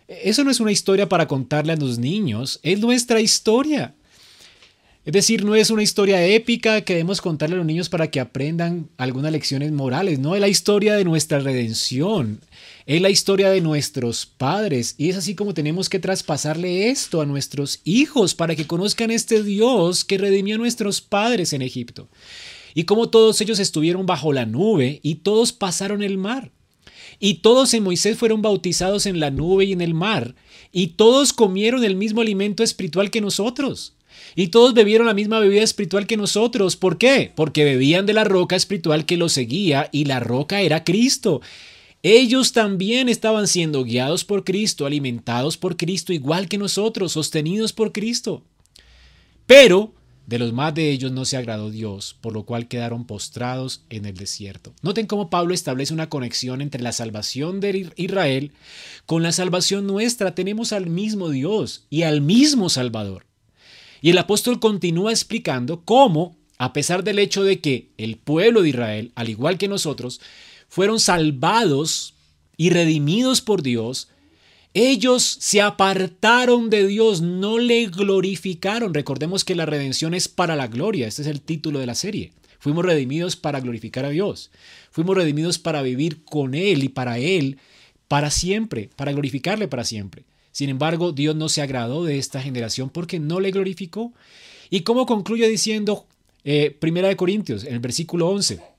eso 0.08 0.44
no 0.44 0.52
es 0.52 0.60
una 0.60 0.72
historia 0.72 1.10
para 1.10 1.28
contarle 1.28 1.74
a 1.74 1.78
los 1.78 1.98
niños, 1.98 2.60
es 2.64 2.80
nuestra 2.80 3.22
historia. 3.22 3.96
Es 5.06 5.14
decir, 5.14 5.46
no 5.46 5.56
es 5.56 5.70
una 5.70 5.84
historia 5.84 6.26
épica 6.26 6.82
que 6.82 6.94
debemos 6.94 7.22
contarle 7.22 7.56
a 7.56 7.58
los 7.60 7.68
niños 7.68 7.90
para 7.90 8.10
que 8.10 8.20
aprendan 8.20 8.90
algunas 8.98 9.32
lecciones 9.32 9.72
morales, 9.72 10.20
no, 10.20 10.36
es 10.36 10.42
la 10.42 10.48
historia 10.48 10.96
de 10.96 11.06
nuestra 11.06 11.40
redención, 11.40 12.40
es 12.86 13.02
la 13.02 13.10
historia 13.10 13.50
de 13.50 13.62
nuestros 13.62 14.28
padres 14.28 14.94
y 14.98 15.10
es 15.10 15.18
así 15.18 15.34
como 15.34 15.56
tenemos 15.56 15.90
que 15.90 16.00
traspasarle 16.00 16.90
esto 16.90 17.20
a 17.20 17.26
nuestros 17.26 17.80
hijos 17.84 18.36
para 18.36 18.56
que 18.56 18.68
conozcan 18.68 19.10
este 19.10 19.42
Dios 19.42 20.06
que 20.06 20.20
redimió 20.20 20.56
a 20.56 20.60
nuestros 20.60 21.02
padres 21.02 21.54
en 21.54 21.64
Egipto. 21.64 22.10
Y 22.76 22.84
como 22.84 23.10
todos 23.10 23.42
ellos 23.42 23.60
estuvieron 23.60 24.06
bajo 24.06 24.34
la 24.34 24.46
nube 24.46 25.00
y 25.02 25.16
todos 25.16 25.52
pasaron 25.52 26.04
el 26.04 26.18
mar. 26.18 26.52
Y 27.20 27.36
todos 27.36 27.74
en 27.74 27.84
Moisés 27.84 28.18
fueron 28.18 28.42
bautizados 28.42 29.06
en 29.06 29.20
la 29.20 29.32
nube 29.32 29.66
y 29.66 29.72
en 29.72 29.82
el 29.82 29.94
mar. 29.94 30.36
Y 30.72 30.88
todos 30.88 31.34
comieron 31.34 31.84
el 31.86 31.96
mismo 31.96 32.22
alimento 32.22 32.64
espiritual 32.64 33.10
que 33.10 33.22
nosotros. 33.22 33.94
Y 34.36 34.48
todos 34.48 34.74
bebieron 34.74 35.08
la 35.08 35.14
misma 35.14 35.40
bebida 35.40 35.64
espiritual 35.64 36.06
que 36.06 36.18
nosotros. 36.18 36.76
¿Por 36.76 36.98
qué? 36.98 37.32
Porque 37.34 37.64
bebían 37.64 38.06
de 38.06 38.14
la 38.14 38.26
roca 38.26 38.58
espiritual 38.58 39.06
que 39.06 39.18
los 39.18 39.32
seguía 39.32 39.90
y 39.94 40.06
la 40.06 40.20
roca 40.20 40.62
era 40.62 40.84
Cristo. 40.84 41.42
Ellos 42.08 42.52
también 42.52 43.10
estaban 43.10 43.48
siendo 43.48 43.84
guiados 43.84 44.26
por 44.26 44.44
Cristo, 44.44 44.86
alimentados 44.86 45.58
por 45.58 45.76
Cristo, 45.76 46.14
igual 46.14 46.48
que 46.48 46.60
nosotros, 46.60 47.14
sostenidos 47.14 47.74
por 47.74 47.92
Cristo. 47.92 48.44
Pero 49.48 49.92
de 50.28 50.38
los 50.38 50.54
más 50.54 50.76
de 50.76 50.92
ellos 50.92 51.12
no 51.12 51.26
se 51.26 51.36
agradó 51.36 51.72
Dios, 51.72 52.16
por 52.22 52.34
lo 52.34 52.44
cual 52.44 52.68
quedaron 52.68 53.06
postrados 53.06 53.86
en 53.90 54.06
el 54.06 54.14
desierto. 54.14 54.72
Noten 54.84 55.08
cómo 55.08 55.32
Pablo 55.32 55.56
establece 55.56 55.96
una 55.96 56.08
conexión 56.08 56.62
entre 56.62 56.84
la 56.84 56.92
salvación 56.92 57.60
de 57.60 57.92
Israel 57.96 58.52
con 59.08 59.24
la 59.24 59.32
salvación 59.32 59.88
nuestra. 59.88 60.36
Tenemos 60.36 60.74
al 60.74 60.86
mismo 60.86 61.30
Dios 61.30 61.88
y 61.90 62.04
al 62.04 62.22
mismo 62.22 62.70
Salvador. 62.70 63.26
Y 64.04 64.12
el 64.12 64.20
apóstol 64.20 64.60
continúa 64.60 65.10
explicando 65.10 65.82
cómo 65.84 66.36
a 66.58 66.72
pesar 66.72 67.04
del 67.04 67.20
hecho 67.20 67.44
de 67.44 67.60
que 67.60 67.90
el 67.98 68.18
pueblo 68.18 68.62
de 68.62 68.70
Israel, 68.70 69.12
al 69.16 69.30
igual 69.30 69.58
que 69.58 69.68
nosotros, 69.68 70.22
fueron 70.76 71.00
salvados 71.00 72.16
y 72.58 72.70
redimidos 72.70 73.40
por 73.40 73.62
Dios, 73.62 74.10
ellos 74.74 75.24
se 75.24 75.62
apartaron 75.62 76.70
de 76.70 76.86
Dios, 76.86 77.22
no 77.22 77.60
le 77.60 77.86
glorificaron. 77.86 78.94
Recordemos 78.94 79.46
que 79.46 79.56
la 79.56 79.66
redención 79.66 80.14
es 80.14 80.28
para 80.28 80.58
la 80.58 80.68
gloria, 80.68 81.08
este 81.08 81.22
es 81.22 81.30
el 81.30 81.40
título 81.40 81.80
de 81.80 81.86
la 81.86 81.96
serie. 81.96 82.34
Fuimos 82.60 82.84
redimidos 82.84 83.38
para 83.38 83.62
glorificar 83.62 84.04
a 84.04 84.10
Dios. 84.10 84.52
Fuimos 84.92 85.16
redimidos 85.16 85.60
para 85.60 85.82
vivir 85.82 86.26
con 86.26 86.54
Él 86.54 86.84
y 86.84 86.90
para 86.90 87.20
Él 87.20 87.58
para 88.10 88.30
siempre, 88.30 88.90
para 88.98 89.14
glorificarle 89.14 89.70
para 89.70 89.86
siempre. 89.86 90.26
Sin 90.52 90.70
embargo, 90.70 91.14
Dios 91.14 91.38
no 91.38 91.48
se 91.48 91.62
agradó 91.62 92.04
de 92.04 92.18
esta 92.18 92.42
generación 92.42 92.90
porque 92.90 93.18
no 93.18 93.40
le 93.40 93.52
glorificó. 93.52 94.12
¿Y 94.70 94.82
cómo 94.82 95.06
concluye 95.06 95.48
diciendo 95.48 96.06
eh, 96.44 96.76
Primera 96.78 97.08
de 97.08 97.16
Corintios, 97.16 97.64
en 97.64 97.76
el 97.76 97.80
versículo 97.80 98.28
11? 98.28 98.75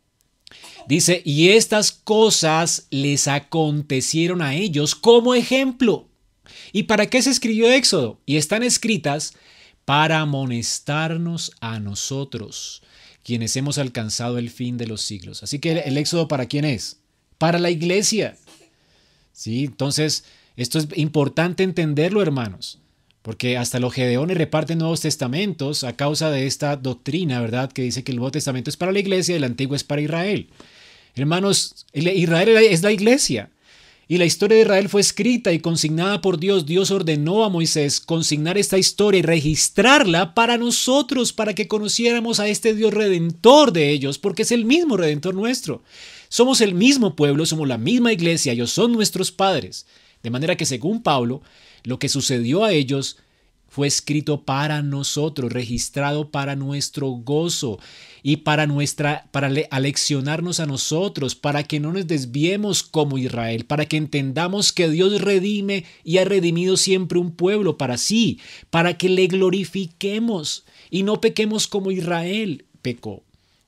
Dice, 0.86 1.22
y 1.24 1.48
estas 1.48 1.90
cosas 1.92 2.86
les 2.90 3.26
acontecieron 3.28 4.42
a 4.42 4.54
ellos 4.54 4.94
como 4.94 5.34
ejemplo. 5.34 6.08
¿Y 6.72 6.84
para 6.84 7.06
qué 7.06 7.20
se 7.22 7.30
escribió 7.30 7.70
Éxodo? 7.70 8.20
Y 8.24 8.36
están 8.36 8.62
escritas 8.62 9.34
para 9.84 10.20
amonestarnos 10.20 11.52
a 11.60 11.80
nosotros, 11.80 12.82
quienes 13.22 13.56
hemos 13.56 13.78
alcanzado 13.78 14.38
el 14.38 14.50
fin 14.50 14.76
de 14.76 14.86
los 14.86 15.02
siglos. 15.02 15.42
Así 15.42 15.58
que 15.58 15.72
el 15.72 15.96
Éxodo 15.98 16.28
para 16.28 16.46
quién 16.46 16.64
es? 16.64 16.98
Para 17.38 17.58
la 17.58 17.70
iglesia. 17.70 18.36
¿Sí? 19.32 19.64
Entonces, 19.64 20.24
esto 20.56 20.78
es 20.78 20.88
importante 20.94 21.62
entenderlo, 21.62 22.22
hermanos, 22.22 22.78
porque 23.26 23.56
hasta 23.56 23.80
los 23.80 23.92
gedeones 23.92 24.38
reparten 24.38 24.78
nuevos 24.78 25.00
testamentos 25.00 25.82
a 25.82 25.96
causa 25.96 26.30
de 26.30 26.46
esta 26.46 26.76
doctrina, 26.76 27.40
¿verdad? 27.40 27.72
Que 27.72 27.82
dice 27.82 28.04
que 28.04 28.12
el 28.12 28.18
Nuevo 28.18 28.30
Testamento 28.30 28.70
es 28.70 28.76
para 28.76 28.92
la 28.92 29.00
iglesia 29.00 29.32
y 29.32 29.38
el 29.38 29.42
Antiguo 29.42 29.74
es 29.74 29.82
para 29.82 30.00
Israel. 30.00 30.48
Hermanos, 31.16 31.86
Israel 31.92 32.50
es 32.50 32.84
la 32.84 32.92
iglesia. 32.92 33.50
Y 34.06 34.18
la 34.18 34.26
historia 34.26 34.54
de 34.54 34.62
Israel 34.62 34.88
fue 34.88 35.00
escrita 35.00 35.52
y 35.52 35.58
consignada 35.58 36.20
por 36.20 36.38
Dios. 36.38 36.66
Dios 36.66 36.92
ordenó 36.92 37.42
a 37.42 37.48
Moisés 37.48 37.98
consignar 37.98 38.58
esta 38.58 38.78
historia 38.78 39.18
y 39.18 39.22
registrarla 39.22 40.32
para 40.32 40.56
nosotros, 40.56 41.32
para 41.32 41.52
que 41.52 41.66
conociéramos 41.66 42.38
a 42.38 42.46
este 42.46 42.74
Dios 42.74 42.94
redentor 42.94 43.72
de 43.72 43.90
ellos, 43.90 44.18
porque 44.18 44.42
es 44.42 44.52
el 44.52 44.64
mismo 44.64 44.96
redentor 44.96 45.34
nuestro. 45.34 45.82
Somos 46.28 46.60
el 46.60 46.74
mismo 46.74 47.16
pueblo, 47.16 47.44
somos 47.44 47.66
la 47.66 47.76
misma 47.76 48.12
iglesia, 48.12 48.52
ellos 48.52 48.70
son 48.70 48.92
nuestros 48.92 49.32
padres. 49.32 49.84
De 50.22 50.30
manera 50.30 50.56
que 50.56 50.64
según 50.64 51.02
Pablo, 51.02 51.42
lo 51.86 52.00
que 52.00 52.08
sucedió 52.08 52.64
a 52.64 52.72
ellos 52.72 53.16
fue 53.68 53.86
escrito 53.86 54.42
para 54.42 54.82
nosotros, 54.82 55.52
registrado 55.52 56.32
para 56.32 56.56
nuestro 56.56 57.10
gozo 57.10 57.78
y 58.24 58.38
para 58.38 58.66
nuestra 58.66 59.28
para 59.30 59.48
aleccionarnos 59.70 60.58
a 60.58 60.66
nosotros, 60.66 61.36
para 61.36 61.62
que 61.62 61.78
no 61.78 61.92
nos 61.92 62.08
desviemos 62.08 62.82
como 62.82 63.18
Israel, 63.18 63.66
para 63.66 63.86
que 63.86 63.98
entendamos 63.98 64.72
que 64.72 64.88
Dios 64.88 65.20
redime 65.20 65.84
y 66.02 66.18
ha 66.18 66.24
redimido 66.24 66.76
siempre 66.76 67.20
un 67.20 67.30
pueblo 67.30 67.78
para 67.78 67.98
sí, 67.98 68.40
para 68.70 68.98
que 68.98 69.08
le 69.08 69.28
glorifiquemos 69.28 70.64
y 70.90 71.04
no 71.04 71.20
pequemos 71.20 71.68
como 71.68 71.92
Israel 71.92 72.64
pecó. 72.82 73.22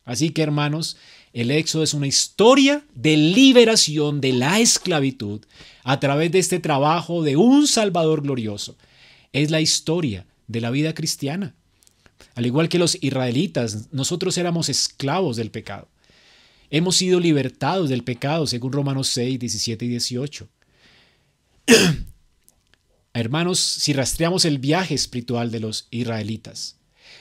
Así 0.04 0.30
que 0.30 0.42
hermanos, 0.42 0.96
el 1.33 1.51
Éxodo 1.51 1.83
es 1.83 1.95
una 1.95 2.07
historia 2.07 2.85
de 2.95 3.16
liberación 3.16 4.20
de 4.20 4.33
la 4.33 4.61
esclavitud 4.61 5.41
a 5.85 6.01
través 6.01 6.33
de 6.33 6.39
este 6.39 6.59
trabajo 6.59 7.22
de 7.22 7.37
un 7.37 7.66
Salvador 7.66 8.22
glorioso 8.22 8.76
es 9.33 9.51
la 9.51 9.61
historia 9.61 10.26
de 10.47 10.61
la 10.61 10.70
vida 10.70 10.95
cristiana. 10.95 11.55
Al 12.35 12.47
igual 12.47 12.68
que 12.68 12.79
los 12.79 12.97
israelitas, 13.01 13.89
nosotros 13.93 14.39
éramos 14.39 14.68
esclavos 14.68 15.37
del 15.37 15.51
pecado. 15.51 15.89
Hemos 16.70 16.97
sido 16.97 17.20
libertados 17.20 17.89
del 17.89 18.05
pecado, 18.05 18.47
según 18.47 18.72
Romanos 18.72 19.09
6, 19.09 19.39
17 19.39 19.85
y 19.85 19.89
18. 19.89 20.49
Hermanos, 23.14 23.59
si 23.59 23.93
rastreamos 23.93 24.45
el 24.45 24.59
viaje 24.59 24.95
espiritual 24.95 25.51
de 25.51 25.61
los 25.61 25.89
israelitas, 25.91 26.76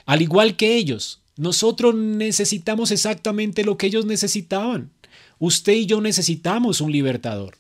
al 0.06 0.22
igual 0.22 0.56
que 0.56 0.76
ellos, 0.76 1.22
nosotros 1.38 1.96
necesitamos 1.96 2.92
exactamente 2.92 3.64
lo 3.64 3.78
que 3.78 3.88
ellos 3.88 4.06
necesitaban. 4.06 4.92
Usted 5.40 5.74
y 5.74 5.86
yo 5.86 6.02
necesitamos 6.02 6.82
un 6.82 6.92
libertador, 6.92 7.58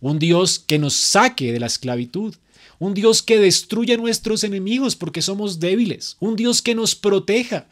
un 0.00 0.18
Dios 0.18 0.60
que 0.60 0.78
nos 0.78 0.94
saque 0.94 1.52
de 1.52 1.60
la 1.60 1.66
esclavitud, 1.66 2.34
un 2.78 2.94
Dios 2.94 3.22
que 3.22 3.38
destruya 3.38 3.94
a 3.94 3.98
nuestros 3.98 4.44
enemigos 4.44 4.96
porque 4.96 5.22
somos 5.22 5.60
débiles, 5.60 6.16
un 6.20 6.36
Dios 6.36 6.62
que 6.62 6.74
nos 6.74 6.94
proteja. 6.94 7.66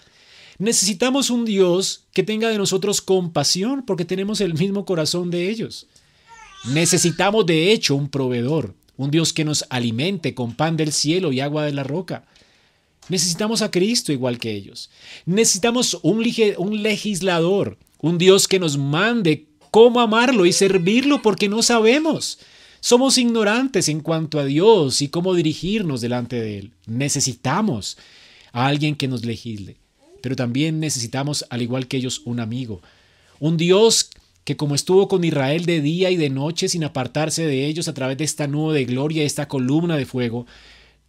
Necesitamos 0.58 1.30
un 1.30 1.44
Dios 1.44 2.04
que 2.12 2.22
tenga 2.22 2.48
de 2.48 2.58
nosotros 2.58 3.00
compasión 3.00 3.84
porque 3.86 4.04
tenemos 4.04 4.40
el 4.40 4.54
mismo 4.54 4.84
corazón 4.84 5.30
de 5.30 5.48
ellos. 5.48 5.86
Necesitamos 6.72 7.46
de 7.46 7.72
hecho 7.72 7.94
un 7.94 8.08
proveedor, 8.08 8.74
un 8.96 9.10
Dios 9.10 9.32
que 9.32 9.44
nos 9.44 9.64
alimente 9.70 10.34
con 10.34 10.54
pan 10.54 10.76
del 10.76 10.92
cielo 10.92 11.32
y 11.32 11.40
agua 11.40 11.64
de 11.64 11.72
la 11.72 11.84
roca. 11.84 12.24
Necesitamos 13.10 13.60
a 13.60 13.72
Cristo 13.72 14.12
igual 14.12 14.38
que 14.38 14.52
ellos. 14.52 14.88
Necesitamos 15.26 15.98
un, 16.02 16.22
legislador, 16.22 17.76
un 18.00 18.18
Dios 18.18 18.46
que 18.46 18.60
nos 18.60 18.78
mande 18.78 19.48
cómo 19.72 20.00
amarlo 20.00 20.46
y 20.46 20.52
servirlo 20.52 21.20
porque 21.20 21.48
no 21.48 21.60
sabemos. 21.62 22.38
Somos 22.78 23.18
ignorantes 23.18 23.88
en 23.88 23.98
cuanto 23.98 24.38
a 24.38 24.44
Dios 24.44 25.02
y 25.02 25.08
cómo 25.08 25.34
dirigirnos 25.34 26.00
delante 26.00 26.40
de 26.40 26.58
Él. 26.58 26.70
Necesitamos 26.86 27.98
a 28.52 28.68
alguien 28.68 28.94
que 28.94 29.08
nos 29.08 29.24
legisle, 29.24 29.76
pero 30.22 30.36
también 30.36 30.78
necesitamos, 30.78 31.44
al 31.50 31.62
igual 31.62 31.88
que 31.88 31.96
ellos, 31.96 32.22
un 32.24 32.38
amigo. 32.38 32.80
Un 33.40 33.56
Dios 33.56 34.10
que 34.44 34.56
como 34.56 34.76
estuvo 34.76 35.08
con 35.08 35.24
Israel 35.24 35.66
de 35.66 35.80
día 35.80 36.10
y 36.10 36.16
de 36.16 36.30
noche 36.30 36.68
sin 36.68 36.84
apartarse 36.84 37.44
de 37.44 37.66
ellos 37.66 37.88
a 37.88 37.94
través 37.94 38.18
de 38.18 38.24
esta 38.24 38.46
nube 38.46 38.74
de 38.74 38.84
gloria, 38.84 39.24
esta 39.24 39.48
columna 39.48 39.96
de 39.96 40.06
fuego, 40.06 40.46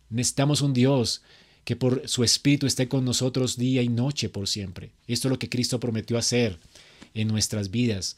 necesitamos 0.10 0.62
un 0.62 0.74
Dios 0.74 1.22
que 1.64 1.76
por 1.76 2.07
su 2.07 2.24
espíritu 2.24 2.66
esté 2.66 2.88
con 2.88 3.05
nosotros 3.05 3.57
día 3.57 3.82
y 3.82 3.89
noche 3.89 4.30
por 4.30 4.47
siempre. 4.47 4.91
Esto 5.07 5.28
es 5.28 5.32
lo 5.32 5.39
que 5.39 5.49
Cristo 5.49 5.80
prometió 5.80 6.18
hacer 6.18 6.57
en 7.14 7.28
nuestras 7.28 7.72
vidas. 7.72 8.18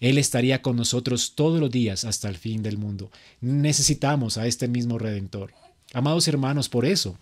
Él 0.00 0.16
estaría 0.16 0.62
con 0.62 0.76
nosotros 0.76 1.32
todos 1.34 1.60
los 1.60 1.70
días 1.70 2.04
hasta 2.04 2.28
el 2.28 2.38
fin 2.38 2.62
del 2.62 2.78
mundo. 2.78 3.10
Necesitamos 3.40 4.38
a 4.38 4.46
este 4.46 4.66
mismo 4.66 4.98
Redentor. 4.98 5.52
Amados 5.92 6.26
hermanos, 6.26 6.68
por 6.68 6.86
eso, 6.86 7.18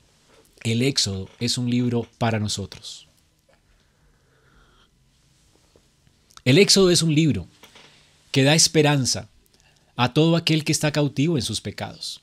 el 0.62 0.82
Éxodo 0.82 1.28
es 1.40 1.58
un 1.58 1.70
libro 1.70 2.06
para 2.18 2.38
nosotros. 2.38 3.08
El 6.44 6.58
Éxodo 6.58 6.90
es 6.90 7.02
un 7.02 7.14
libro 7.14 7.48
que 8.30 8.44
da 8.44 8.54
esperanza 8.54 9.28
a 9.96 10.14
todo 10.14 10.36
aquel 10.36 10.64
que 10.64 10.72
está 10.72 10.92
cautivo 10.92 11.36
en 11.36 11.42
sus 11.42 11.60
pecados. 11.60 12.22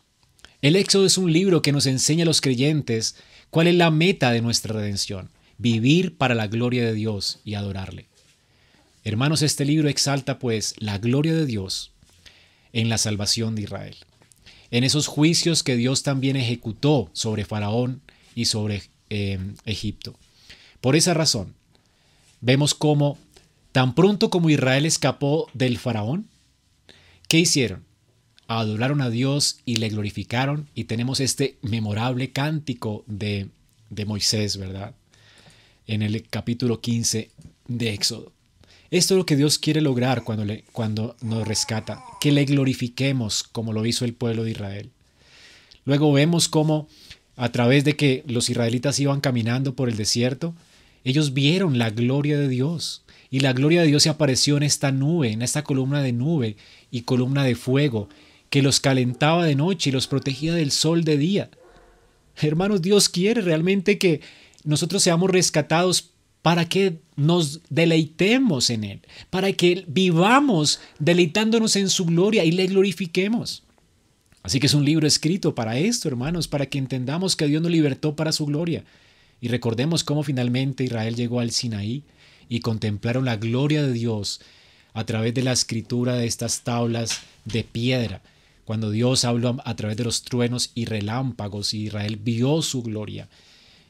El 0.66 0.76
Éxodo 0.76 1.06
es 1.06 1.20
un 1.20 1.32
libro 1.32 1.62
que 1.62 1.72
nos 1.72 1.86
enseña 1.86 2.24
a 2.24 2.26
los 2.26 2.42
creyentes 2.42 3.18
cuál 3.52 3.68
es 3.68 3.76
la 3.76 3.92
meta 3.92 4.32
de 4.32 4.42
nuestra 4.42 4.74
redención, 4.74 5.30
vivir 5.60 6.18
para 6.18 6.34
la 6.34 6.48
gloria 6.48 6.84
de 6.84 6.96
Dios 6.96 7.38
y 7.46 7.54
adorarle. 7.54 8.08
Hermanos, 9.04 9.44
este 9.44 9.64
libro 9.64 9.90
exalta 9.90 10.40
pues 10.40 10.74
la 10.80 10.98
gloria 10.98 11.36
de 11.36 11.46
Dios 11.46 11.92
en 12.74 12.90
la 12.90 12.98
salvación 12.98 13.54
de 13.54 13.62
Israel, 13.62 13.96
en 14.72 14.84
esos 14.84 15.06
juicios 15.06 15.62
que 15.62 15.76
Dios 15.76 16.02
también 16.02 16.36
ejecutó 16.36 17.12
sobre 17.14 17.46
Faraón 17.46 18.02
y 18.34 18.46
sobre 18.46 18.82
eh, 19.12 19.38
Egipto. 19.66 20.18
Por 20.82 20.96
esa 20.96 21.14
razón, 21.14 21.54
vemos 22.42 22.74
cómo 22.74 23.20
tan 23.72 23.94
pronto 23.94 24.32
como 24.32 24.50
Israel 24.50 24.88
escapó 24.88 25.48
del 25.54 25.78
Faraón, 25.78 26.28
¿qué 27.28 27.38
hicieron? 27.38 27.86
Adoraron 28.48 29.02
a 29.02 29.10
Dios 29.10 29.60
y 29.66 29.78
le 29.78 29.90
glorificaron 29.90 30.68
y 30.76 30.86
tenemos 30.86 31.20
este 31.20 31.58
memorable 31.62 32.32
cántico 32.32 33.04
de, 33.08 33.48
de 33.90 34.06
Moisés, 34.06 34.58
¿verdad? 34.58 34.94
En 35.88 36.02
el 36.02 36.28
capítulo 36.28 36.82
15 36.82 37.32
de 37.68 37.94
Éxodo. 37.94 38.32
Esto 38.92 39.16
es 39.16 39.18
lo 39.18 39.26
que 39.26 39.36
Dios 39.36 39.58
quiere 39.58 39.82
lograr 39.82 40.24
cuando, 40.24 40.46
le, 40.46 40.64
cuando 40.72 41.16
nos 41.22 41.48
rescata, 41.48 42.04
que 42.22 42.32
le 42.32 42.46
glorifiquemos 42.46 43.44
como 43.44 43.74
lo 43.74 43.86
hizo 43.86 44.06
el 44.06 44.14
pueblo 44.14 44.44
de 44.44 44.52
Israel. 44.52 44.92
Luego 45.86 46.14
vemos 46.14 46.48
cómo 46.48 46.88
a 47.36 47.52
través 47.52 47.84
de 47.84 47.96
que 47.96 48.24
los 48.28 48.50
israelitas 48.50 49.00
iban 49.00 49.22
caminando 49.22 49.76
por 49.76 49.90
el 49.90 49.98
desierto, 49.98 50.56
ellos 51.04 51.34
vieron 51.34 51.78
la 51.78 51.90
gloria 51.90 52.38
de 52.38 52.48
Dios. 52.48 53.04
Y 53.30 53.42
la 53.42 53.54
gloria 53.54 53.82
de 53.82 53.88
Dios 53.88 54.04
se 54.04 54.10
apareció 54.10 54.56
en 54.58 54.64
esta 54.64 54.92
nube, 54.92 55.32
en 55.32 55.42
esta 55.42 55.64
columna 55.64 56.02
de 56.02 56.14
nube 56.14 56.56
y 56.92 57.02
columna 57.02 57.44
de 57.44 57.56
fuego, 57.56 58.08
que 58.56 58.62
los 58.62 58.80
calentaba 58.80 59.44
de 59.44 59.54
noche 59.54 59.90
y 59.90 59.92
los 59.92 60.08
protegía 60.08 60.54
del 60.54 60.72
sol 60.72 61.04
de 61.04 61.18
día. 61.18 61.50
Hermanos, 62.38 62.82
Dios 62.82 63.10
quiere 63.10 63.42
realmente 63.42 63.98
que 63.98 64.22
nosotros 64.64 65.04
seamos 65.04 65.30
rescatados 65.30 66.12
para 66.42 66.64
que 66.64 67.02
nos 67.18 67.60
deleitemos 67.70 68.70
en 68.70 68.86
Él, 68.86 69.02
para 69.30 69.52
que 69.52 69.84
vivamos 69.90 70.80
deleitándonos 71.00 71.76
en 71.76 71.90
su 71.90 72.06
gloria 72.06 72.46
y 72.46 72.54
le 72.54 72.68
glorifiquemos. 72.68 73.64
Así 74.42 74.62
que 74.62 74.68
es 74.68 74.74
un 74.74 74.86
libro 74.86 75.06
escrito 75.06 75.54
para 75.54 75.78
esto, 75.78 76.08
hermanos, 76.08 76.48
para 76.48 76.68
que 76.68 76.78
entendamos 76.78 77.36
que 77.36 77.48
Dios 77.48 77.62
nos 77.62 77.72
libertó 77.74 78.16
para 78.16 78.32
su 78.32 78.46
gloria. 78.46 78.86
Y 79.42 79.50
recordemos 79.50 80.06
cómo 80.06 80.24
finalmente 80.24 80.86
Israel 80.86 81.18
llegó 81.18 81.42
al 81.42 81.52
Sinaí 81.52 82.04
y 82.48 82.62
contemplaron 82.62 83.26
la 83.26 83.36
gloria 83.36 83.86
de 83.86 83.92
Dios 83.92 84.40
a 84.94 85.06
través 85.06 85.34
de 85.34 85.44
la 85.44 85.52
escritura 85.52 86.16
de 86.16 86.26
estas 86.26 86.62
tablas 86.62 87.20
de 87.44 87.66
piedra. 87.66 88.22
Cuando 88.66 88.90
Dios 88.90 89.24
habló 89.26 89.58
a 89.64 89.76
través 89.76 89.96
de 89.98 90.04
los 90.04 90.24
truenos 90.24 90.72
y 90.74 90.86
relámpagos 90.86 91.74
y 91.74 91.84
Israel 91.84 92.18
vio 92.18 92.62
su 92.62 92.82
gloria 92.82 93.30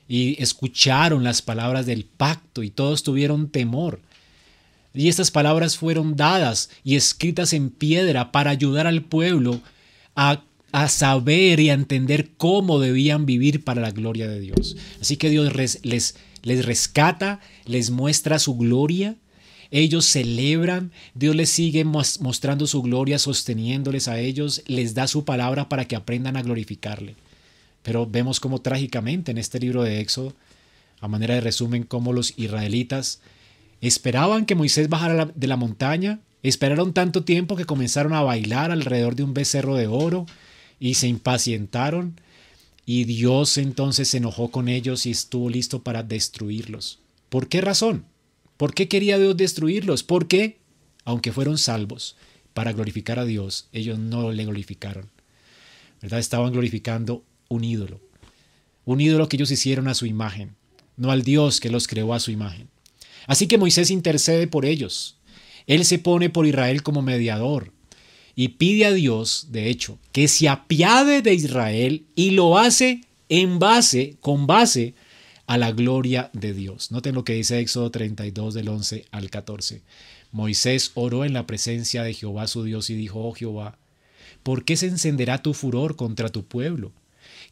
y 0.07 0.41
escucharon 0.41 1.23
las 1.23 1.41
palabras 1.41 1.85
del 1.85 2.05
pacto 2.05 2.61
y 2.63 2.69
todos 2.69 3.03
tuvieron 3.03 3.49
temor. 3.49 4.01
Y 4.93 5.09
estas 5.09 5.31
palabras 5.31 5.77
fueron 5.77 6.15
dadas 6.15 6.69
y 6.83 6.95
escritas 6.95 7.53
en 7.53 7.69
piedra 7.69 8.31
para 8.31 8.51
ayudar 8.51 8.87
al 8.87 9.03
pueblo 9.03 9.61
a, 10.15 10.43
saber 10.89 11.61
y 11.61 11.69
a 11.69 11.73
entender 11.73 12.31
cómo 12.37 12.79
debían 12.79 13.25
vivir 13.25 13.63
para 13.63 13.81
la 13.81 13.91
gloria 13.91 14.27
de 14.27 14.41
Dios. 14.41 14.75
Así 15.01 15.15
que 15.15 15.29
Dios 15.29 15.53
les, 15.55 16.15
les 16.43 16.65
rescata, 16.65 17.39
les 17.65 17.91
muestra 17.91 18.39
su 18.39 18.57
gloria. 18.57 19.15
Ellos 19.77 20.05
celebran, 20.05 20.93
Dios 21.15 21.35
les 21.35 21.49
sigue 21.49 21.83
mostrando 21.83 22.65
su 22.65 22.81
gloria, 22.81 23.19
sosteniéndoles 23.19 24.07
a 24.07 24.17
ellos, 24.21 24.63
les 24.67 24.93
da 24.93 25.05
su 25.05 25.25
palabra 25.25 25.67
para 25.67 25.83
que 25.83 25.97
aprendan 25.97 26.37
a 26.37 26.41
glorificarle. 26.43 27.17
Pero 27.83 28.07
vemos 28.07 28.39
cómo 28.39 28.61
trágicamente 28.61 29.31
en 29.31 29.37
este 29.37 29.59
libro 29.59 29.83
de 29.83 29.99
Éxodo, 29.99 30.33
a 31.01 31.09
manera 31.09 31.35
de 31.35 31.41
resumen, 31.41 31.83
cómo 31.83 32.13
los 32.13 32.35
israelitas 32.37 33.19
esperaban 33.81 34.45
que 34.45 34.55
Moisés 34.55 34.87
bajara 34.87 35.29
de 35.35 35.47
la 35.47 35.57
montaña, 35.57 36.21
esperaron 36.41 36.93
tanto 36.93 37.25
tiempo 37.25 37.57
que 37.57 37.65
comenzaron 37.65 38.13
a 38.13 38.21
bailar 38.21 38.71
alrededor 38.71 39.17
de 39.17 39.23
un 39.23 39.33
becerro 39.33 39.75
de 39.75 39.87
oro 39.87 40.25
y 40.79 40.93
se 40.93 41.09
impacientaron 41.09 42.17
y 42.85 43.03
Dios 43.03 43.57
entonces 43.57 44.07
se 44.07 44.19
enojó 44.19 44.51
con 44.51 44.69
ellos 44.69 45.05
y 45.05 45.11
estuvo 45.11 45.49
listo 45.49 45.83
para 45.83 46.01
destruirlos. 46.01 46.99
¿Por 47.27 47.49
qué 47.49 47.59
razón? 47.59 48.05
¿Por 48.57 48.73
qué 48.73 48.87
quería 48.87 49.17
Dios 49.17 49.35
destruirlos? 49.35 50.03
Porque, 50.03 50.59
aunque 51.03 51.31
fueron 51.31 51.57
salvos 51.57 52.15
para 52.53 52.71
glorificar 52.71 53.19
a 53.19 53.25
Dios, 53.25 53.67
ellos 53.73 53.99
no 53.99 54.31
le 54.31 54.45
glorificaron. 54.45 55.09
¿Verdad? 56.01 56.19
Estaban 56.19 56.51
glorificando 56.51 57.23
un 57.49 57.63
ídolo. 57.63 57.99
Un 58.85 59.01
ídolo 59.01 59.27
que 59.27 59.37
ellos 59.37 59.51
hicieron 59.51 59.87
a 59.87 59.95
su 59.95 60.05
imagen, 60.05 60.55
no 60.95 61.11
al 61.11 61.23
Dios 61.23 61.59
que 61.59 61.69
los 61.69 61.87
creó 61.87 62.13
a 62.13 62.19
su 62.19 62.31
imagen. 62.31 62.69
Así 63.27 63.47
que 63.47 63.57
Moisés 63.57 63.89
intercede 63.89 64.47
por 64.47 64.65
ellos. 64.65 65.17
Él 65.67 65.83
se 65.83 65.99
pone 65.99 66.29
por 66.29 66.45
Israel 66.45 66.83
como 66.83 67.01
mediador 67.01 67.73
y 68.35 68.49
pide 68.49 68.85
a 68.85 68.91
Dios, 68.91 69.47
de 69.49 69.69
hecho, 69.69 69.97
que 70.11 70.27
se 70.27 70.47
apiade 70.47 71.21
de 71.21 71.33
Israel 71.33 72.05
y 72.15 72.31
lo 72.31 72.57
hace 72.57 73.01
en 73.29 73.59
base, 73.59 74.17
con 74.19 74.45
base 74.45 74.93
a 75.47 75.57
la 75.57 75.71
gloria 75.71 76.29
de 76.33 76.53
Dios. 76.53 76.91
Noten 76.91 77.15
lo 77.15 77.23
que 77.23 77.33
dice 77.33 77.59
Éxodo 77.59 77.91
32 77.91 78.53
del 78.53 78.69
11 78.69 79.05
al 79.11 79.29
14. 79.29 79.81
Moisés 80.31 80.91
oró 80.95 81.25
en 81.25 81.33
la 81.33 81.45
presencia 81.47 82.03
de 82.03 82.13
Jehová 82.13 82.47
su 82.47 82.63
Dios 82.63 82.89
y 82.89 82.95
dijo, 82.95 83.19
oh 83.21 83.33
Jehová, 83.33 83.77
¿por 84.43 84.65
qué 84.65 84.75
se 84.75 84.87
encenderá 84.87 85.41
tu 85.41 85.53
furor 85.53 85.95
contra 85.95 86.29
tu 86.29 86.45
pueblo? 86.45 86.91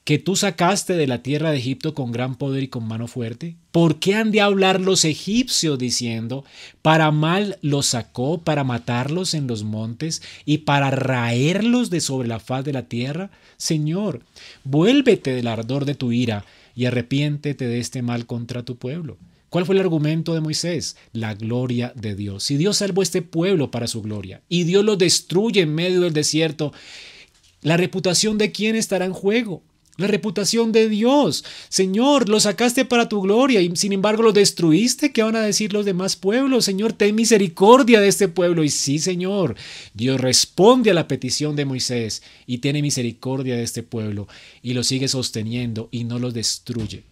que 0.03 0.19
tú 0.19 0.35
sacaste 0.35 0.93
de 0.93 1.07
la 1.07 1.23
tierra 1.23 1.51
de 1.51 1.57
Egipto 1.57 1.93
con 1.93 2.11
gran 2.11 2.35
poder 2.35 2.63
y 2.63 2.67
con 2.67 2.85
mano 2.85 3.07
fuerte? 3.07 3.55
¿Por 3.71 3.99
qué 3.99 4.15
han 4.15 4.31
de 4.31 4.41
hablar 4.41 4.81
los 4.81 5.05
egipcios 5.05 5.79
diciendo, 5.79 6.43
para 6.81 7.11
mal 7.11 7.57
los 7.61 7.87
sacó, 7.87 8.39
para 8.39 8.63
matarlos 8.63 9.33
en 9.33 9.47
los 9.47 9.63
montes 9.63 10.21
y 10.45 10.59
para 10.59 10.91
raerlos 10.91 11.89
de 11.89 12.01
sobre 12.01 12.27
la 12.27 12.39
faz 12.39 12.65
de 12.65 12.73
la 12.73 12.83
tierra? 12.83 13.31
Señor, 13.55 14.21
vuélvete 14.65 15.33
del 15.33 15.47
ardor 15.47 15.85
de 15.85 15.95
tu 15.95 16.11
ira 16.11 16.45
y 16.75 16.85
arrepiéntete 16.85 17.67
de 17.67 17.79
este 17.79 18.01
mal 18.01 18.25
contra 18.25 18.63
tu 18.63 18.77
pueblo. 18.77 19.17
¿Cuál 19.49 19.65
fue 19.65 19.75
el 19.75 19.81
argumento 19.81 20.33
de 20.33 20.41
Moisés? 20.41 20.97
La 21.11 21.35
gloria 21.35 21.93
de 21.95 22.15
Dios. 22.15 22.43
Si 22.43 22.57
Dios 22.57 22.77
salvó 22.77 23.03
este 23.03 23.21
pueblo 23.21 23.69
para 23.69 23.85
su 23.85 24.01
gloria 24.01 24.41
y 24.49 24.63
Dios 24.63 24.83
lo 24.83 24.95
destruye 24.95 25.61
en 25.61 25.75
medio 25.75 26.01
del 26.01 26.13
desierto, 26.13 26.73
¿la 27.61 27.77
reputación 27.77 28.39
de 28.39 28.51
quién 28.51 28.75
estará 28.75 29.05
en 29.05 29.13
juego? 29.13 29.61
La 29.97 30.07
reputación 30.07 30.71
de 30.71 30.89
Dios. 30.89 31.45
Señor, 31.69 32.27
lo 32.27 32.39
sacaste 32.39 32.83
para 32.83 33.07
tu 33.07 33.21
gloria 33.21 33.61
y 33.61 33.75
sin 33.75 33.93
embargo 33.93 34.23
lo 34.23 34.33
destruiste. 34.33 35.11
¿Qué 35.11 35.21
van 35.21 35.35
a 35.35 35.41
decir 35.41 35.71
los 35.71 35.85
demás 35.85 36.15
pueblos? 36.15 36.65
Señor, 36.65 36.93
ten 36.93 37.13
misericordia 37.13 38.01
de 38.01 38.07
este 38.07 38.27
pueblo. 38.27 38.63
Y 38.63 38.69
sí, 38.69 38.97
Señor, 38.97 39.55
Dios 39.93 40.19
responde 40.19 40.89
a 40.89 40.95
la 40.95 41.07
petición 41.07 41.55
de 41.55 41.65
Moisés 41.65 42.23
y 42.47 42.57
tiene 42.57 42.81
misericordia 42.81 43.55
de 43.55 43.63
este 43.63 43.83
pueblo 43.83 44.27
y 44.63 44.73
lo 44.73 44.83
sigue 44.83 45.07
sosteniendo 45.07 45.89
y 45.91 46.05
no 46.05 46.17
lo 46.17 46.31
destruye 46.31 47.03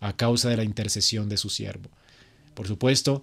a 0.00 0.16
causa 0.16 0.48
de 0.48 0.56
la 0.56 0.64
intercesión 0.64 1.28
de 1.28 1.36
su 1.36 1.50
siervo. 1.50 1.90
Por 2.54 2.66
supuesto, 2.66 3.22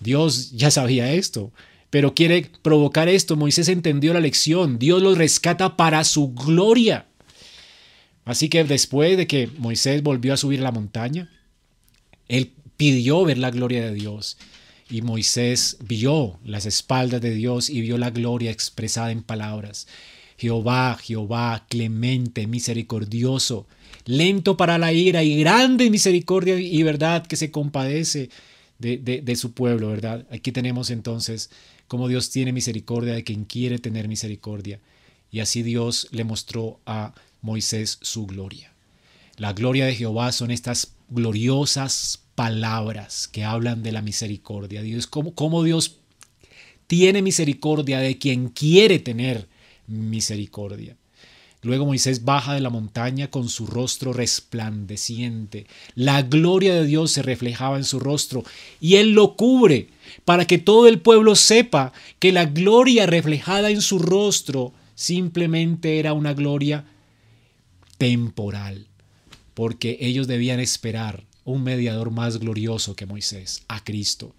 Dios 0.00 0.50
ya 0.52 0.70
sabía 0.70 1.12
esto, 1.12 1.50
pero 1.88 2.14
quiere 2.14 2.50
provocar 2.62 3.08
esto. 3.08 3.36
Moisés 3.36 3.68
entendió 3.68 4.12
la 4.12 4.20
lección. 4.20 4.78
Dios 4.78 5.02
lo 5.02 5.14
rescata 5.14 5.76
para 5.76 6.04
su 6.04 6.34
gloria. 6.34 7.07
Así 8.28 8.50
que 8.50 8.62
después 8.62 9.16
de 9.16 9.26
que 9.26 9.46
Moisés 9.56 10.02
volvió 10.02 10.34
a 10.34 10.36
subir 10.36 10.60
la 10.60 10.70
montaña, 10.70 11.30
él 12.28 12.52
pidió 12.76 13.24
ver 13.24 13.38
la 13.38 13.50
gloria 13.50 13.82
de 13.86 13.94
Dios. 13.94 14.36
Y 14.90 15.00
Moisés 15.00 15.78
vio 15.80 16.38
las 16.44 16.66
espaldas 16.66 17.22
de 17.22 17.32
Dios 17.32 17.70
y 17.70 17.80
vio 17.80 17.96
la 17.96 18.10
gloria 18.10 18.50
expresada 18.50 19.12
en 19.12 19.22
palabras. 19.22 19.88
Jehová, 20.36 20.98
Jehová, 21.02 21.64
clemente, 21.70 22.46
misericordioso, 22.46 23.66
lento 24.04 24.58
para 24.58 24.76
la 24.76 24.92
ira 24.92 25.22
y 25.22 25.40
grande 25.40 25.88
misericordia 25.88 26.60
y 26.60 26.82
verdad 26.82 27.26
que 27.26 27.36
se 27.36 27.50
compadece 27.50 28.28
de, 28.78 29.36
su 29.36 29.52
pueblo, 29.52 29.88
¿verdad? 29.88 30.26
Aquí 30.30 30.52
tenemos 30.52 30.90
entonces 30.90 31.48
cómo 31.86 32.08
Dios 32.08 32.28
tiene 32.28 32.52
misericordia 32.52 33.14
de 33.14 33.24
quien 33.24 33.46
quiere 33.46 33.78
tener 33.78 34.06
misericordia. 34.06 34.80
Y 35.30 35.40
así 35.40 35.62
Dios 35.62 36.08
le 36.10 36.24
mostró 36.24 36.78
a 36.84 37.14
su 38.00 38.26
gloria. 38.26 38.72
La 39.36 39.52
gloria 39.52 39.86
de 39.86 39.94
Jehová 39.94 40.32
son 40.32 40.50
estas 40.50 40.94
gloriosas 41.08 42.22
palabras 42.34 43.28
que 43.28 43.44
hablan 43.44 43.82
de 43.82 43.92
la 43.92 44.02
misericordia. 44.02 44.82
Dios, 44.82 45.06
cómo, 45.06 45.34
cómo 45.34 45.62
Dios 45.62 45.96
tiene 46.86 47.22
misericordia 47.22 48.00
de 48.00 48.18
quien 48.18 48.48
quiere 48.48 48.98
tener 48.98 49.48
misericordia. 49.86 50.96
Luego 51.62 51.86
Moisés 51.86 52.24
baja 52.24 52.54
de 52.54 52.60
la 52.60 52.70
montaña 52.70 53.30
con 53.30 53.48
su 53.48 53.66
rostro 53.66 54.12
resplandeciente. 54.12 55.66
La 55.96 56.22
gloria 56.22 56.74
de 56.74 56.86
Dios 56.86 57.10
se 57.10 57.22
reflejaba 57.22 57.76
en 57.76 57.84
su 57.84 57.98
rostro 57.98 58.44
y 58.80 58.96
él 58.96 59.12
lo 59.12 59.34
cubre 59.34 59.88
para 60.24 60.46
que 60.46 60.58
todo 60.58 60.86
el 60.86 61.00
pueblo 61.00 61.34
sepa 61.34 61.92
que 62.20 62.30
la 62.30 62.44
gloria 62.44 63.06
reflejada 63.06 63.70
en 63.70 63.82
su 63.82 63.98
rostro 63.98 64.72
simplemente 64.94 65.98
era 65.98 66.12
una 66.12 66.32
gloria 66.32 66.84
temporal, 67.98 68.86
porque 69.54 69.98
ellos 70.00 70.26
debían 70.26 70.60
esperar 70.60 71.24
un 71.44 71.62
mediador 71.62 72.10
más 72.10 72.38
glorioso 72.38 72.94
que 72.94 73.06
Moisés, 73.06 73.64
a 73.68 73.82
Cristo, 73.82 74.34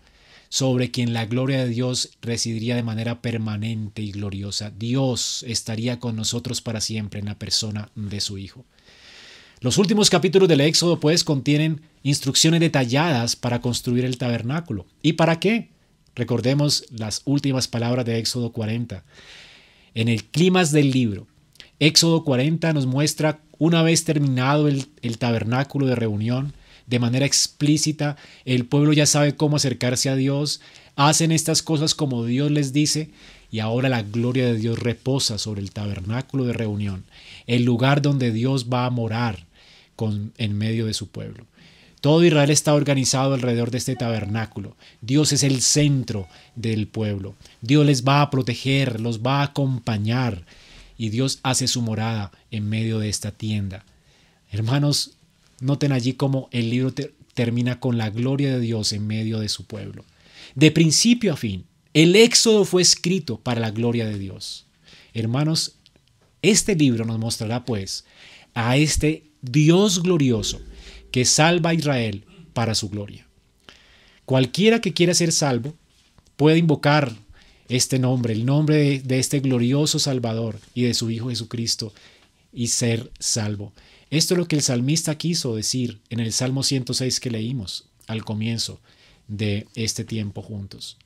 sobre 0.49 0.91
quien 0.91 1.13
la 1.13 1.25
gloria 1.25 1.59
de 1.59 1.69
Dios 1.69 2.11
residiría 2.21 2.75
de 2.75 2.83
manera 2.83 3.21
permanente 3.21 4.01
y 4.01 4.11
gloriosa. 4.11 4.71
Dios 4.71 5.43
estaría 5.47 5.99
con 5.99 6.15
nosotros 6.15 6.61
para 6.61 6.81
siempre 6.81 7.19
en 7.19 7.27
la 7.27 7.37
persona 7.37 7.91
de 7.95 8.19
su 8.19 8.37
Hijo. 8.37 8.65
Los 9.61 9.77
últimos 9.77 10.09
capítulos 10.09 10.47
del 10.47 10.61
Éxodo 10.61 10.99
pues 10.99 11.23
contienen 11.23 11.81
instrucciones 12.01 12.61
detalladas 12.61 13.35
para 13.35 13.59
construir 13.59 14.05
el 14.05 14.17
tabernáculo. 14.17 14.85
¿Y 15.01 15.13
para 15.13 15.39
qué? 15.39 15.69
Recordemos 16.15 16.85
las 16.89 17.21
últimas 17.25 17.67
palabras 17.67 18.05
de 18.05 18.19
Éxodo 18.19 18.51
40. 18.51 19.03
En 19.95 20.07
el 20.07 20.23
clímax 20.25 20.71
del 20.71 20.91
libro, 20.91 21.27
Éxodo 21.79 22.23
40 22.23 22.73
nos 22.73 22.85
muestra, 22.85 23.41
una 23.59 23.83
vez 23.83 24.05
terminado 24.05 24.67
el, 24.67 25.17
tabernáculo 25.17 25.85
de 25.85 25.95
reunión, 25.95 26.53
de 26.87 26.97
manera 26.97 27.25
explícita, 27.25 28.17
el 28.45 28.65
pueblo 28.65 28.93
ya 28.93 29.05
sabe 29.05 29.35
cómo 29.35 29.57
acercarse 29.57 30.09
a 30.09 30.15
Dios, 30.15 30.61
hacen 30.95 31.31
estas 31.31 31.61
cosas 31.61 31.93
como 31.93 32.25
Dios 32.25 32.49
les 32.49 32.73
dice, 32.73 33.11
y 33.51 33.59
ahora 33.59 33.89
la 33.89 34.01
gloria 34.01 34.45
de 34.45 34.55
Dios 34.55 34.79
reposa 34.79 35.37
sobre 35.37 35.61
el 35.61 35.71
tabernáculo 35.71 36.45
de 36.45 36.53
reunión, 36.53 37.03
el 37.45 37.63
lugar 37.63 38.01
donde 38.01 38.31
Dios 38.31 38.67
va 38.73 38.85
a 38.85 38.89
morar 38.89 39.45
en 40.37 40.57
medio 40.57 40.85
de 40.85 40.93
su 40.93 41.09
pueblo. 41.09 41.45
Todo 42.01 42.23
Israel 42.23 42.49
está 42.49 42.73
organizado 42.73 43.33
alrededor 43.33 43.71
de 43.71 43.79
este 43.79 43.95
tabernáculo. 43.97 44.77
Dios 45.01 45.33
es 45.33 45.43
el 45.43 45.61
centro 45.61 46.29
del 46.55 46.87
pueblo. 46.87 47.35
Dios 47.61 47.85
les 47.85 48.05
va 48.05 48.21
a 48.21 48.29
proteger, 48.29 49.01
los 49.01 49.19
va 49.19 49.41
a 49.41 49.45
acompañar 49.45 50.45
y 50.99 51.09
Dios 51.09 51.39
hace 51.43 51.67
su 51.67 51.81
morada 51.81 52.29
en 52.51 52.67
medio 52.67 52.99
de 52.99 53.07
esta 53.07 53.31
tienda. 53.31 53.85
Hermanos, 54.51 55.13
noten 55.61 55.93
allí 55.93 56.13
cómo 56.13 56.49
el 56.51 56.69
libro 56.69 56.93
termina 57.33 57.79
con 57.79 57.97
la 57.97 58.09
gloria 58.09 58.51
de 58.51 58.59
Dios 58.59 58.91
en 58.91 59.07
medio 59.07 59.39
de 59.39 59.47
su 59.47 59.65
pueblo. 59.65 60.03
De 60.55 60.71
principio 60.71 61.33
a 61.33 61.37
fin, 61.37 61.63
el 61.93 62.17
Éxodo 62.17 62.65
fue 62.65 62.81
escrito 62.81 63.39
para 63.39 63.61
la 63.61 63.71
gloria 63.71 64.05
de 64.07 64.19
Dios. 64.19 64.65
Hermanos, 65.13 65.77
este 66.41 66.75
libro 66.75 67.05
nos 67.05 67.17
mostrará 67.17 67.63
pues 67.63 68.03
a 68.53 68.75
este 68.75 69.23
Dios 69.41 70.03
glorioso 70.03 70.59
que 71.13 71.23
salva 71.23 71.69
a 71.69 71.75
Israel 71.75 72.25
para 72.51 72.75
su 72.75 72.89
gloria. 72.89 73.25
Cualquiera 74.25 74.81
que 74.81 74.91
quiera 74.91 75.13
ser 75.13 75.31
salvo 75.31 75.73
puede 76.35 76.57
invocar 76.57 77.15
este 77.69 77.99
nombre, 77.99 78.33
el 78.33 78.45
nombre 78.45 78.99
de, 78.99 79.19
este 79.19 79.39
glorioso 79.39 79.99
Salvador 79.99 80.59
y 80.73 80.83
de 80.83 80.93
su 80.93 81.09
Hijo 81.09 81.29
Jesucristo 81.29 81.93
y 82.51 82.67
ser 82.67 83.11
salvo. 83.19 83.71
Esto 84.09 84.33
es 84.33 84.37
lo 84.39 84.47
que 84.47 84.55
el 84.55 84.63
salmista 84.63 85.17
quiso 85.17 85.55
decir 85.55 85.99
en 86.09 86.19
el 86.19 86.33
Salmo 86.33 86.63
106 86.63 87.19
que 87.19 87.29
leímos 87.29 87.85
al 88.07 88.25
comienzo 88.25 88.79
de 89.27 89.67
este 89.75 90.03
tiempo 90.03 90.41
juntos. 90.41 90.97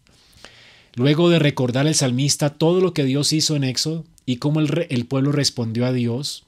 Luego 0.96 1.30
de 1.30 1.40
recordar 1.40 1.86
el 1.86 1.96
salmista 1.96 2.52
todo 2.52 2.80
lo 2.80 2.94
que 2.94 3.04
Dios 3.04 3.34
hizo 3.34 3.56
en 3.56 3.66
Éxodo 3.66 4.06
y 4.26 4.38
cómo 4.38 4.62
el, 4.62 4.88
el 4.90 5.06
pueblo 5.06 5.34
respondió 5.34 5.86
a 5.86 5.92
Dios, 5.92 6.46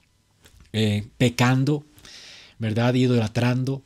eh, 0.72 1.06
pecando, 1.18 1.84
¿verdad? 2.58 2.94
Idolatrando, 2.94 3.82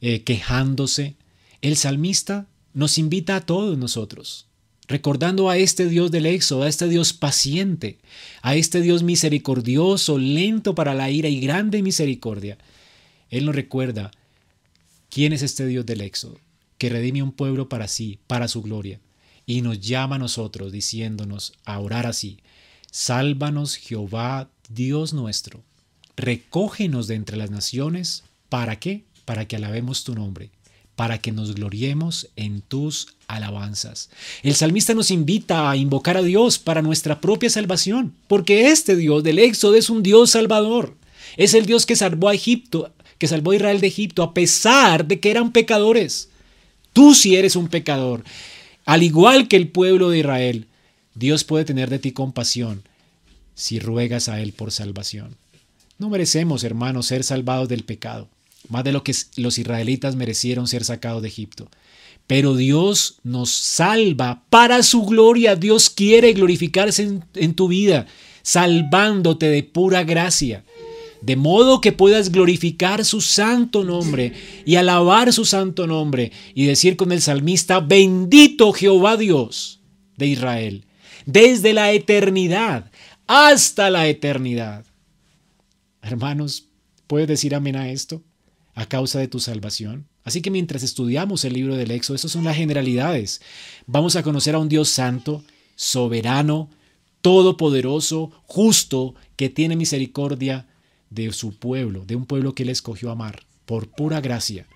eh, 0.00 0.22
quejándose, 0.22 1.14
el 1.62 1.76
salmista 1.76 2.46
nos 2.74 2.98
invita 2.98 3.36
a 3.36 3.40
todos 3.40 3.76
nosotros, 3.76 4.46
recordando 4.90 5.48
a 5.48 5.56
este 5.56 5.88
Dios 5.88 6.10
del 6.10 6.26
Éxodo, 6.26 6.64
a 6.64 6.68
este 6.68 6.88
Dios 6.88 7.12
paciente, 7.12 7.98
a 8.42 8.56
este 8.56 8.80
Dios 8.80 9.04
misericordioso, 9.04 10.18
lento 10.18 10.74
para 10.74 10.94
la 10.94 11.10
ira 11.10 11.28
y 11.28 11.40
grande 11.40 11.82
misericordia. 11.82 12.58
Él 13.30 13.46
nos 13.46 13.54
recuerda 13.54 14.10
quién 15.08 15.32
es 15.32 15.42
este 15.42 15.64
Dios 15.66 15.86
del 15.86 16.00
Éxodo, 16.00 16.38
que 16.76 16.88
redime 16.88 17.22
un 17.22 17.30
pueblo 17.30 17.68
para 17.68 17.86
sí, 17.86 18.18
para 18.26 18.48
su 18.48 18.62
gloria 18.62 19.00
y 19.46 19.62
nos 19.62 19.80
llama 19.80 20.16
a 20.16 20.18
nosotros 20.18 20.72
diciéndonos 20.72 21.54
a 21.64 21.78
orar 21.78 22.06
así, 22.06 22.38
sálvanos 22.90 23.76
Jehová 23.76 24.50
Dios 24.68 25.12
nuestro, 25.12 25.62
recógenos 26.16 27.06
de 27.06 27.14
entre 27.14 27.36
las 27.36 27.50
naciones, 27.50 28.24
¿para 28.48 28.78
qué? 28.78 29.04
Para 29.24 29.46
que 29.46 29.56
alabemos 29.56 30.04
tu 30.04 30.14
nombre, 30.14 30.50
para 30.96 31.18
que 31.18 31.32
nos 31.32 31.54
gloriemos 31.54 32.28
en 32.36 32.60
tus 32.60 33.14
alabanzas. 33.26 34.10
El 34.42 34.54
salmista 34.54 34.94
nos 34.94 35.10
invita 35.10 35.70
a 35.70 35.76
invocar 35.76 36.16
a 36.16 36.22
Dios 36.22 36.58
para 36.58 36.82
nuestra 36.82 37.20
propia 37.20 37.48
salvación, 37.48 38.14
porque 38.28 38.68
este 38.68 38.96
Dios 38.96 39.22
del 39.22 39.38
Éxodo 39.38 39.76
es 39.76 39.88
un 39.88 40.02
Dios 40.02 40.30
salvador. 40.30 40.96
Es 41.36 41.54
el 41.54 41.66
Dios 41.66 41.86
que 41.86 41.96
salvó 41.96 42.28
a 42.28 42.34
Egipto, 42.34 42.92
que 43.18 43.28
salvó 43.28 43.52
a 43.52 43.56
Israel 43.56 43.80
de 43.80 43.86
Egipto 43.86 44.22
a 44.22 44.34
pesar 44.34 45.06
de 45.06 45.20
que 45.20 45.30
eran 45.30 45.52
pecadores. 45.52 46.28
Tú 46.92 47.14
si 47.14 47.36
eres 47.36 47.56
un 47.56 47.68
pecador. 47.68 48.24
Al 48.84 49.02
igual 49.02 49.48
que 49.48 49.56
el 49.56 49.68
pueblo 49.68 50.10
de 50.10 50.18
Israel, 50.18 50.66
Dios 51.14 51.44
puede 51.44 51.64
tener 51.64 51.90
de 51.90 51.98
ti 51.98 52.12
compasión 52.12 52.82
si 53.54 53.78
ruegas 53.78 54.28
a 54.28 54.40
Él 54.40 54.52
por 54.52 54.72
salvación. 54.72 55.36
No 55.98 56.08
merecemos, 56.08 56.64
hermanos, 56.64 57.06
ser 57.06 57.24
salvados 57.24 57.68
del 57.68 57.84
pecado, 57.84 58.28
más 58.68 58.84
de 58.84 58.92
lo 58.92 59.02
que 59.02 59.14
los 59.36 59.58
israelitas 59.58 60.16
merecieron 60.16 60.66
ser 60.66 60.84
sacados 60.84 61.22
de 61.22 61.28
Egipto. 61.28 61.68
Pero 62.26 62.54
Dios 62.54 63.18
nos 63.24 63.50
salva 63.50 64.44
para 64.50 64.82
su 64.82 65.04
gloria. 65.04 65.56
Dios 65.56 65.90
quiere 65.90 66.32
glorificarse 66.32 67.20
en, 67.34 67.54
tu 67.54 67.66
vida, 67.68 68.06
salvándote 68.42 69.46
de 69.46 69.62
pura 69.62 70.04
gracia 70.04 70.64
de 71.22 71.36
modo 71.36 71.80
que 71.80 71.92
puedas 71.92 72.32
glorificar 72.32 73.04
su 73.04 73.20
santo 73.20 73.84
nombre 73.84 74.32
y 74.64 74.76
alabar 74.76 75.32
su 75.34 75.44
santo 75.44 75.86
nombre 75.86 76.32
y 76.54 76.64
decir 76.64 76.96
con 76.96 77.12
el 77.12 77.20
salmista, 77.20 77.80
bendito 77.80 78.72
Jehová 78.72 79.18
Dios 79.18 79.80
de 80.16 80.28
Israel, 80.28 80.86
desde 81.26 81.74
la 81.74 81.92
eternidad 81.92 82.90
hasta 83.26 83.90
la 83.90 84.08
eternidad. 84.08 84.86
Hermanos, 86.00 86.68
¿puedes 87.06 87.28
decir 87.28 87.54
amén 87.54 87.76
a 87.76 87.90
esto? 87.90 88.22
A 88.74 88.86
causa 88.86 89.18
de 89.18 89.28
tu 89.28 89.40
salvación. 89.40 90.06
Así 90.24 90.42
que 90.42 90.50
mientras 90.50 90.82
estudiamos 90.82 91.44
el 91.44 91.54
libro 91.54 91.76
del 91.76 91.90
Éxodo, 91.90 92.14
estas 92.16 92.32
son 92.32 92.44
las 92.44 92.56
generalidades. 92.56 93.40
Vamos 93.86 94.16
a 94.16 94.22
conocer 94.22 94.54
a 94.54 94.58
un 94.58 94.68
Dios 94.68 94.88
santo, 94.88 95.42
soberano, 95.76 96.70
todopoderoso, 97.20 98.30
justo, 98.46 99.14
que 99.36 99.48
tiene 99.48 99.76
misericordia 99.76 100.66
de 101.10 101.32
su 101.32 101.56
pueblo, 101.56 102.04
de 102.04 102.16
un 102.16 102.26
pueblo 102.26 102.54
que 102.54 102.62
él 102.62 102.68
escogió 102.68 103.10
amar 103.10 103.42
por 103.66 103.88
pura 103.88 104.20
gracia, 104.20 104.66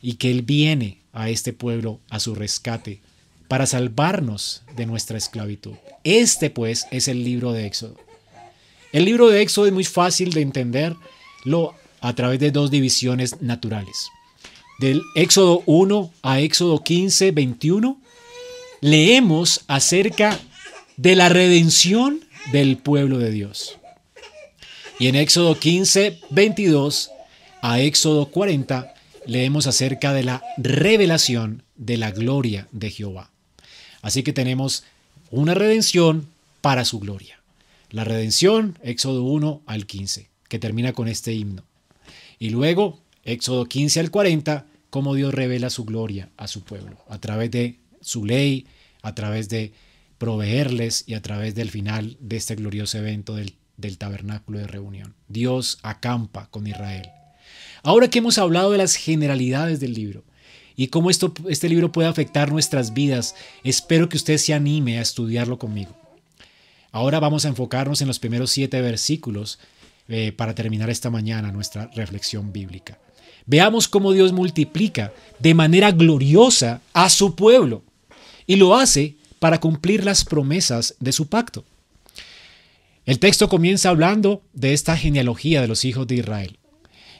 y 0.00 0.14
que 0.14 0.30
él 0.30 0.42
viene 0.42 1.00
a 1.12 1.30
este 1.30 1.52
pueblo 1.52 2.00
a 2.10 2.20
su 2.20 2.34
rescate 2.34 3.00
para 3.48 3.66
salvarnos 3.66 4.62
de 4.76 4.86
nuestra 4.86 5.16
esclavitud. 5.16 5.74
Este 6.02 6.50
pues 6.50 6.86
es 6.90 7.08
el 7.08 7.24
libro 7.24 7.52
de 7.52 7.66
Éxodo. 7.66 7.96
El 8.92 9.04
libro 9.04 9.28
de 9.28 9.42
Éxodo 9.42 9.66
es 9.66 9.72
muy 9.72 9.84
fácil 9.84 10.32
de 10.32 10.42
entenderlo 10.42 11.74
a 12.04 12.14
través 12.14 12.38
de 12.38 12.50
dos 12.50 12.70
divisiones 12.70 13.40
naturales. 13.40 14.10
Del 14.78 15.00
Éxodo 15.14 15.62
1 15.64 16.12
a 16.22 16.40
Éxodo 16.40 16.84
15, 16.84 17.30
21, 17.30 17.98
leemos 18.82 19.62
acerca 19.68 20.38
de 20.98 21.16
la 21.16 21.30
redención 21.30 22.20
del 22.52 22.76
pueblo 22.76 23.16
de 23.16 23.30
Dios. 23.30 23.78
Y 24.98 25.06
en 25.06 25.14
Éxodo 25.14 25.58
15, 25.58 26.20
22 26.28 27.10
a 27.62 27.80
Éxodo 27.80 28.26
40 28.26 28.94
leemos 29.24 29.66
acerca 29.66 30.12
de 30.12 30.24
la 30.24 30.42
revelación 30.58 31.62
de 31.76 31.96
la 31.96 32.10
gloria 32.10 32.68
de 32.70 32.90
Jehová. 32.90 33.30
Así 34.02 34.22
que 34.22 34.34
tenemos 34.34 34.84
una 35.30 35.54
redención 35.54 36.28
para 36.60 36.84
su 36.84 37.00
gloria. 37.00 37.40
La 37.88 38.04
redención, 38.04 38.78
Éxodo 38.82 39.22
1 39.22 39.62
al 39.64 39.86
15, 39.86 40.28
que 40.50 40.58
termina 40.58 40.92
con 40.92 41.08
este 41.08 41.32
himno. 41.32 41.62
Y 42.38 42.50
luego, 42.50 43.00
Éxodo 43.22 43.66
15 43.66 44.00
al 44.00 44.10
40, 44.10 44.66
cómo 44.90 45.14
Dios 45.14 45.34
revela 45.34 45.70
su 45.70 45.84
gloria 45.84 46.30
a 46.36 46.48
su 46.48 46.62
pueblo, 46.62 46.98
a 47.08 47.18
través 47.20 47.50
de 47.50 47.78
su 48.00 48.24
ley, 48.24 48.66
a 49.02 49.14
través 49.14 49.48
de 49.48 49.72
proveerles 50.18 51.04
y 51.06 51.14
a 51.14 51.22
través 51.22 51.54
del 51.54 51.70
final 51.70 52.16
de 52.20 52.36
este 52.36 52.54
glorioso 52.54 52.98
evento 52.98 53.34
del 53.34 53.54
del 53.76 53.98
tabernáculo 53.98 54.58
de 54.58 54.66
reunión. 54.66 55.14
Dios 55.28 55.78
acampa 55.82 56.48
con 56.50 56.66
Israel. 56.66 57.08
Ahora 57.82 58.08
que 58.08 58.18
hemos 58.18 58.38
hablado 58.38 58.72
de 58.72 58.78
las 58.78 58.94
generalidades 58.94 59.80
del 59.80 59.94
libro 59.94 60.24
y 60.76 60.88
cómo 60.88 61.10
esto, 61.10 61.32
este 61.48 61.68
libro 61.68 61.92
puede 61.92 62.08
afectar 62.08 62.50
nuestras 62.50 62.94
vidas, 62.94 63.34
espero 63.62 64.08
que 64.08 64.16
usted 64.16 64.38
se 64.38 64.54
anime 64.54 64.98
a 64.98 65.02
estudiarlo 65.02 65.58
conmigo. 65.58 65.94
Ahora 66.92 67.20
vamos 67.20 67.44
a 67.44 67.48
enfocarnos 67.48 68.00
en 68.00 68.08
los 68.08 68.18
primeros 68.18 68.50
siete 68.50 68.80
versículos 68.80 69.58
eh, 70.08 70.32
para 70.32 70.54
terminar 70.54 70.90
esta 70.90 71.10
mañana 71.10 71.52
nuestra 71.52 71.90
reflexión 71.94 72.52
bíblica. 72.52 72.98
Veamos 73.46 73.88
cómo 73.88 74.12
Dios 74.12 74.32
multiplica 74.32 75.12
de 75.38 75.54
manera 75.54 75.92
gloriosa 75.92 76.80
a 76.92 77.10
su 77.10 77.34
pueblo 77.34 77.82
y 78.46 78.56
lo 78.56 78.76
hace 78.76 79.16
para 79.38 79.60
cumplir 79.60 80.04
las 80.04 80.24
promesas 80.24 80.94
de 81.00 81.12
su 81.12 81.28
pacto. 81.28 81.64
El 83.04 83.18
texto 83.18 83.48
comienza 83.48 83.90
hablando 83.90 84.42
de 84.54 84.72
esta 84.72 84.96
genealogía 84.96 85.60
de 85.60 85.68
los 85.68 85.84
hijos 85.84 86.06
de 86.06 86.16
Israel. 86.16 86.58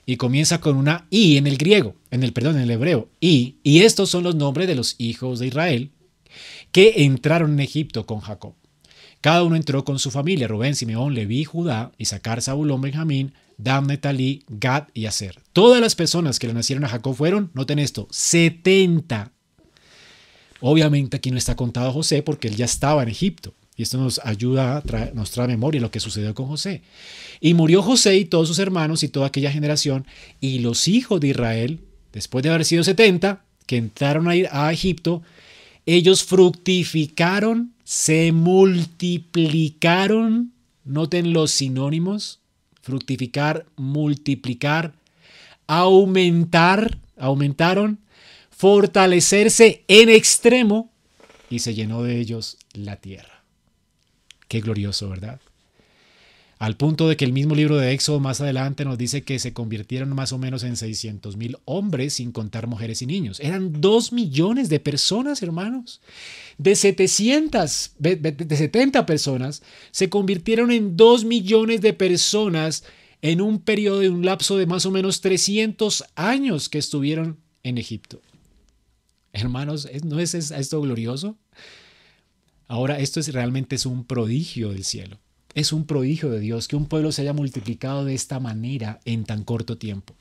Y 0.07 0.17
comienza 0.17 0.61
con 0.61 0.77
una 0.77 1.07
I 1.11 1.37
en 1.37 1.47
el 1.47 1.57
griego, 1.57 1.95
en 2.11 2.23
el 2.23 2.33
perdón, 2.33 2.57
en 2.57 2.63
el 2.63 2.71
hebreo, 2.71 3.09
I, 3.21 3.57
y 3.63 3.81
estos 3.83 4.11
son 4.11 4.25
los 4.25 4.35
nombres 4.35 4.69
de 4.69 4.75
los 4.75 4.97
hijos 4.99 5.39
de 5.39 5.47
Israel 5.47 5.91
que 6.73 7.05
entraron 7.05 7.53
en 7.55 7.61
Egipto 7.61 8.07
con 8.07 8.21
Jacob. 8.21 8.55
Cada 9.25 9.43
uno 9.43 9.57
entró 9.57 9.87
con 9.87 9.99
su 9.99 10.11
familia, 10.11 10.49
Rubén, 10.49 10.75
Simeón, 10.75 11.15
Leví, 11.15 11.45
Judá, 11.45 11.93
Isaacar, 11.97 12.43
Zabulón, 12.43 12.83
Benjamín, 12.83 13.33
Dan, 13.57 13.87
Netalí, 13.87 14.43
Gad 14.51 14.89
y 14.93 15.07
Aser. 15.07 15.41
Todas 15.55 15.81
las 15.81 15.95
personas 15.95 16.39
que 16.39 16.47
le 16.47 16.53
nacieron 16.53 16.85
a 16.85 16.91
Jacob 16.91 17.17
fueron, 17.17 17.51
noten 17.55 17.79
esto, 17.79 18.07
70. 18.11 19.33
Obviamente 20.61 21.17
aquí 21.17 21.31
no 21.31 21.39
está 21.39 21.57
contado 21.57 21.91
José 21.91 22.23
porque 22.23 22.49
él 22.49 22.57
ya 22.57 22.67
estaba 22.67 23.03
en 23.03 23.09
Egipto. 23.09 23.55
Y 23.79 23.83
esto 23.85 23.97
nos 23.97 24.21
ayuda, 24.23 24.83
nos 25.15 25.31
trae 25.31 25.49
memoria 25.49 25.81
lo 25.81 25.91
que 25.91 26.01
sucedió 26.01 26.35
con 26.35 26.45
José. 26.45 26.83
Y 27.41 27.55
murió 27.55 27.81
José 27.81 28.19
y 28.19 28.27
todos 28.27 28.47
sus 28.49 28.59
hermanos 28.59 29.03
y 29.05 29.09
toda 29.09 29.29
aquella 29.29 29.51
generación. 29.51 30.07
Y 30.43 30.59
los 30.59 30.87
hijos 30.87 31.19
de 31.23 31.29
Israel, 31.29 31.81
después 32.13 32.43
de 32.43 32.51
haber 32.51 32.67
sido 32.67 32.85
70, 32.85 33.43
que 33.65 33.79
entraron 33.79 34.29
a, 34.29 34.33
a 34.51 34.71
Egipto, 34.71 35.23
ellos 35.87 36.25
fructificaron, 36.25 37.74
se 37.85 38.33
multiplicaron. 38.33 40.53
Noten 40.85 41.33
los 41.33 41.53
sinónimos. 41.53 42.41
Fructificar, 42.83 43.65
multiplicar, 43.77 44.95
aumentar, 45.67 46.99
aumentaron, 47.17 47.99
fortalecerse 48.51 49.85
en 49.89 50.11
extremo 50.11 50.93
y 51.49 51.61
se 51.61 51.73
llenó 51.75 52.03
de 52.03 52.21
ellos 52.21 52.59
la 52.73 52.97
tierra. 52.97 53.43
Qué 54.49 54.61
glorioso, 54.61 55.09
¿verdad? 55.09 55.41
Al 56.59 56.77
punto 56.77 57.09
de 57.09 57.17
que 57.17 57.25
el 57.25 57.33
mismo 57.33 57.55
libro 57.55 57.77
de 57.77 57.93
Éxodo 57.93 58.21
más 58.21 58.41
adelante 58.41 58.85
nos 58.85 58.97
dice 58.97 59.23
que 59.23 59.39
se 59.39 59.53
convirtieron 59.53 60.15
más 60.15 60.33
o 60.33 60.39
menos 60.39 60.63
en 60.63 60.77
600 60.77 61.37
mil 61.37 61.59
hombres, 61.65 62.15
sin 62.15 62.33
contar 62.33 62.67
mujeres 62.69 63.03
y 63.03 63.07
niños. 63.07 63.41
Eran 63.41 63.81
dos 63.81 64.13
millones 64.13 64.69
de 64.69 64.81
personas, 64.81 65.43
hermanos. 65.43 66.01
De 66.57 66.77
700, 66.77 67.93
de 67.99 68.57
70 68.57 69.05
personas, 69.05 69.63
se 69.91 70.09
convirtieron 70.09 70.71
en 70.71 70.97
dos 70.97 71.25
millones 71.25 71.81
de 71.81 71.93
personas 71.93 72.85
en 73.21 73.41
un 73.41 73.59
periodo 73.59 74.01
de 74.01 74.11
un 74.11 74.25
lapso 74.25 74.57
de 74.57 74.67
más 74.67 74.87
o 74.87 74.91
menos 74.91 75.21
300 75.23 76.05
años 76.15 76.69
que 76.69 76.79
estuvieron 76.79 77.39
en 77.63 77.79
Egipto. 77.79 78.21
Hermanos, 79.33 79.89
¿no 80.05 80.21
es 80.21 80.35
esto 80.35 80.81
glorioso? 80.81 81.37
Ahora, 82.69 83.01
esto 83.01 83.19
es 83.19 83.33
realmente 83.33 83.77
es 83.77 83.87
un 83.87 84.05
prodigio 84.05 84.71
del 84.71 84.85
cielo. 84.85 85.19
Es 85.55 85.73
un 85.73 85.87
prodigio 85.87 86.31
de 86.31 86.41
Dios 86.41 86.69
que 86.69 86.77
un 86.77 86.87
pueblo 86.87 87.13
se 87.13 87.23
haya 87.23 87.33
multiplicado 87.33 88.05
de 88.05 88.15
esta 88.15 88.41
manera 88.41 89.01
en 89.05 89.25
tan 89.25 89.45
corto 89.45 89.79
tiempo. 89.79 90.15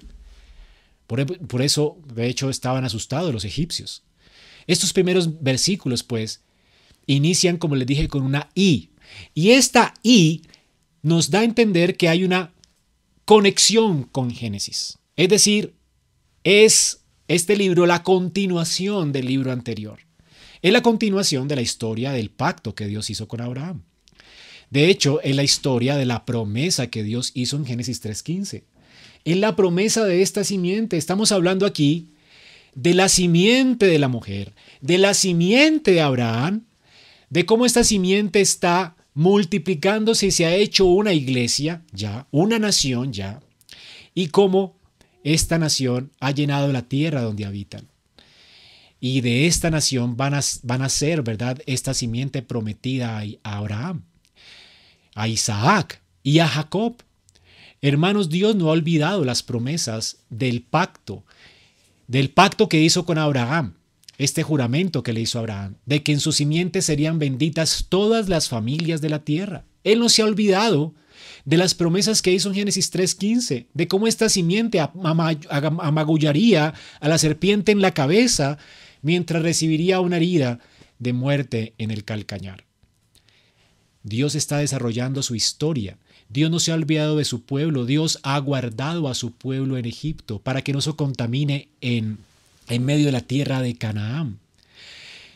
Por, 1.07 1.61
eso, 1.61 1.97
de 2.13 2.27
hecho, 2.27 2.49
estaban 2.49 2.85
asustados 2.85 3.33
los 3.33 3.45
egipcios. 3.45 4.03
Estos 4.67 4.93
primeros 4.93 5.43
versículos, 5.43 6.03
pues, 6.03 6.41
inician, 7.05 7.57
como 7.57 7.75
les 7.75 7.87
dije, 7.87 8.07
con 8.07 8.23
una 8.23 8.49
I. 8.55 8.89
Y 9.33 9.51
esta 9.51 9.93
I 10.01 10.43
nos 11.01 11.29
da 11.29 11.41
a 11.41 11.43
entender 11.43 11.97
que 11.97 12.09
hay 12.09 12.23
una 12.23 12.53
conexión 13.25 14.03
con 14.03 14.31
Génesis. 14.31 14.97
Es 15.15 15.29
decir, 15.29 15.75
es 16.43 17.01
este 17.27 17.55
libro 17.55 17.85
la 17.85 18.03
continuación 18.03 19.11
del 19.11 19.27
libro 19.27 19.51
anterior. 19.51 19.99
Es 20.61 20.71
la 20.71 20.81
continuación 20.81 21.47
de 21.47 21.57
la 21.57 21.61
historia 21.61 22.11
del 22.11 22.29
pacto 22.29 22.73
que 22.73 22.87
Dios 22.87 23.09
hizo 23.09 23.27
con 23.27 23.41
Abraham. 23.41 23.83
De 24.73 24.89
hecho, 24.89 25.21
es 25.21 25.35
la 25.35 25.43
historia 25.43 25.97
de 25.97 26.05
la 26.05 26.25
promesa 26.25 26.87
que 26.87 27.03
Dios 27.03 27.29
hizo 27.35 27.57
en 27.57 27.65
Génesis 27.67 28.03
3.15. 28.03 28.63
Es 29.23 29.37
la 29.37 29.55
promesa 29.55 30.03
de 30.03 30.23
esta 30.23 30.43
simiente. 30.43 30.97
Estamos 30.97 31.31
hablando 31.31 31.67
aquí 31.67 32.09
de 32.73 32.95
la 32.95 33.07
simiente 33.07 33.85
de 33.85 33.99
la 33.99 34.07
mujer, 34.07 34.53
de 34.81 34.97
la 34.97 35.13
simiente 35.13 35.91
de 35.91 36.01
Abraham, 36.01 36.63
de 37.29 37.45
cómo 37.45 37.67
esta 37.67 37.83
simiente 37.83 38.41
está 38.41 38.95
multiplicándose 39.13 40.25
y 40.25 40.31
se 40.31 40.47
ha 40.47 40.55
hecho 40.55 40.87
una 40.87 41.13
iglesia 41.13 41.83
ya, 41.91 42.25
una 42.31 42.57
nación 42.57 43.13
ya, 43.13 43.41
y 44.15 44.29
cómo 44.29 44.75
esta 45.23 45.59
nación 45.59 46.09
ha 46.19 46.31
llenado 46.31 46.73
la 46.73 46.81
tierra 46.81 47.21
donde 47.21 47.45
habitan. 47.45 47.89
Y 48.99 49.21
de 49.21 49.45
esta 49.45 49.69
nación 49.69 50.17
van 50.17 50.33
a, 50.33 50.41
van 50.63 50.81
a 50.81 50.89
ser, 50.89 51.21
¿verdad?, 51.21 51.61
esta 51.67 51.93
simiente 51.93 52.41
prometida 52.41 53.21
a 53.43 53.57
Abraham, 53.57 54.05
a 55.15 55.27
Isaac 55.27 56.01
y 56.23 56.39
a 56.39 56.47
Jacob. 56.47 56.95
Hermanos, 57.81 58.29
Dios 58.29 58.55
no 58.55 58.69
ha 58.69 58.71
olvidado 58.71 59.25
las 59.25 59.43
promesas 59.43 60.17
del 60.29 60.61
pacto, 60.61 61.23
del 62.07 62.29
pacto 62.29 62.69
que 62.69 62.81
hizo 62.81 63.05
con 63.05 63.17
Abraham, 63.17 63.75
este 64.17 64.43
juramento 64.43 65.03
que 65.03 65.13
le 65.13 65.21
hizo 65.21 65.39
Abraham, 65.39 65.75
de 65.85 66.03
que 66.03 66.13
en 66.13 66.19
su 66.19 66.31
simiente 66.31 66.81
serían 66.81 67.19
benditas 67.19 67.87
todas 67.89 68.29
las 68.29 68.47
familias 68.47 69.01
de 69.01 69.09
la 69.09 69.19
tierra. 69.19 69.65
Él 69.83 69.99
no 69.99 70.09
se 70.09 70.21
ha 70.21 70.25
olvidado 70.25 70.93
de 71.45 71.57
las 71.57 71.73
promesas 71.73 72.21
que 72.21 72.31
hizo 72.31 72.49
en 72.49 72.55
Génesis 72.55 72.93
3.15, 72.93 73.67
de 73.73 73.87
cómo 73.87 74.07
esta 74.07 74.29
simiente 74.29 74.79
amagullaría 74.79 76.73
a 76.99 77.07
la 77.07 77.17
serpiente 77.17 77.71
en 77.71 77.81
la 77.81 77.93
cabeza 77.93 78.57
mientras 79.01 79.43
recibiría 79.43 79.99
una 79.99 80.17
herida 80.17 80.59
de 80.99 81.13
muerte 81.13 81.73
en 81.77 81.91
el 81.91 82.05
calcañar. 82.05 82.63
Dios 84.03 84.35
está 84.35 84.57
desarrollando 84.57 85.23
su 85.23 85.35
historia. 85.35 85.97
Dios 86.29 86.51
no 86.51 86.59
se 86.59 86.71
ha 86.71 86.75
olvidado 86.75 87.17
de 87.17 87.25
su 87.25 87.41
pueblo. 87.43 87.85
Dios 87.85 88.19
ha 88.23 88.37
guardado 88.39 89.07
a 89.07 89.15
su 89.15 89.31
pueblo 89.31 89.77
en 89.77 89.85
Egipto 89.85 90.39
para 90.39 90.61
que 90.61 90.73
no 90.73 90.81
se 90.81 90.93
contamine 90.93 91.69
en 91.81 92.17
en 92.67 92.85
medio 92.85 93.05
de 93.05 93.11
la 93.11 93.21
tierra 93.21 93.61
de 93.61 93.75
Canaán. 93.75 94.39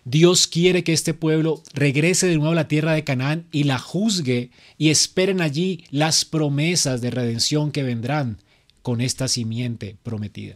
Dios 0.06 0.48
quiere 0.48 0.84
que 0.84 0.94
este 0.94 1.14
pueblo 1.14 1.62
regrese 1.74 2.28
de 2.28 2.38
nuevo 2.38 2.54
a 2.54 2.56
la 2.56 2.70
tierra 2.70 2.94
de 2.94 3.04
Canaán 3.04 3.46
y 3.52 3.64
la 3.64 3.78
juzgue 3.78 4.52
y 4.78 4.90
esperen 4.90 5.42
allí 5.42 5.84
las 5.92 6.24
promesas 6.24 7.02
de 7.02 7.12
redención 7.12 7.72
que 7.72 7.84
vendrán 7.84 8.38
con 8.82 9.02
esta 9.02 9.28
simiente 9.28 9.98
prometida. 10.04 10.56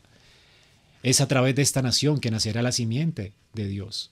Es 1.04 1.20
a 1.20 1.28
través 1.28 1.56
de 1.56 1.64
esta 1.64 1.82
nación 1.82 2.22
que 2.22 2.32
nacerá 2.32 2.62
la 2.62 2.72
simiente 2.72 3.34
de 3.54 3.68
Dios, 3.68 4.12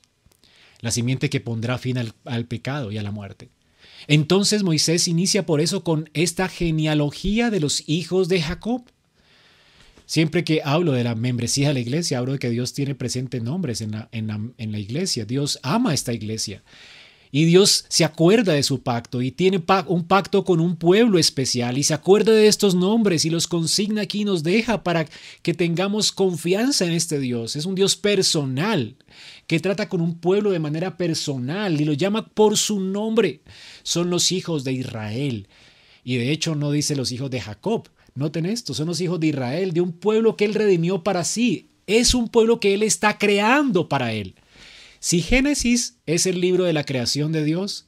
la 0.81 0.91
simiente 0.91 1.29
que 1.29 1.39
pondrá 1.39 1.77
fin 1.77 1.97
al, 1.97 2.13
al 2.25 2.45
pecado 2.45 2.91
y 2.91 2.97
a 2.97 3.03
la 3.03 3.11
muerte. 3.11 3.47
Entonces 4.07 4.63
Moisés 4.63 5.07
inicia 5.07 5.45
por 5.45 5.61
eso 5.61 5.83
con 5.83 6.09
esta 6.13 6.47
genealogía 6.47 7.49
de 7.49 7.59
los 7.59 7.83
hijos 7.87 8.27
de 8.29 8.41
Jacob. 8.41 8.83
Siempre 10.05 10.43
que 10.43 10.61
hablo 10.63 10.93
de 10.93 11.03
la 11.03 11.13
membresía 11.13 11.67
de 11.67 11.75
la 11.75 11.79
iglesia, 11.81 12.17
hablo 12.17 12.33
de 12.33 12.39
que 12.39 12.49
Dios 12.49 12.73
tiene 12.73 12.95
presentes 12.95 13.43
nombres 13.43 13.81
en 13.81 13.91
la, 13.91 14.09
en 14.11 14.71
la, 14.71 14.79
iglesia. 14.79 15.25
Dios 15.25 15.59
ama 15.61 15.93
esta 15.93 16.13
iglesia. 16.13 16.63
Y 17.31 17.45
Dios 17.45 17.85
se 17.89 18.03
acuerda 18.03 18.53
de 18.53 18.63
su 18.63 18.81
pacto 18.81 19.21
y 19.21 19.31
tiene 19.31 19.63
un 19.87 20.03
pacto 20.05 20.43
con 20.43 20.59
un 20.59 20.75
pueblo 20.75 21.19
especial 21.19 21.77
y 21.77 21.83
se 21.83 21.93
acuerda 21.93 22.31
de 22.31 22.47
estos 22.47 22.73
nombres 22.73 23.23
y 23.23 23.29
los 23.29 23.47
consigna 23.47 24.01
aquí 24.01 24.21
y 24.21 24.25
nos 24.25 24.41
deja 24.41 24.83
para 24.83 25.05
que 25.43 25.53
tengamos 25.53 26.11
confianza 26.11 26.85
en 26.85 26.91
este 26.91 27.19
Dios. 27.19 27.55
Es 27.55 27.65
un 27.65 27.75
Dios 27.75 27.95
personal 27.95 28.95
que 29.45 29.59
trata 29.59 29.89
con 29.89 30.01
un 30.01 30.19
pueblo 30.19 30.49
de 30.49 30.59
manera 30.59 30.97
personal 30.97 31.79
y 31.79 31.85
lo 31.85 31.93
llama 31.93 32.27
por 32.27 32.57
su 32.57 32.79
nombre. 32.79 33.41
Son 33.83 34.09
los 34.09 34.31
hijos 34.31 34.63
de 34.63 34.73
Israel. 34.73 35.47
Y 36.03 36.17
de 36.17 36.31
hecho 36.31 36.55
no 36.55 36.71
dice 36.71 36.95
los 36.95 37.11
hijos 37.11 37.29
de 37.29 37.41
Jacob, 37.41 37.89
Noten 38.15 38.45
esto, 38.45 38.73
son 38.73 38.87
los 38.87 38.99
hijos 39.01 39.19
de 39.19 39.27
Israel, 39.27 39.71
de 39.71 39.81
un 39.81 39.93
pueblo 39.93 40.35
que 40.35 40.45
él 40.45 40.53
redimió 40.53 41.03
para 41.03 41.23
sí. 41.23 41.69
Es 41.87 42.13
un 42.13 42.27
pueblo 42.27 42.59
que 42.59 42.73
él 42.73 42.83
está 42.83 43.17
creando 43.17 43.87
para 43.87 44.13
él. 44.13 44.35
Si 44.99 45.21
Génesis 45.21 45.97
es 46.05 46.25
el 46.25 46.41
libro 46.41 46.65
de 46.65 46.73
la 46.73 46.83
creación 46.83 47.31
de 47.31 47.43
Dios, 47.43 47.85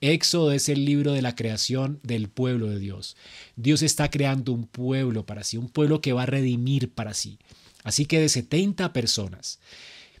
Éxodo 0.00 0.52
es 0.52 0.68
el 0.68 0.84
libro 0.84 1.12
de 1.12 1.22
la 1.22 1.34
creación 1.34 2.00
del 2.02 2.28
pueblo 2.28 2.68
de 2.68 2.78
Dios. 2.78 3.16
Dios 3.56 3.82
está 3.82 4.10
creando 4.10 4.52
un 4.52 4.66
pueblo 4.66 5.26
para 5.26 5.44
sí, 5.44 5.56
un 5.56 5.68
pueblo 5.68 6.00
que 6.00 6.12
va 6.12 6.22
a 6.22 6.26
redimir 6.26 6.90
para 6.90 7.14
sí. 7.14 7.38
Así 7.82 8.06
que 8.06 8.18
de 8.18 8.28
70 8.28 8.92
personas, 8.92 9.58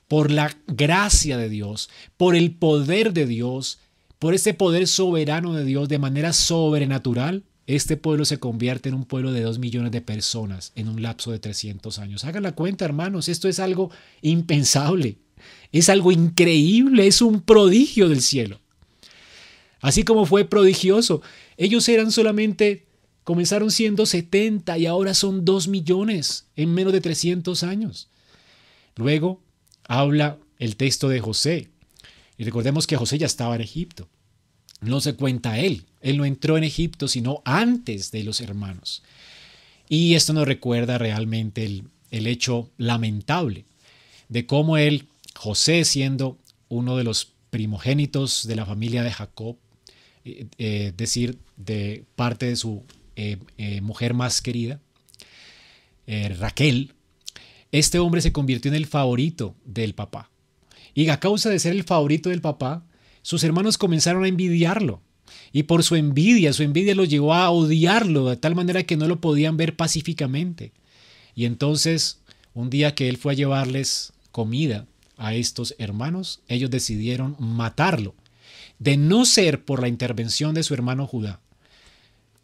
por 0.06 0.30
la 0.30 0.54
gracia 0.66 1.38
de 1.38 1.48
Dios, 1.48 1.88
por 2.16 2.36
el 2.36 2.52
poder 2.52 3.14
de 3.14 3.26
Dios, 3.26 3.78
por 4.18 4.34
este 4.34 4.52
poder 4.52 4.86
soberano 4.86 5.54
de 5.54 5.64
Dios 5.64 5.88
de 5.88 5.98
manera 5.98 6.34
sobrenatural, 6.34 7.42
este 7.66 7.96
pueblo 7.96 8.26
se 8.26 8.38
convierte 8.38 8.90
en 8.90 8.94
un 8.94 9.06
pueblo 9.06 9.32
de 9.32 9.40
dos 9.40 9.58
millones 9.58 9.92
de 9.92 10.02
personas 10.02 10.72
en 10.76 10.88
un 10.88 11.00
lapso 11.00 11.32
de 11.32 11.38
300 11.38 11.98
años. 11.98 12.24
Hagan 12.24 12.42
la 12.42 12.52
cuenta, 12.52 12.84
hermanos, 12.84 13.30
esto 13.30 13.48
es 13.48 13.58
algo 13.58 13.90
impensable, 14.20 15.16
es 15.78 15.88
algo 15.88 16.12
increíble, 16.12 17.06
es 17.06 17.22
un 17.22 17.40
prodigio 17.40 18.08
del 18.08 18.22
cielo. 18.22 18.60
Así 19.80 20.02
como 20.02 20.26
fue 20.26 20.44
prodigioso, 20.44 21.22
ellos 21.56 21.88
eran 21.88 22.10
solamente, 22.10 22.86
comenzaron 23.22 23.70
siendo 23.70 24.06
70 24.06 24.78
y 24.78 24.86
ahora 24.86 25.14
son 25.14 25.44
2 25.44 25.68
millones 25.68 26.46
en 26.56 26.72
menos 26.72 26.92
de 26.92 27.00
300 27.00 27.62
años. 27.62 28.08
Luego 28.96 29.42
habla 29.86 30.38
el 30.58 30.76
texto 30.76 31.08
de 31.08 31.20
José. 31.20 31.68
Y 32.38 32.44
recordemos 32.44 32.86
que 32.86 32.96
José 32.96 33.18
ya 33.18 33.26
estaba 33.26 33.54
en 33.54 33.60
Egipto 33.60 34.08
no 34.84 35.00
se 35.00 35.14
cuenta 35.14 35.58
él. 35.58 35.84
Él 36.00 36.18
no 36.18 36.24
entró 36.24 36.56
en 36.56 36.64
Egipto 36.64 37.08
sino 37.08 37.42
antes 37.44 38.10
de 38.10 38.24
los 38.24 38.40
hermanos. 38.40 39.02
Y 39.88 40.14
esto 40.14 40.32
nos 40.32 40.46
recuerda 40.46 40.98
realmente 40.98 41.64
el, 42.10 42.26
hecho 42.26 42.70
lamentable 42.78 43.64
de 44.28 44.46
cómo 44.46 44.76
él, 44.76 45.08
José 45.36 45.84
siendo 45.84 46.38
uno 46.68 46.96
de 46.96 47.04
los 47.04 47.34
primogénitos 47.50 48.46
de 48.46 48.56
la 48.56 48.66
familia 48.66 49.02
de 49.02 49.12
Jacob, 49.12 49.56
eh, 50.24 50.46
eh, 50.58 50.86
es 50.88 50.96
decir, 50.96 51.38
de 51.56 52.04
parte 52.16 52.46
de 52.46 52.56
su 52.56 52.82
eh, 53.16 53.38
mujer 53.80 54.14
más 54.14 54.42
querida, 54.42 54.80
Raquel, 56.06 56.92
este 57.72 57.98
hombre 57.98 58.20
se 58.20 58.32
convirtió 58.32 58.70
en 58.70 58.76
el 58.76 58.86
favorito 58.86 59.54
del 59.64 59.94
papá. 59.94 60.30
Y 60.94 61.08
a 61.08 61.18
causa 61.18 61.48
de 61.48 61.58
ser 61.58 61.72
el 61.72 61.84
favorito 61.84 62.28
del 62.28 62.40
papá, 62.40 62.84
sus 63.22 63.42
hermanos 63.42 63.78
comenzaron 63.78 64.24
a 64.24 64.28
envidiarlo. 64.28 65.00
Y 65.50 65.62
por 65.62 65.82
su 65.82 65.96
envidia, 65.96 66.52
su 66.52 66.62
envidia 66.62 66.94
lo 66.94 67.04
llevó 67.04 67.34
a 67.34 67.50
odiarlo 67.50 68.28
de 68.28 68.36
tal 68.36 68.54
manera 68.54 68.82
que 68.82 68.96
no 68.96 69.08
lo 69.08 69.20
podían 69.20 69.56
ver 69.56 69.76
pacíficamente. 69.76 70.72
Y 71.34 71.46
entonces, 71.46 72.20
un 72.52 72.68
día 72.68 72.94
que 72.94 73.08
él 73.08 73.16
fue 73.16 73.32
a 73.32 73.36
llevarles 73.36 74.12
comida 74.30 74.86
a 75.16 75.34
estos 75.34 75.74
hermanos, 75.78 76.40
ellos 76.48 76.70
decidieron 76.70 77.36
matarlo. 77.38 78.14
De 78.78 78.96
no 78.96 79.24
ser 79.24 79.64
por 79.64 79.80
la 79.80 79.88
intervención 79.88 80.54
de 80.54 80.62
su 80.62 80.74
hermano 80.74 81.06
Judá, 81.06 81.40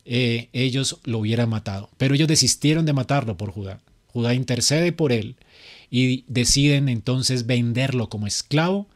eh, 0.04 0.48
ellos 0.52 0.98
lo 1.04 1.18
hubieran 1.18 1.48
matado. 1.48 1.90
Pero 1.98 2.14
ellos 2.14 2.28
desistieron 2.28 2.86
de 2.86 2.92
matarlo 2.92 3.36
por 3.36 3.50
Judá. 3.50 3.80
Judá 4.06 4.34
intercede 4.34 4.92
por 4.92 5.12
él 5.12 5.36
y 5.90 6.24
deciden 6.28 6.88
entonces 6.88 7.46
venderlo 7.46 8.08
como 8.08 8.26
esclavo 8.26 8.86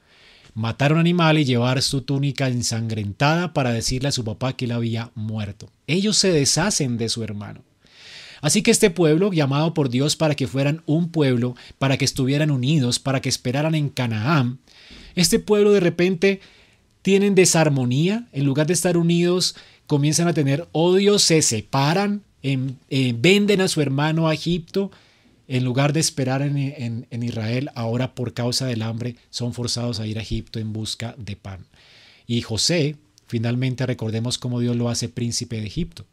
matar 0.55 0.93
un 0.93 1.01
animal 1.01 1.39
y 1.39 1.45
llevar 1.45 1.83
su 1.83 2.03
túnica 2.03 2.49
ensangrentada 2.49 3.53
para 3.53 3.73
decirle 3.73 4.09
a 4.09 4.13
su 4.13 4.25
papá 4.25 4.55
que 4.55 4.65
él 4.65 4.73
había 4.73 5.11
muerto. 5.15 5.69
Ellos 5.87 6.17
se 6.17 6.33
deshacen 6.33 6.97
de 6.97 7.09
su 7.09 7.23
hermano. 7.23 7.63
Así 8.45 8.61
que 8.61 8.71
este 8.71 8.91
pueblo, 8.91 9.33
llamado 9.33 9.73
por 9.73 9.89
Dios 9.89 10.17
para 10.17 10.35
que 10.35 10.47
fueran 10.47 10.83
un 10.85 11.09
pueblo, 11.09 11.57
para 11.79 11.97
que 11.97 12.05
estuvieran 12.05 12.51
unidos, 12.51 12.99
para 12.99 13.23
que 13.23 13.31
esperaran 13.31 13.75
en 13.75 13.89
Canaán, 13.89 14.59
este 15.15 15.39
pueblo 15.39 15.73
de 15.73 15.81
repente 15.81 16.41
tienen 17.01 17.35
desarmonía, 17.35 18.29
en 18.33 18.45
lugar 18.45 18.67
de 18.67 18.75
estar 18.75 18.99
unidos, 18.99 19.57
comienzan 19.87 20.29
a 20.29 20.35
tener 20.35 20.69
odio, 20.73 21.19
se 21.19 21.41
separan, 21.41 22.23
eh, 22.43 23.15
venden 23.19 23.63
a 23.63 23.69
su 23.69 23.81
hermano 23.81 24.29
a 24.29 24.35
Egipto, 24.35 24.91
en 25.49 25.65
lugar 25.65 25.95
de 25.95 26.01
esperar 26.01 26.43
en, 26.43 27.07
en, 27.11 27.23
Israel, 27.23 27.71
ahora 27.75 28.15
por 28.15 28.35
causa 28.35 28.67
del 28.67 28.83
hambre 28.83 29.17
son 29.31 29.55
forzados 29.55 30.01
a 30.01 30.07
ir 30.07 30.19
a 30.19 30.23
Egipto 30.23 30.59
en 30.59 30.75
busca 30.75 31.15
de 31.17 31.37
pan. 31.37 31.65
Y 32.27 32.43
José, 32.43 32.97
finalmente 33.27 33.87
recordemos 33.87 34.37
cómo 34.37 34.61
Dios 34.61 34.77
lo 34.77 34.91
hace 34.91 35.09
príncipe 35.09 35.63
de 35.63 35.67
Egipto. 35.67 36.05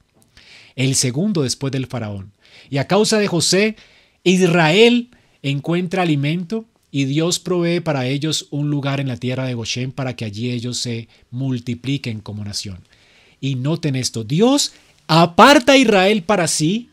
El 0.76 0.96
segundo 0.96 1.44
después 1.44 1.72
del 1.72 1.88
faraón. 1.88 2.32
Y 2.70 2.78
a 2.78 2.88
causa 2.88 3.18
de 3.18 3.28
José, 3.28 3.76
Israel 4.24 5.10
encuentra 5.42 6.04
alimento 6.04 6.66
y 6.92 7.06
Dios 7.06 7.40
provee 7.40 7.80
para 7.80 8.06
ellos 8.06 8.48
un 8.52 8.70
lugar 8.70 9.00
en 9.00 9.08
la 9.08 9.18
tierra 9.18 9.46
de 9.46 9.54
Goshen 9.54 9.92
para 9.94 10.16
que 10.16 10.26
allí 10.26 10.52
ellos 10.52 10.78
se 10.78 11.08
multipliquen 11.32 12.20
como 12.20 12.44
nación. 12.44 12.80
Y 13.40 13.56
noten 13.56 13.96
esto, 13.96 14.24
Dios 14.24 14.74
aparta 15.08 15.74
a 15.74 15.78
Israel 15.78 16.24
para 16.24 16.48
sí. 16.48 16.90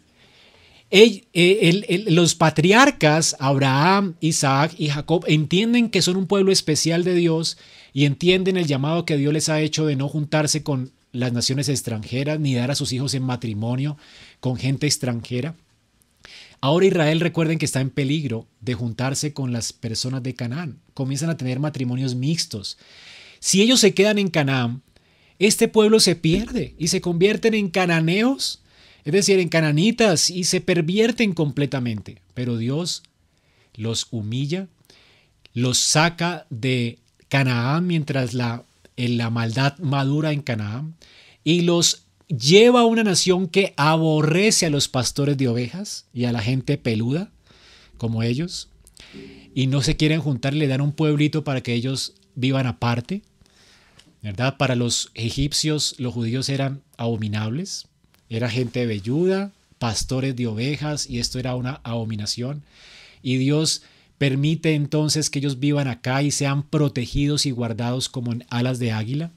los 2.07 2.35
patriarcas, 2.37 3.37
Abraham, 3.41 4.15
Isaac 4.21 4.73
y 4.79 4.89
Jacob, 4.89 5.25
entienden 5.27 5.91
que 5.91 6.01
son 6.01 6.17
un 6.17 6.27
pueblo 6.27 6.53
especial 6.53 7.03
de 7.05 7.15
Dios 7.15 7.59
y 7.93 8.05
entienden 8.05 8.57
el 8.57 8.67
llamado 8.67 9.05
que 9.05 9.17
Dios 9.17 9.33
les 9.33 9.49
ha 9.49 9.61
hecho 9.61 9.85
de 9.85 9.97
no 9.97 10.09
juntarse 10.09 10.63
con 10.63 10.93
las 11.13 11.33
naciones 11.33 11.69
extranjeras 11.69 12.39
ni 12.41 12.55
dar 12.55 12.71
a 12.71 12.75
sus 12.75 12.93
hijos 12.93 13.15
en 13.15 13.23
matrimonio 13.23 13.97
con 14.41 14.57
gente 14.57 14.87
extranjera. 14.87 15.55
Ahora 16.61 16.87
Israel 16.87 17.21
recuerden 17.21 17.59
que 17.59 17.65
está 17.65 17.81
en 17.81 17.91
peligro 17.91 18.47
de 18.61 18.75
juntarse 18.75 19.33
con 19.33 19.53
las 19.53 19.73
personas 19.73 20.23
de 20.23 20.35
Canaán. 20.35 20.81
Comienzan 20.95 21.31
a 21.31 21.37
tener 21.37 21.61
matrimonios 21.61 22.15
mixtos. 22.15 22.79
Si 23.39 23.63
ellos 23.63 23.81
se 23.81 23.95
quedan 23.95 24.19
en 24.19 24.29
Canaán, 24.29 24.83
este 25.39 25.69
pueblo 25.69 26.01
se 26.01 26.17
pierde 26.17 26.75
y 26.79 26.89
se 26.89 27.01
convierten 27.01 27.55
en 27.55 27.71
cananeos, 27.71 28.61
es 29.05 29.13
decir, 29.13 29.39
en 29.39 29.49
cananitas 29.49 30.31
y 30.31 30.45
se 30.45 30.61
pervierten 30.61 31.33
completamente. 31.33 32.21
Pero 32.35 32.57
Dios 32.57 33.05
los 33.75 34.09
humilla, 34.11 34.67
los 35.55 35.79
saca 35.79 36.47
de 36.51 36.99
Canaán 37.29 37.87
mientras 37.87 38.35
la, 38.35 38.65
la 39.07 39.31
maldad 39.31 39.79
madura 39.79 40.33
en 40.33 40.43
Canaán 40.43 40.97
y 41.45 41.63
los 41.63 42.07
lleva 42.27 42.81
a 42.81 42.85
una 42.85 43.05
nación 43.05 43.49
que 43.49 43.73
aborrece 43.77 44.67
a 44.67 44.71
los 44.71 44.89
pastores 44.89 45.37
de 45.39 45.49
ovejas 45.49 46.07
y 46.13 46.25
a 46.25 46.33
la 46.33 46.43
gente 46.43 46.77
peluda 46.77 47.31
como 47.97 48.23
ellos 48.23 48.69
y 49.55 49.67
no 49.67 49.83
se 49.83 49.97
quieren 49.97 50.21
juntar 50.21 50.55
y 50.55 50.59
le 50.59 50.69
dan 50.69 50.81
un 50.81 50.93
pueblito 50.93 51.45
para 51.45 51.63
que 51.63 51.75
ellos 51.75 52.15
vivan 52.35 52.67
aparte. 52.67 53.23
¿Verdad? 54.21 54.57
Para 54.57 54.75
los 54.75 55.11
egipcios 55.15 55.95
los 55.99 56.13
judíos 56.13 56.49
eran 56.49 56.83
abominables, 56.97 57.87
era 58.29 58.51
gente 58.51 58.85
velluda, 58.85 59.53
pastores 59.79 60.35
de 60.35 60.49
ovejas 60.49 61.09
y 61.09 61.21
esto 61.21 61.39
era 61.39 61.55
una 61.55 61.81
abominación. 61.85 62.63
Y 63.23 63.37
Dios 63.37 63.83
permite 64.19 64.75
entonces 64.75 65.31
que 65.31 65.39
ellos 65.39 65.61
vivan 65.61 65.89
acá 65.89 66.23
y 66.23 66.31
sean 66.31 66.65
protegidos 66.65 67.47
y 67.47 67.53
guardados 67.53 68.09
como 68.09 68.33
en 68.33 68.45
alas 68.51 68.79
de 68.79 68.93
águila 68.93 69.31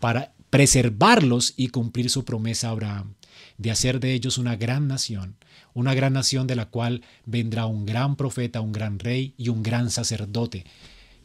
para 0.00 0.32
preservarlos 0.50 1.54
y 1.56 1.68
cumplir 1.68 2.10
su 2.10 2.24
promesa 2.24 2.68
a 2.68 2.70
Abraham, 2.70 3.14
de 3.58 3.70
hacer 3.70 4.00
de 4.00 4.14
ellos 4.14 4.38
una 4.38 4.56
gran 4.56 4.88
nación, 4.88 5.36
una 5.74 5.94
gran 5.94 6.14
nación 6.14 6.46
de 6.46 6.56
la 6.56 6.66
cual 6.66 7.02
vendrá 7.26 7.66
un 7.66 7.84
gran 7.84 8.16
profeta, 8.16 8.60
un 8.60 8.72
gran 8.72 8.98
rey 8.98 9.34
y 9.36 9.50
un 9.50 9.62
gran 9.62 9.90
sacerdote 9.90 10.64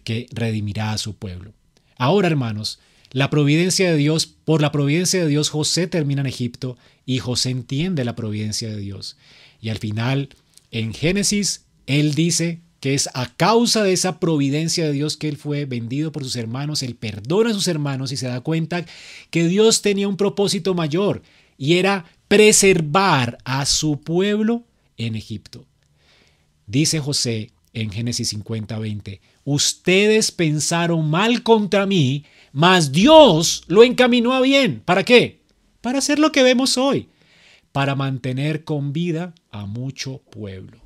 que 0.03 0.27
redimirá 0.31 0.91
a 0.91 0.97
su 0.97 1.15
pueblo. 1.15 1.53
Ahora, 1.97 2.27
hermanos, 2.27 2.79
la 3.11 3.29
providencia 3.29 3.91
de 3.91 3.97
Dios, 3.97 4.25
por 4.25 4.61
la 4.61 4.71
providencia 4.71 5.21
de 5.21 5.29
Dios, 5.29 5.49
José 5.49 5.88
termina 5.88 6.21
en 6.21 6.27
Egipto 6.27 6.77
y 7.05 7.19
José 7.19 7.51
entiende 7.51 8.03
la 8.03 8.15
providencia 8.15 8.69
de 8.69 8.77
Dios. 8.77 9.17
Y 9.61 9.69
al 9.69 9.77
final, 9.77 10.29
en 10.71 10.93
Génesis, 10.93 11.65
él 11.86 12.15
dice, 12.15 12.59
que 12.84 12.93
es 12.93 13.09
a 13.13 13.34
causa 13.34 13.81
de 13.81 13.93
esa 13.93 14.19
providencia 14.19 14.84
de 14.84 14.91
Dios 14.91 15.15
que 15.15 15.29
él 15.29 15.38
fue 15.38 15.63
vendido 15.63 16.11
por 16.11 16.25
sus 16.25 16.36
hermanos, 16.36 16.84
él 16.84 16.95
perdona 16.97 17.51
a 17.51 17.53
sus 17.53 17.69
hermanos 17.69 18.11
y 18.11 18.17
se 18.17 18.27
da 18.27 18.41
cuenta 18.41 18.86
que 19.29 19.47
Dios 19.47 19.81
tenía 19.81 20.05
un 20.05 20.17
propósito 20.17 20.73
mayor 20.73 21.21
y 21.57 21.75
era 21.75 22.03
preservar 22.27 23.38
a 23.45 23.65
su 23.65 24.01
pueblo 24.01 24.65
en 24.97 25.15
Egipto. 25.15 25.65
Dice 26.67 26.99
José 26.99 27.51
en 27.71 27.89
Génesis 27.89 28.27
50, 28.27 28.77
20, 28.77 29.21
ustedes 29.45 30.31
pensaron 30.34 31.09
mal 31.09 31.41
contra 31.41 31.86
mí, 31.86 32.25
mas 32.51 32.91
Dios 32.91 33.63
lo 33.67 33.86
encaminó 33.86 34.34
a 34.34 34.41
bien. 34.41 34.81
¿Para 34.84 35.05
qué? 35.05 35.39
Para 35.79 35.99
hacer 35.99 36.19
lo 36.19 36.34
que 36.34 36.43
vemos 36.43 36.77
hoy, 36.77 37.07
para 37.71 37.95
mantener 37.95 38.65
con 38.65 38.91
vida 38.91 39.34
a 39.51 39.67
mucho 39.67 40.17
pueblo. 40.29 40.81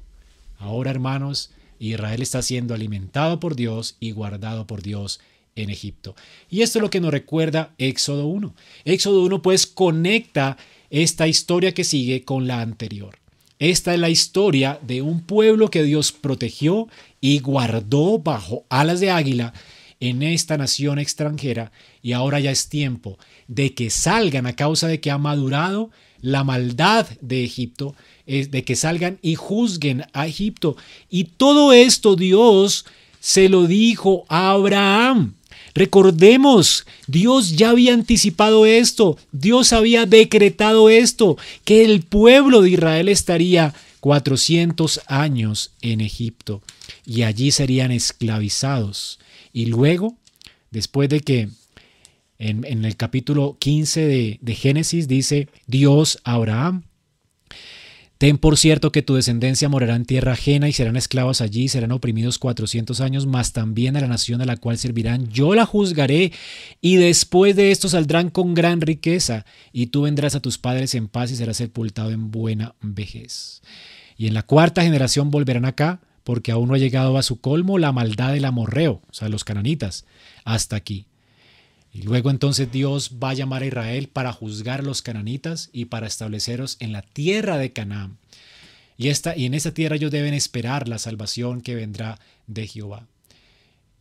Ahora, 0.59 0.91
hermanos, 0.91 1.49
Israel 1.79 2.21
está 2.21 2.41
siendo 2.41 2.73
alimentado 2.73 3.39
por 3.39 3.55
Dios 3.55 3.97
y 3.99 4.11
guardado 4.11 4.67
por 4.67 4.81
Dios 4.81 5.19
en 5.55 5.69
Egipto. 5.69 6.15
Y 6.49 6.61
esto 6.61 6.79
es 6.79 6.83
lo 6.83 6.89
que 6.89 7.01
nos 7.01 7.11
recuerda 7.11 7.73
Éxodo 7.77 8.27
1. 8.27 8.53
Éxodo 8.85 9.23
1 9.23 9.41
pues 9.41 9.67
conecta 9.67 10.57
esta 10.89 11.27
historia 11.27 11.73
que 11.73 11.83
sigue 11.83 12.23
con 12.23 12.47
la 12.47 12.61
anterior. 12.61 13.17
Esta 13.59 13.93
es 13.93 13.99
la 13.99 14.09
historia 14.09 14.79
de 14.83 15.01
un 15.01 15.21
pueblo 15.21 15.69
que 15.69 15.83
Dios 15.83 16.11
protegió 16.11 16.87
y 17.19 17.39
guardó 17.39 18.19
bajo 18.19 18.65
alas 18.69 18.99
de 18.99 19.09
águila 19.09 19.53
en 19.99 20.21
esta 20.21 20.57
nación 20.57 20.99
extranjera 20.99 21.71
y 22.03 22.13
ahora 22.13 22.39
ya 22.39 22.51
es 22.51 22.69
tiempo 22.69 23.17
de 23.47 23.73
que 23.73 23.89
salgan 23.89 24.45
a 24.45 24.55
causa 24.55 24.87
de 24.87 24.99
que 24.99 25.09
ha 25.09 25.17
madurado 25.17 25.89
la 26.21 26.43
maldad 26.43 27.07
de 27.21 27.43
Egipto 27.43 27.95
de 28.27 28.63
que 28.63 28.75
salgan 28.75 29.17
y 29.21 29.35
juzguen 29.35 30.05
a 30.13 30.27
Egipto. 30.27 30.75
Y 31.09 31.25
todo 31.25 31.73
esto 31.73 32.15
Dios 32.15 32.85
se 33.19 33.49
lo 33.49 33.67
dijo 33.67 34.25
a 34.27 34.51
Abraham. 34.51 35.33
Recordemos, 35.73 36.85
Dios 37.05 37.55
ya 37.55 37.69
había 37.69 37.93
anticipado 37.93 38.65
esto, 38.65 39.17
Dios 39.31 39.73
había 39.73 40.07
decretado 40.07 40.89
esto, 40.89 41.37
que 41.65 41.85
el 41.85 42.01
pueblo 42.01 42.63
de 42.63 42.71
Israel 42.71 43.09
estaría 43.09 43.75
400 43.99 45.01
años 45.05 45.71
en 45.81 46.01
Egipto 46.01 46.63
y 47.05 47.23
allí 47.23 47.51
serían 47.51 47.91
esclavizados. 47.91 49.19
Y 49.53 49.67
luego, 49.67 50.15
después 50.71 51.09
de 51.09 51.19
que 51.19 51.49
en, 52.39 52.65
el 52.65 52.95
capítulo 52.95 53.55
15 53.59 54.01
de, 54.07 54.39
de 54.41 54.55
Génesis 54.55 55.07
dice 55.07 55.47
Dios 55.67 56.19
a 56.23 56.33
Abraham, 56.33 56.86
Ten 58.17 58.39
por 58.39 58.57
cierto 58.57 58.91
que 58.91 59.03
tu 59.03 59.13
descendencia 59.13 59.69
morará 59.69 59.95
en 59.95 60.05
tierra 60.05 60.33
ajena 60.33 60.67
y 60.67 60.73
serán 60.73 60.95
esclavos 60.95 61.39
allí, 61.41 61.67
serán 61.67 61.91
oprimidos 61.91 62.39
cuatrocientos 62.39 62.99
años, 62.99 63.27
mas 63.27 63.53
también 63.53 63.95
a 63.95 64.01
la 64.01 64.07
nación 64.07 64.41
a 64.41 64.45
la 64.45 64.57
cual 64.57 64.79
servirán 64.79 65.29
yo 65.29 65.53
la 65.53 65.65
juzgaré, 65.65 66.31
y 66.81 66.95
después 66.95 67.55
de 67.55 67.71
esto 67.71 67.89
saldrán 67.89 68.31
con 68.31 68.55
gran 68.55 68.81
riqueza, 68.81 69.45
y 69.71 69.87
tú 69.87 70.03
vendrás 70.03 70.33
a 70.33 70.39
tus 70.39 70.57
padres 70.57 70.95
en 70.95 71.07
paz 71.07 71.31
y 71.31 71.35
serás 71.35 71.57
sepultado 71.57 72.11
en 72.11 72.31
buena 72.31 72.73
vejez. 72.81 73.61
Y 74.17 74.25
en 74.25 74.33
la 74.33 74.41
cuarta 74.41 74.81
generación 74.81 75.29
volverán 75.29 75.65
acá, 75.65 76.01
porque 76.23 76.51
aún 76.51 76.69
no 76.69 76.73
ha 76.73 76.79
llegado 76.79 77.17
a 77.17 77.23
su 77.23 77.39
colmo 77.39 77.77
la 77.77 77.91
maldad 77.91 78.33
del 78.33 78.45
amorreo, 78.45 79.01
o 79.09 79.13
sea, 79.13 79.29
los 79.29 79.43
cananitas, 79.43 80.05
hasta 80.43 80.75
aquí. 80.75 81.05
Y 81.97 82.03
luego 82.03 82.29
entonces 82.29 82.71
Dios 82.71 83.13
va 83.23 83.31
a 83.31 83.33
llamar 83.33 83.63
a 83.63 83.65
Israel 83.65 84.07
para 84.07 84.31
juzgar 84.31 84.81
a 84.81 84.83
los 84.83 85.01
cananitas 85.01 85.71
y 85.73 85.85
para 85.85 86.05
estableceros 86.05 86.77
en 86.79 86.91
la 86.91 87.01
tierra 87.01 87.57
de 87.57 87.73
Canaán. 87.73 88.19
Y, 88.97 89.07
esta, 89.07 89.35
y 89.35 89.47
en 89.47 89.55
esa 89.55 89.73
tierra 89.73 89.95
ellos 89.95 90.11
deben 90.11 90.35
esperar 90.35 90.87
la 90.87 90.99
salvación 90.99 91.61
que 91.61 91.73
vendrá 91.73 92.19
de 92.45 92.67
Jehová. 92.67 93.07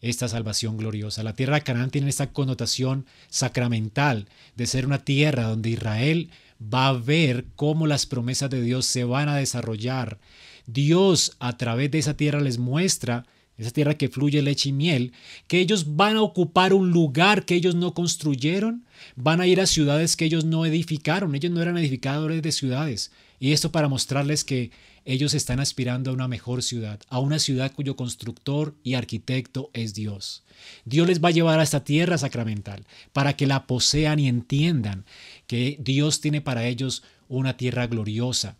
Esta 0.02 0.28
salvación 0.28 0.76
gloriosa. 0.76 1.22
La 1.22 1.32
tierra 1.32 1.54
de 1.54 1.62
Canaán 1.62 1.90
tiene 1.90 2.10
esta 2.10 2.34
connotación 2.34 3.06
sacramental 3.30 4.28
de 4.56 4.66
ser 4.66 4.84
una 4.84 4.98
tierra 4.98 5.44
donde 5.44 5.70
Israel 5.70 6.28
va 6.62 6.88
a 6.88 6.92
ver 6.92 7.46
cómo 7.56 7.86
las 7.86 8.04
promesas 8.04 8.50
de 8.50 8.60
Dios 8.60 8.84
se 8.84 9.04
van 9.04 9.30
a 9.30 9.36
desarrollar. 9.36 10.18
Dios 10.66 11.34
a 11.38 11.56
través 11.56 11.90
de 11.90 12.00
esa 12.00 12.14
tierra 12.14 12.42
les 12.42 12.58
muestra 12.58 13.24
esa 13.58 13.70
tierra 13.70 13.94
que 13.94 14.08
fluye 14.08 14.42
leche 14.42 14.68
y 14.68 14.72
miel, 14.72 15.12
que 15.46 15.60
ellos 15.60 15.96
van 15.96 16.16
a 16.16 16.22
ocupar 16.22 16.72
un 16.72 16.90
lugar 16.90 17.44
que 17.44 17.54
ellos 17.54 17.74
no 17.74 17.94
construyeron, 17.94 18.84
van 19.14 19.40
a 19.40 19.46
ir 19.46 19.60
a 19.60 19.66
ciudades 19.66 20.16
que 20.16 20.26
ellos 20.26 20.44
no 20.44 20.66
edificaron, 20.66 21.34
ellos 21.34 21.52
no 21.52 21.62
eran 21.62 21.78
edificadores 21.78 22.42
de 22.42 22.52
ciudades. 22.52 23.10
Y 23.38 23.52
esto 23.52 23.72
para 23.72 23.88
mostrarles 23.88 24.44
que 24.44 24.70
ellos 25.04 25.34
están 25.34 25.60
aspirando 25.60 26.10
a 26.10 26.14
una 26.14 26.26
mejor 26.26 26.62
ciudad, 26.62 27.00
a 27.08 27.20
una 27.20 27.38
ciudad 27.38 27.72
cuyo 27.72 27.96
constructor 27.96 28.74
y 28.82 28.94
arquitecto 28.94 29.70
es 29.72 29.94
Dios. 29.94 30.42
Dios 30.84 31.06
les 31.06 31.22
va 31.22 31.28
a 31.28 31.32
llevar 31.32 31.60
a 31.60 31.62
esta 31.62 31.84
tierra 31.84 32.18
sacramental 32.18 32.84
para 33.12 33.36
que 33.36 33.46
la 33.46 33.66
posean 33.66 34.18
y 34.18 34.28
entiendan 34.28 35.04
que 35.46 35.76
Dios 35.80 36.20
tiene 36.20 36.40
para 36.40 36.66
ellos 36.66 37.04
una 37.28 37.56
tierra 37.56 37.86
gloriosa, 37.86 38.56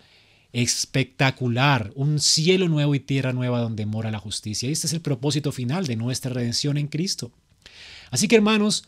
espectacular, 0.57 1.93
un 1.97 2.19
cielo 2.19 2.67
nuevo 2.69 2.95
y 2.95 3.01
tierra 3.01 3.35
nueva 3.35 3.61
donde 3.61 3.85
mora 3.85 4.11
la 4.11 4.19
justicia. 4.19 4.69
Y 4.69 4.73
este 4.73 4.87
es 4.87 4.95
el 4.95 5.03
propósito 5.03 5.53
final 5.53 5.87
de 5.87 5.97
nuestra 5.97 6.33
redención 6.33 6.79
en 6.79 6.89
Cristo. 6.89 7.31
Así 8.11 8.27
que 8.27 8.37
hermanos, 8.37 8.85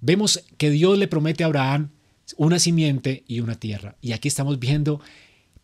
vemos 0.00 0.42
que 0.58 0.70
Dios 0.70 0.98
le 0.98 1.06
promete 1.06 1.44
a 1.44 1.46
Abraham 1.46 1.90
una 2.36 2.58
simiente 2.58 3.22
y 3.28 3.38
una 3.38 3.54
tierra. 3.54 3.96
Y 4.00 4.10
aquí 4.10 4.26
estamos 4.26 4.58
viendo 4.58 5.00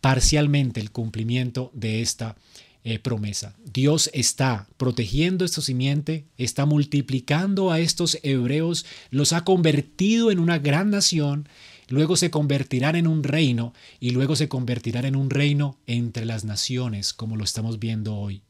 parcialmente 0.00 0.78
el 0.78 0.92
cumplimiento 0.92 1.72
de 1.74 2.00
esta 2.00 2.36
eh, 2.84 3.00
promesa. 3.00 3.56
Dios 3.64 4.08
está 4.14 4.68
protegiendo 4.76 5.44
esta 5.44 5.62
simiente, 5.62 6.26
está 6.38 6.64
multiplicando 6.64 7.72
a 7.72 7.80
estos 7.80 8.18
hebreos, 8.22 8.86
los 9.10 9.32
ha 9.32 9.42
convertido 9.42 10.30
en 10.30 10.38
una 10.38 10.60
gran 10.60 10.90
nación, 10.90 11.48
luego 11.90 12.16
se 12.16 12.30
convertirán 12.30 12.96
en 12.96 13.06
un 13.06 13.22
reino 13.22 13.74
y 13.98 14.10
luego 14.10 14.36
se 14.36 14.48
convertirán 14.48 15.04
en 15.04 15.16
un 15.16 15.28
reino 15.28 15.78
entre 15.86 16.24
las 16.24 16.44
naciones, 16.44 17.12
como 17.12 17.36
lo 17.36 17.44
estamos 17.44 17.78
viendo 17.78 18.16
hoy. 18.16 18.42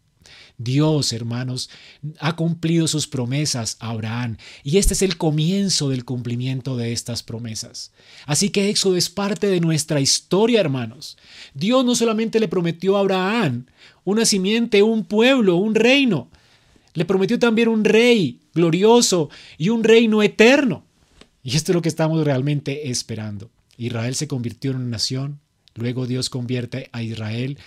Dios, 0.58 1.12
hermanos, 1.12 1.70
ha 2.20 2.36
cumplido 2.36 2.86
sus 2.86 3.08
promesas 3.08 3.78
a 3.80 3.90
Abraham 3.90 4.36
y 4.62 4.76
este 4.76 4.92
es 4.92 5.02
el 5.02 5.16
comienzo 5.16 5.88
del 5.88 6.04
cumplimiento 6.04 6.76
de 6.76 6.92
estas 6.92 7.22
promesas. 7.22 7.92
Así 8.26 8.50
que 8.50 8.68
Éxodo 8.68 8.96
es 8.96 9.08
parte 9.08 9.48
de 9.48 9.60
nuestra 9.60 10.00
historia, 10.00 10.60
hermanos. 10.60 11.16
Dios 11.54 11.84
no 11.84 11.94
solamente 11.94 12.38
le 12.38 12.46
prometió 12.46 12.96
a 12.96 13.00
Abraham 13.00 13.66
una 14.04 14.24
simiente, 14.26 14.82
un 14.82 15.04
pueblo, 15.04 15.56
un 15.56 15.74
reino, 15.74 16.28
le 16.94 17.04
prometió 17.04 17.38
también 17.38 17.68
un 17.68 17.84
rey 17.84 18.40
glorioso 18.54 19.30
y 19.56 19.68
un 19.68 19.84
reino 19.84 20.22
eterno. 20.22 20.84
Y 21.42 21.56
esto 21.56 21.72
es 21.72 21.74
lo 21.74 21.82
que 21.82 21.88
estamos 21.88 22.24
realmente 22.24 22.90
esperando. 22.90 23.50
Israel 23.76 24.14
se 24.14 24.28
convirtió 24.28 24.72
en 24.72 24.78
una 24.78 24.86
nación, 24.86 25.40
luego 25.74 26.06
Dios 26.06 26.28
convierte 26.28 26.90
a 26.92 27.02
Israel 27.02 27.58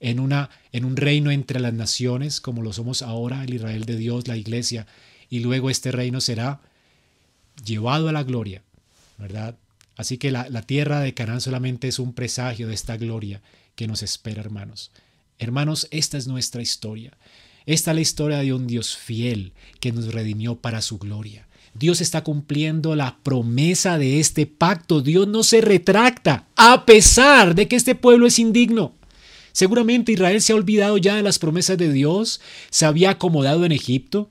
en, 0.00 0.20
una, 0.20 0.50
en 0.72 0.84
un 0.84 0.96
reino 0.96 1.30
entre 1.30 1.60
las 1.60 1.72
naciones, 1.72 2.40
como 2.40 2.62
lo 2.62 2.72
somos 2.72 3.00
ahora, 3.02 3.44
el 3.44 3.54
Israel 3.54 3.84
de 3.84 3.96
Dios, 3.96 4.28
la 4.28 4.36
iglesia, 4.36 4.86
y 5.30 5.40
luego 5.40 5.70
este 5.70 5.92
reino 5.92 6.20
será 6.20 6.60
llevado 7.64 8.08
a 8.08 8.12
la 8.12 8.22
gloria, 8.22 8.62
¿verdad? 9.16 9.56
Así 9.96 10.18
que 10.18 10.30
la, 10.30 10.48
la 10.50 10.62
tierra 10.62 11.00
de 11.00 11.14
Canaán 11.14 11.40
solamente 11.40 11.88
es 11.88 11.98
un 11.98 12.12
presagio 12.12 12.68
de 12.68 12.74
esta 12.74 12.96
gloria 12.96 13.40
que 13.74 13.86
nos 13.86 14.02
espera, 14.02 14.40
hermanos. 14.40 14.90
Hermanos, 15.38 15.88
esta 15.90 16.18
es 16.18 16.26
nuestra 16.26 16.60
historia. 16.60 17.16
Esta 17.64 17.92
es 17.92 17.94
la 17.94 18.00
historia 18.00 18.38
de 18.38 18.52
un 18.52 18.66
Dios 18.66 18.96
fiel 18.96 19.52
que 19.80 19.92
nos 19.92 20.12
redimió 20.12 20.56
para 20.56 20.82
su 20.82 20.98
gloria. 20.98 21.46
Dios 21.74 22.00
está 22.00 22.22
cumpliendo 22.22 22.94
la 22.94 23.18
promesa 23.22 23.98
de 23.98 24.20
este 24.20 24.46
pacto. 24.46 25.00
Dios 25.00 25.26
no 25.26 25.42
se 25.42 25.60
retracta 25.60 26.46
a 26.56 26.84
pesar 26.84 27.54
de 27.54 27.68
que 27.68 27.76
este 27.76 27.94
pueblo 27.94 28.26
es 28.26 28.38
indigno. 28.38 28.94
Seguramente 29.52 30.12
Israel 30.12 30.40
se 30.40 30.52
ha 30.52 30.56
olvidado 30.56 30.96
ya 30.98 31.16
de 31.16 31.22
las 31.22 31.38
promesas 31.38 31.76
de 31.76 31.92
Dios, 31.92 32.40
se 32.70 32.86
había 32.86 33.10
acomodado 33.10 33.64
en 33.64 33.72
Egipto. 33.72 34.30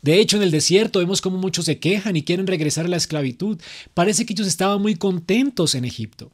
De 0.00 0.20
hecho, 0.20 0.36
en 0.36 0.44
el 0.44 0.52
desierto 0.52 1.00
vemos 1.00 1.20
como 1.20 1.38
muchos 1.38 1.64
se 1.64 1.78
quejan 1.78 2.16
y 2.16 2.22
quieren 2.22 2.46
regresar 2.46 2.86
a 2.86 2.88
la 2.88 2.96
esclavitud. 2.96 3.58
Parece 3.94 4.24
que 4.24 4.32
ellos 4.32 4.46
estaban 4.46 4.80
muy 4.80 4.94
contentos 4.94 5.74
en 5.74 5.84
Egipto. 5.84 6.30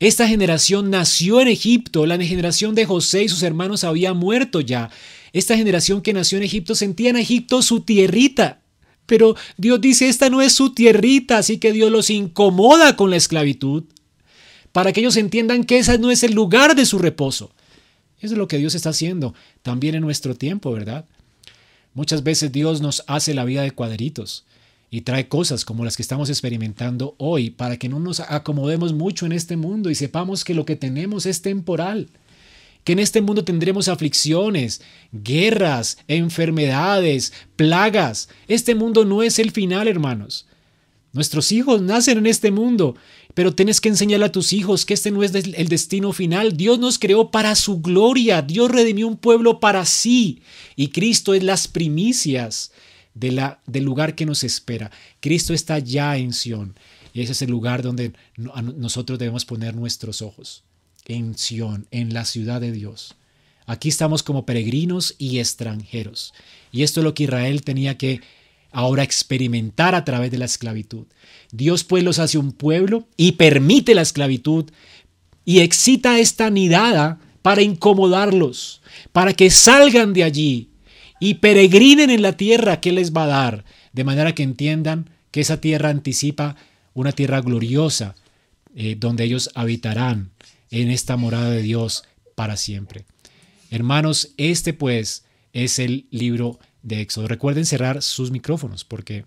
Esta 0.00 0.28
generación 0.28 0.90
nació 0.90 1.40
en 1.40 1.48
Egipto, 1.48 2.06
la 2.06 2.18
generación 2.18 2.74
de 2.74 2.86
José 2.86 3.24
y 3.24 3.28
sus 3.28 3.42
hermanos 3.42 3.84
había 3.84 4.14
muerto 4.14 4.60
ya. 4.60 4.90
Esta 5.32 5.56
generación 5.56 6.02
que 6.02 6.12
nació 6.12 6.38
en 6.38 6.44
Egipto 6.44 6.74
sentía 6.74 7.10
en 7.10 7.16
Egipto 7.16 7.62
su 7.62 7.80
tierrita. 7.80 8.62
Pero 9.08 9.34
Dios 9.56 9.80
dice, 9.80 10.06
esta 10.06 10.28
no 10.28 10.42
es 10.42 10.52
su 10.52 10.74
tierrita, 10.74 11.38
así 11.38 11.56
que 11.56 11.72
Dios 11.72 11.90
los 11.90 12.10
incomoda 12.10 12.94
con 12.94 13.08
la 13.08 13.16
esclavitud 13.16 13.84
para 14.70 14.92
que 14.92 15.00
ellos 15.00 15.16
entiendan 15.16 15.64
que 15.64 15.78
ese 15.78 15.98
no 15.98 16.10
es 16.10 16.22
el 16.22 16.34
lugar 16.34 16.76
de 16.76 16.84
su 16.84 16.98
reposo. 16.98 17.50
Eso 18.20 18.34
es 18.34 18.38
lo 18.38 18.48
que 18.48 18.58
Dios 18.58 18.74
está 18.74 18.90
haciendo 18.90 19.34
también 19.62 19.94
en 19.94 20.02
nuestro 20.02 20.34
tiempo, 20.34 20.70
¿verdad? 20.72 21.06
Muchas 21.94 22.22
veces 22.22 22.52
Dios 22.52 22.82
nos 22.82 23.02
hace 23.06 23.32
la 23.32 23.46
vida 23.46 23.62
de 23.62 23.70
cuadritos 23.70 24.44
y 24.90 25.00
trae 25.00 25.26
cosas 25.26 25.64
como 25.64 25.86
las 25.86 25.96
que 25.96 26.02
estamos 26.02 26.28
experimentando 26.28 27.14
hoy 27.16 27.48
para 27.48 27.78
que 27.78 27.88
no 27.88 28.00
nos 28.00 28.20
acomodemos 28.20 28.92
mucho 28.92 29.24
en 29.24 29.32
este 29.32 29.56
mundo 29.56 29.88
y 29.88 29.94
sepamos 29.94 30.44
que 30.44 30.52
lo 30.52 30.66
que 30.66 30.76
tenemos 30.76 31.24
es 31.24 31.40
temporal, 31.40 32.10
que 32.88 32.94
en 32.94 33.00
este 33.00 33.20
mundo 33.20 33.44
tendremos 33.44 33.86
aflicciones, 33.88 34.80
guerras, 35.12 35.98
enfermedades, 36.08 37.34
plagas. 37.54 38.30
Este 38.46 38.74
mundo 38.74 39.04
no 39.04 39.22
es 39.22 39.38
el 39.38 39.50
final, 39.50 39.88
hermanos. 39.88 40.46
Nuestros 41.12 41.52
hijos 41.52 41.82
nacen 41.82 42.16
en 42.16 42.26
este 42.26 42.50
mundo 42.50 42.94
pero 43.34 43.54
tienes 43.54 43.82
que 43.82 43.90
enseñarle 43.90 44.24
a 44.24 44.32
tus 44.32 44.54
hijos 44.54 44.86
que 44.86 44.94
este 44.94 45.10
no 45.10 45.22
es 45.22 45.34
el 45.34 45.68
destino 45.68 46.14
final. 46.14 46.56
Dios 46.56 46.78
nos 46.78 46.98
creó 46.98 47.30
para 47.30 47.54
su 47.56 47.82
gloria. 47.82 48.40
Dios 48.40 48.70
redimió 48.70 49.06
un 49.06 49.18
pueblo 49.18 49.60
para 49.60 49.84
sí. 49.84 50.40
Y 50.74 50.88
Cristo 50.88 51.34
es 51.34 51.42
las 51.42 51.68
primicias 51.68 52.72
de 53.12 53.32
la, 53.32 53.60
del 53.66 53.84
lugar 53.84 54.14
que 54.14 54.24
nos 54.24 54.44
espera. 54.44 54.90
Cristo 55.20 55.52
está 55.52 55.78
ya 55.78 56.16
en 56.16 56.32
Sión. 56.32 56.74
Y 57.12 57.20
ese 57.20 57.32
es 57.32 57.42
el 57.42 57.50
lugar 57.50 57.82
donde 57.82 58.14
nosotros 58.36 59.18
debemos 59.18 59.44
poner 59.44 59.76
nuestros 59.76 60.22
ojos. 60.22 60.64
En 61.08 61.38
Sión, 61.38 61.86
en 61.90 62.12
la 62.12 62.26
ciudad 62.26 62.60
de 62.60 62.70
Dios. 62.70 63.16
Aquí 63.64 63.88
estamos 63.88 64.22
como 64.22 64.44
peregrinos 64.44 65.14
y 65.16 65.38
extranjeros. 65.38 66.34
Y 66.70 66.82
esto 66.82 67.00
es 67.00 67.04
lo 67.04 67.14
que 67.14 67.24
Israel 67.24 67.62
tenía 67.62 67.96
que 67.96 68.20
ahora 68.72 69.04
experimentar 69.04 69.94
a 69.94 70.04
través 70.04 70.30
de 70.30 70.36
la 70.36 70.44
esclavitud. 70.44 71.06
Dios 71.50 71.82
pues 71.84 72.04
los 72.04 72.18
hace 72.18 72.36
un 72.36 72.52
pueblo 72.52 73.08
y 73.16 73.32
permite 73.32 73.94
la 73.94 74.02
esclavitud 74.02 74.70
y 75.46 75.60
excita 75.60 76.18
esta 76.18 76.50
nidada 76.50 77.18
para 77.40 77.62
incomodarlos, 77.62 78.82
para 79.12 79.32
que 79.32 79.50
salgan 79.50 80.12
de 80.12 80.24
allí 80.24 80.68
y 81.20 81.34
peregrinen 81.34 82.10
en 82.10 82.20
la 82.20 82.36
tierra 82.36 82.80
que 82.82 82.92
les 82.92 83.14
va 83.14 83.24
a 83.24 83.28
dar, 83.28 83.64
de 83.94 84.04
manera 84.04 84.34
que 84.34 84.42
entiendan 84.42 85.08
que 85.30 85.40
esa 85.40 85.58
tierra 85.58 85.88
anticipa 85.88 86.56
una 86.92 87.12
tierra 87.12 87.40
gloriosa, 87.40 88.14
eh, 88.76 88.96
donde 88.98 89.24
ellos 89.24 89.50
habitarán 89.54 90.32
en 90.70 90.90
esta 90.90 91.16
morada 91.16 91.50
de 91.50 91.62
Dios 91.62 92.04
para 92.34 92.56
siempre. 92.56 93.04
Hermanos, 93.70 94.32
este 94.36 94.72
pues 94.72 95.24
es 95.52 95.78
el 95.78 96.06
libro 96.10 96.58
de 96.82 97.00
Éxodo. 97.00 97.28
Recuerden 97.28 97.66
cerrar 97.66 98.02
sus 98.02 98.30
micrófonos 98.30 98.84
porque 98.84 99.24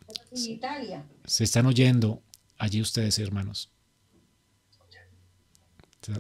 se 1.26 1.44
están 1.44 1.66
oyendo 1.66 2.22
allí 2.58 2.82
ustedes, 2.82 3.20
hermanos. 3.20 3.70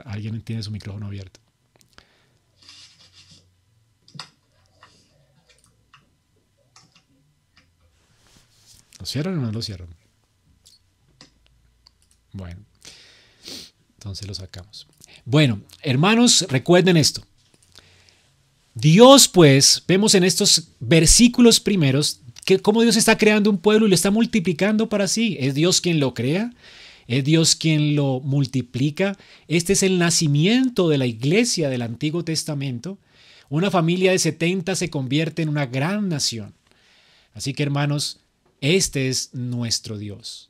Alguien 0.06 0.42
tiene 0.42 0.62
su 0.62 0.72
micrófono 0.72 1.08
abierto. 1.08 1.40
¿Lo 9.00 9.08
cierran 9.08 9.40
o 9.40 9.42
no 9.42 9.52
lo 9.52 9.64
cierran? 9.64 9.90
Bueno, 12.34 12.64
entonces 13.96 14.28
lo 14.28 14.36
sacamos. 14.36 14.88
Bueno, 15.26 15.62
hermanos, 15.82 16.46
recuerden 16.50 16.98
esto. 16.98 17.24
Dios, 18.74 19.28
pues, 19.28 19.84
vemos 19.88 20.16
en 20.16 20.24
estos 20.24 20.70
versículos 20.80 21.60
primeros 21.60 22.22
que 22.46 22.60
cómo 22.60 22.82
Dios 22.82 22.96
está 22.96 23.18
creando 23.18 23.50
un 23.50 23.58
pueblo 23.58 23.86
y 23.86 23.90
lo 23.90 23.96
está 23.96 24.12
multiplicando 24.12 24.90
para 24.90 25.08
sí. 25.08 25.38
Es 25.40 25.54
Dios 25.54 25.82
quien 25.82 26.00
lo 26.00 26.14
crea, 26.14 26.54
es 27.08 27.24
Dios 27.24 27.56
quien 27.56 27.96
lo 27.96 28.20
multiplica. 28.22 29.18
Este 29.48 29.74
es 29.74 29.84
el 29.84 30.00
nacimiento 30.00 30.90
de 30.90 30.98
la 30.98 31.06
iglesia 31.06 31.70
del 31.70 31.82
Antiguo 31.82 32.24
Testamento. 32.24 32.98
Una 33.50 33.70
familia 33.70 34.12
de 34.12 34.20
70 34.20 34.76
se 34.76 34.90
convierte 34.90 35.42
en 35.42 35.50
una 35.50 35.66
gran 35.66 36.10
nación. 36.10 36.54
Así 37.34 37.54
que 37.54 37.64
hermanos, 37.64 38.20
este 38.62 39.10
es 39.10 39.34
nuestro 39.34 39.98
Dios. 39.98 40.50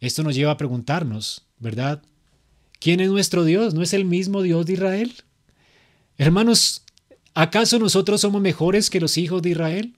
Esto 0.00 0.22
nos 0.22 0.34
lleva 0.34 0.52
a 0.52 0.56
preguntarnos, 0.56 1.42
¿verdad? 1.58 2.02
¿Quién 2.80 3.00
es 3.00 3.08
nuestro 3.08 3.44
Dios? 3.44 3.74
¿No 3.74 3.82
es 3.82 3.92
el 3.92 4.04
mismo 4.04 4.42
Dios 4.42 4.66
de 4.66 4.74
Israel? 4.74 5.12
Hermanos, 6.16 6.82
¿Acaso 7.38 7.78
nosotros 7.78 8.22
somos 8.22 8.42
mejores 8.42 8.90
que 8.90 8.98
los 8.98 9.16
hijos 9.16 9.42
de 9.42 9.50
Israel? 9.50 9.94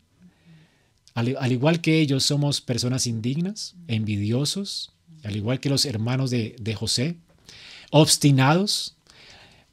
Al, 1.15 1.51
igual 1.51 1.81
que 1.81 1.99
ellos 1.99 2.23
somos 2.23 2.61
personas 2.61 3.07
indignas, 3.07 3.77
envidiosos, 3.89 4.93
al 5.25 5.37
igual 5.37 5.59
que 5.59 5.71
los 5.71 5.87
hermanos 5.87 6.29
de, 6.29 6.77
José, 6.79 7.17
obstinados, 7.93 8.95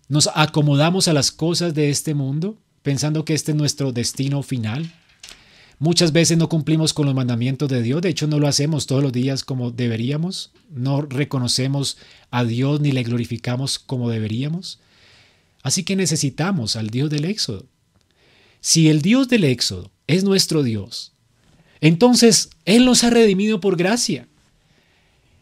nos 0.07 0.29
acomodamos 0.33 1.09
a 1.09 1.13
las 1.13 1.29
cosas 1.29 1.73
de 1.73 1.89
este 1.89 2.13
mundo 2.13 2.57
pensando 2.83 3.25
que 3.25 3.33
este 3.33 3.51
es 3.51 3.57
nuestro 3.57 3.91
destino 3.91 4.43
final. 4.43 4.89
Muchas 5.80 6.11
veces 6.11 6.38
no 6.38 6.49
cumplimos 6.49 6.93
con 6.93 7.05
los 7.05 7.13
mandamientos 7.13 7.69
de 7.69 7.84
Dios, 7.84 8.01
de 8.01 8.09
hecho 8.09 8.25
no 8.25 8.39
lo 8.39 8.47
hacemos 8.47 8.88
todos 8.88 9.03
los 9.03 9.11
días 9.11 9.43
como 9.43 9.69
deberíamos, 9.69 10.51
no 10.71 11.01
reconocemos 11.01 11.97
a 12.32 12.43
Dios 12.43 12.82
ni 12.82 12.91
le 12.91 13.03
glorificamos 13.03 13.78
como 13.78 14.09
deberíamos. 14.09 14.80
Así 15.61 15.84
que 15.84 15.95
necesitamos 15.95 16.75
al 16.75 16.89
Dios 16.89 17.11
del 17.11 17.25
Éxodo. 17.25 17.65
Si 18.59 18.89
el 18.89 19.01
Dios 19.01 19.28
del 19.28 19.43
Éxodo 19.43 19.91
es 20.07 20.23
nuestro 20.23 20.63
Dios, 20.63 21.13
entonces 21.80 22.49
Él 22.65 22.86
nos 22.86 23.03
ha 23.03 23.11
redimido 23.11 23.59
por 23.59 23.78
gracia. 23.78 24.28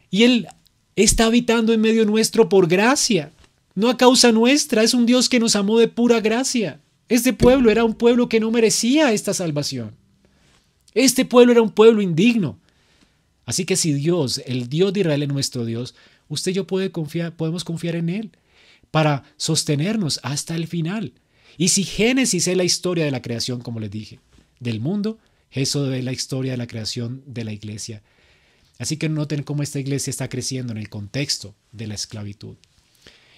Y 0.09 0.23
Él 0.23 0.47
está 0.95 1.27
habitando 1.27 1.71
en 1.71 1.81
medio 1.81 2.05
nuestro 2.05 2.49
por 2.49 2.67
gracia, 2.67 3.31
no 3.73 3.89
a 3.89 3.97
causa 3.97 4.31
nuestra. 4.31 4.83
Es 4.83 4.93
un 4.93 5.05
Dios 5.05 5.29
que 5.29 5.39
nos 5.39 5.55
amó 5.55 5.79
de 5.79 5.87
pura 5.87 6.19
gracia. 6.19 6.81
Este 7.07 7.31
pueblo 7.31 7.69
era 7.71 7.85
un 7.85 7.93
pueblo 7.93 8.27
que 8.27 8.39
no 8.39 8.51
merecía 8.51 9.13
esta 9.13 9.33
salvación. 9.33 9.95
Este 10.95 11.25
pueblo 11.25 11.51
era 11.51 11.61
un 11.61 11.71
pueblo 11.71 12.01
indigno. 12.01 12.57
Así 13.45 13.65
que 13.65 13.75
si 13.75 13.93
Dios, 13.93 14.41
el 14.47 14.69
Dios 14.69 14.91
de 14.93 15.01
Israel 15.01 15.21
es 15.21 15.29
nuestro 15.29 15.65
Dios, 15.65 15.93
usted 16.29 16.51
y 16.51 16.55
yo 16.55 16.65
puede 16.65 16.91
confiar, 16.91 17.35
podemos 17.35 17.63
confiar 17.63 17.95
en 17.95 18.09
Él 18.09 18.31
para 18.89 19.23
sostenernos 19.37 20.19
hasta 20.23 20.55
el 20.55 20.67
final. 20.67 21.13
Y 21.57 21.67
si 21.67 21.83
Génesis 21.83 22.47
es 22.47 22.57
la 22.57 22.63
historia 22.63 23.05
de 23.05 23.11
la 23.11 23.21
creación, 23.21 23.61
como 23.61 23.79
les 23.79 23.91
dije, 23.91 24.19
del 24.59 24.79
mundo, 24.79 25.19
eso 25.51 25.93
es 25.93 26.03
la 26.03 26.11
historia 26.11 26.53
de 26.53 26.57
la 26.57 26.67
creación 26.67 27.21
de 27.27 27.43
la 27.43 27.53
iglesia. 27.53 28.01
Así 28.79 28.97
que 28.97 29.09
noten 29.09 29.43
cómo 29.43 29.63
esta 29.63 29.79
iglesia 29.79 30.11
está 30.11 30.27
creciendo 30.27 30.71
en 30.71 30.77
el 30.77 30.89
contexto 30.89 31.55
de 31.71 31.87
la 31.87 31.93
esclavitud. 31.93 32.55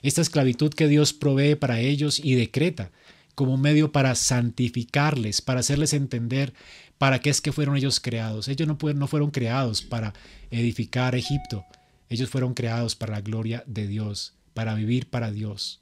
Esta 0.02 0.22
esclavitud 0.22 0.74
que 0.74 0.88
Dios 0.88 1.14
provee 1.14 1.56
para 1.56 1.80
ellos 1.80 2.20
y 2.24 2.36
decreta 2.36 2.92
como 3.36 3.58
medio 3.58 3.92
para 3.92 4.16
santificarles, 4.16 5.44
para 5.44 5.60
hacerles 5.60 5.94
entender 5.94 6.54
para 6.98 7.20
qué 7.20 7.30
es 7.30 7.42
que 7.42 7.52
fueron 7.52 7.78
ellos 7.78 8.00
creados. 8.00 8.48
Ellos 8.48 8.68
no, 8.68 9.08
fueron 9.08 9.32
creados 9.32 9.82
para 9.82 10.14
edificar 10.52 11.16
Egipto, 11.16 11.66
ellos 12.10 12.30
fueron 12.30 12.54
creados 12.54 12.96
para 12.96 13.14
la 13.14 13.22
gloria 13.22 13.64
de 13.68 13.88
Dios, 13.88 14.34
para 14.54 14.74
vivir 14.76 15.10
para 15.10 15.32
Dios. 15.32 15.82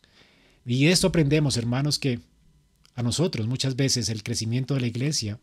Y 0.66 0.88
esto 0.88 1.08
aprendemos, 1.08 1.58
hermanos, 1.58 2.00
que 2.00 2.20
a 2.96 3.04
nosotros 3.04 3.48
muchas 3.48 3.76
veces 3.76 4.10
el 4.10 4.24
crecimiento 4.24 4.74
de 4.74 4.82
la 4.82 4.88
iglesia 4.88 5.40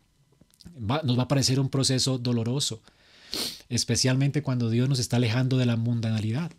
nos 0.77 1.17
va 1.17 1.23
a 1.23 1.27
parecer 1.27 1.59
un 1.59 1.69
proceso 1.69 2.17
doloroso, 2.17 2.81
especialmente 3.69 4.41
cuando 4.41 4.69
Dios 4.69 4.89
nos 4.89 4.99
está 4.99 5.17
alejando 5.17 5.57
de 5.57 5.65
la 5.65 5.77
mundanalidad. 5.77 6.51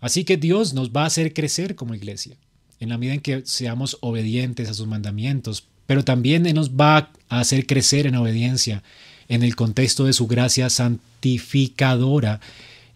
Así 0.00 0.24
que 0.24 0.36
Dios 0.36 0.72
nos 0.72 0.90
va 0.90 1.02
a 1.02 1.06
hacer 1.06 1.32
crecer 1.32 1.76
como 1.76 1.94
iglesia, 1.94 2.36
en 2.80 2.88
la 2.88 2.98
medida 2.98 3.14
en 3.14 3.20
que 3.20 3.46
seamos 3.46 3.98
obedientes 4.00 4.68
a 4.68 4.74
sus 4.74 4.86
mandamientos, 4.86 5.68
pero 5.92 6.06
también 6.06 6.44
nos 6.54 6.70
va 6.70 7.10
a 7.28 7.40
hacer 7.40 7.66
crecer 7.66 8.06
en 8.06 8.16
obediencia 8.16 8.82
en 9.28 9.42
el 9.42 9.54
contexto 9.54 10.06
de 10.06 10.14
su 10.14 10.26
gracia 10.26 10.70
santificadora 10.70 12.40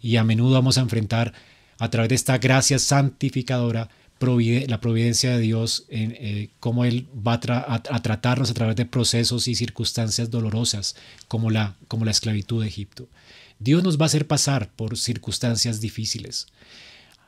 y 0.00 0.16
a 0.16 0.24
menudo 0.24 0.54
vamos 0.54 0.78
a 0.78 0.80
enfrentar 0.80 1.34
a 1.78 1.90
través 1.90 2.08
de 2.08 2.14
esta 2.14 2.38
gracia 2.38 2.78
santificadora 2.78 3.90
la 4.18 4.80
providencia 4.80 5.36
de 5.36 5.42
Dios, 5.42 5.84
en 5.90 6.16
eh, 6.18 6.48
cómo 6.58 6.86
Él 6.86 7.06
va 7.14 7.34
a, 7.34 8.00
tratarnos 8.00 8.50
a 8.50 8.54
través 8.54 8.76
de 8.76 8.86
procesos 8.86 9.46
y 9.46 9.54
circunstancias 9.54 10.30
dolorosas, 10.30 10.96
como 11.28 11.50
la, 11.50 11.76
como 11.88 12.06
la 12.06 12.12
esclavitud 12.12 12.62
de 12.62 12.68
Egipto. 12.68 13.10
Dios 13.58 13.82
nos 13.82 14.00
va 14.00 14.04
a 14.04 14.06
hacer 14.06 14.26
pasar 14.26 14.70
por 14.70 14.96
circunstancias 14.96 15.82
difíciles, 15.82 16.46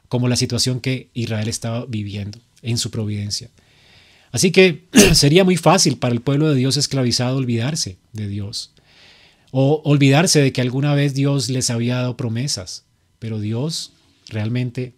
como 0.08 0.28
la 0.28 0.36
situación 0.36 0.80
que 0.80 1.10
Israel 1.12 1.46
estaba 1.46 1.84
viviendo 1.84 2.38
en 2.62 2.78
su 2.78 2.90
providencia. 2.90 3.50
Así 4.32 4.50
que 4.50 4.88
sería 5.14 5.44
muy 5.44 5.56
fácil 5.56 5.96
para 5.98 6.14
el 6.14 6.20
pueblo 6.20 6.48
de 6.48 6.56
Dios 6.56 6.76
esclavizado 6.76 7.36
olvidarse 7.36 7.98
de 8.12 8.28
Dios, 8.28 8.72
o 9.50 9.80
olvidarse 9.84 10.40
de 10.40 10.52
que 10.52 10.60
alguna 10.60 10.94
vez 10.94 11.14
Dios 11.14 11.48
les 11.48 11.70
había 11.70 11.96
dado 11.96 12.16
promesas, 12.16 12.84
pero 13.18 13.40
Dios 13.40 13.92
realmente, 14.28 14.94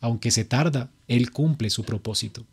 aunque 0.00 0.30
se 0.30 0.44
tarda, 0.44 0.90
él 1.08 1.30
cumple 1.30 1.70
su 1.70 1.84
propósito. 1.84 2.44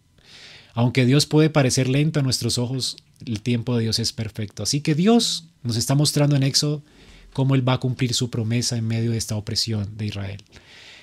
Aunque 0.73 1.05
Dios 1.05 1.25
puede 1.25 1.49
parecer 1.49 1.87
lento 1.87 2.19
a 2.19 2.23
nuestros 2.23 2.57
ojos, 2.57 2.97
el 3.25 3.41
tiempo 3.41 3.75
de 3.75 3.83
Dios 3.83 3.99
es 3.99 4.13
perfecto. 4.13 4.63
Así 4.63 4.81
que 4.81 4.95
Dios 4.95 5.45
nos 5.63 5.75
está 5.75 5.95
mostrando 5.95 6.35
en 6.35 6.43
Éxodo 6.43 6.83
cómo 7.33 7.55
Él 7.55 7.67
va 7.67 7.73
a 7.73 7.79
cumplir 7.79 8.13
su 8.13 8.29
promesa 8.29 8.77
en 8.77 8.87
medio 8.87 9.11
de 9.11 9.17
esta 9.17 9.35
opresión 9.35 9.97
de 9.97 10.05
Israel, 10.05 10.43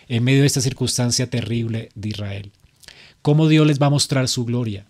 en 0.08 0.24
medio 0.24 0.40
de 0.40 0.46
esta 0.46 0.60
circunstancia 0.60 1.28
terrible 1.28 1.90
de 1.94 2.08
Israel. 2.08 2.52
Cómo 3.22 3.48
Dios 3.48 3.66
les 3.66 3.80
va 3.80 3.86
a 3.86 3.90
mostrar 3.90 4.28
su 4.28 4.44
gloria, 4.44 4.86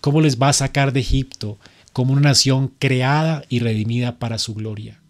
cómo 0.00 0.20
les 0.20 0.40
va 0.40 0.48
a 0.48 0.54
sacar 0.54 0.92
de 0.92 1.00
Egipto 1.00 1.58
como 1.92 2.12
una 2.12 2.22
nación 2.22 2.72
creada 2.78 3.44
y 3.48 3.60
redimida 3.60 4.18
para 4.18 4.38
su 4.38 4.54
gloria. 4.54 5.00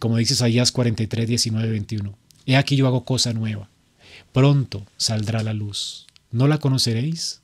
Como 0.00 0.16
dice 0.16 0.34
Isaías 0.34 0.72
43, 0.72 1.28
19, 1.28 1.70
21. 1.70 2.16
He 2.46 2.56
aquí 2.56 2.76
yo 2.76 2.86
hago 2.86 3.04
cosa 3.04 3.32
nueva 3.32 3.68
pronto 4.34 4.84
saldrá 4.96 5.42
la 5.42 5.54
luz. 5.54 6.06
¿No 6.30 6.48
la 6.48 6.58
conoceréis? 6.58 7.40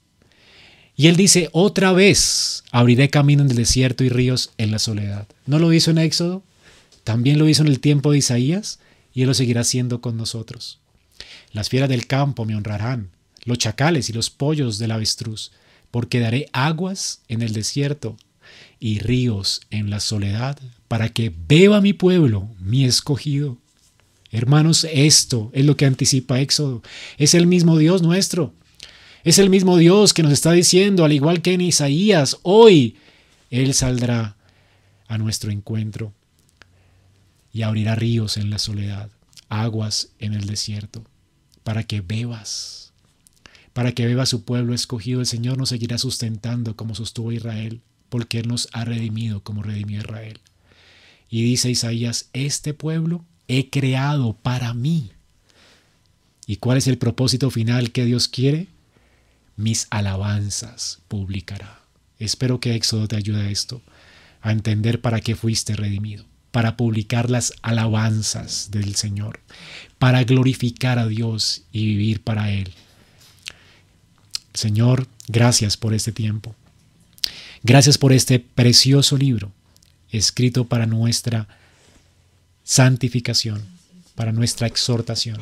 Y 0.96 1.06
él 1.06 1.16
dice, 1.16 1.48
otra 1.52 1.92
vez 1.92 2.64
abriré 2.72 3.08
camino 3.08 3.42
en 3.42 3.50
el 3.50 3.56
desierto 3.56 4.04
y 4.04 4.10
ríos 4.10 4.50
en 4.58 4.72
la 4.72 4.78
soledad. 4.78 5.26
¿No 5.46 5.58
lo 5.58 5.72
hizo 5.72 5.92
en 5.92 5.98
Éxodo? 5.98 6.42
También 7.04 7.38
lo 7.38 7.48
hizo 7.48 7.62
en 7.62 7.68
el 7.68 7.80
tiempo 7.80 8.10
de 8.10 8.18
Isaías 8.18 8.80
y 9.14 9.22
él 9.22 9.28
lo 9.28 9.34
seguirá 9.34 9.62
haciendo 9.62 10.00
con 10.00 10.16
nosotros. 10.16 10.80
Las 11.52 11.68
fieras 11.68 11.88
del 11.88 12.06
campo 12.06 12.44
me 12.44 12.56
honrarán, 12.56 13.10
los 13.44 13.58
chacales 13.58 14.10
y 14.10 14.12
los 14.12 14.28
pollos 14.28 14.78
del 14.78 14.90
avestruz, 14.90 15.52
porque 15.90 16.20
daré 16.20 16.48
aguas 16.52 17.22
en 17.28 17.42
el 17.42 17.52
desierto 17.52 18.16
y 18.78 18.98
ríos 18.98 19.60
en 19.70 19.90
la 19.90 20.00
soledad, 20.00 20.58
para 20.88 21.10
que 21.10 21.32
beba 21.48 21.80
mi 21.80 21.92
pueblo, 21.92 22.48
mi 22.58 22.84
escogido. 22.84 23.58
Hermanos, 24.32 24.86
esto 24.90 25.50
es 25.52 25.64
lo 25.64 25.76
que 25.76 25.86
anticipa 25.86 26.40
Éxodo. 26.40 26.82
Es 27.18 27.34
el 27.34 27.46
mismo 27.46 27.78
Dios 27.78 28.02
nuestro. 28.02 28.54
Es 29.22 29.38
el 29.38 29.50
mismo 29.50 29.76
Dios 29.76 30.14
que 30.14 30.22
nos 30.22 30.32
está 30.32 30.52
diciendo, 30.52 31.04
al 31.04 31.12
igual 31.12 31.42
que 31.42 31.52
en 31.52 31.60
Isaías, 31.60 32.38
hoy 32.42 32.96
Él 33.50 33.74
saldrá 33.74 34.36
a 35.08 35.18
nuestro 35.18 35.50
encuentro 35.50 36.14
y 37.52 37.62
abrirá 37.62 37.96
ríos 37.96 38.36
en 38.36 38.48
la 38.48 38.58
soledad, 38.58 39.10
aguas 39.48 40.10
en 40.20 40.32
el 40.34 40.46
desierto, 40.46 41.04
para 41.64 41.82
que 41.82 42.00
bebas, 42.00 42.89
para 43.72 43.92
que 43.92 44.06
beba 44.06 44.26
su 44.26 44.44
pueblo 44.44 44.74
escogido. 44.74 45.20
El 45.20 45.26
Señor 45.26 45.58
nos 45.58 45.70
seguirá 45.70 45.98
sustentando 45.98 46.76
como 46.76 46.94
sostuvo 46.94 47.32
Israel, 47.32 47.80
porque 48.08 48.40
Él 48.40 48.48
nos 48.48 48.68
ha 48.72 48.84
redimido 48.84 49.42
como 49.42 49.62
redimió 49.62 50.00
Israel. 50.00 50.40
Y 51.28 51.44
dice 51.44 51.70
Isaías, 51.70 52.28
este 52.32 52.74
pueblo 52.74 53.24
he 53.46 53.70
creado 53.70 54.34
para 54.34 54.74
mí. 54.74 55.12
¿Y 56.46 56.56
cuál 56.56 56.78
es 56.78 56.88
el 56.88 56.98
propósito 56.98 57.50
final 57.50 57.92
que 57.92 58.04
Dios 58.04 58.26
quiere? 58.26 58.66
Mis 59.56 59.86
alabanzas 59.90 60.98
publicará. 61.06 61.80
Espero 62.18 62.60
que 62.60 62.74
Éxodo 62.74 63.06
te 63.06 63.16
ayude 63.16 63.42
a 63.42 63.50
esto, 63.50 63.82
a 64.42 64.50
entender 64.52 65.00
para 65.00 65.20
qué 65.20 65.36
fuiste 65.36 65.76
redimido, 65.76 66.24
para 66.50 66.76
publicar 66.76 67.30
las 67.30 67.52
alabanzas 67.62 68.70
del 68.70 68.96
Señor, 68.96 69.40
para 69.98 70.24
glorificar 70.24 70.98
a 70.98 71.06
Dios 71.06 71.62
y 71.70 71.86
vivir 71.86 72.22
para 72.22 72.50
Él. 72.50 72.72
Señor, 74.60 75.06
gracias 75.26 75.78
por 75.78 75.94
este 75.94 76.12
tiempo. 76.12 76.54
Gracias 77.62 77.96
por 77.96 78.12
este 78.12 78.38
precioso 78.38 79.16
libro 79.16 79.52
escrito 80.10 80.66
para 80.66 80.84
nuestra 80.84 81.48
santificación, 82.62 83.64
para 84.14 84.32
nuestra 84.32 84.66
exhortación. 84.66 85.40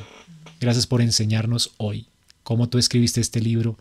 Gracias 0.61 0.87
por 0.87 1.03
enseñarnos 1.03 1.73
hoy 1.79 2.07
cómo 2.45 2.69
tú 2.69 2.79
escribiste 2.79 3.21
este 3.21 3.41
libro 3.41 3.77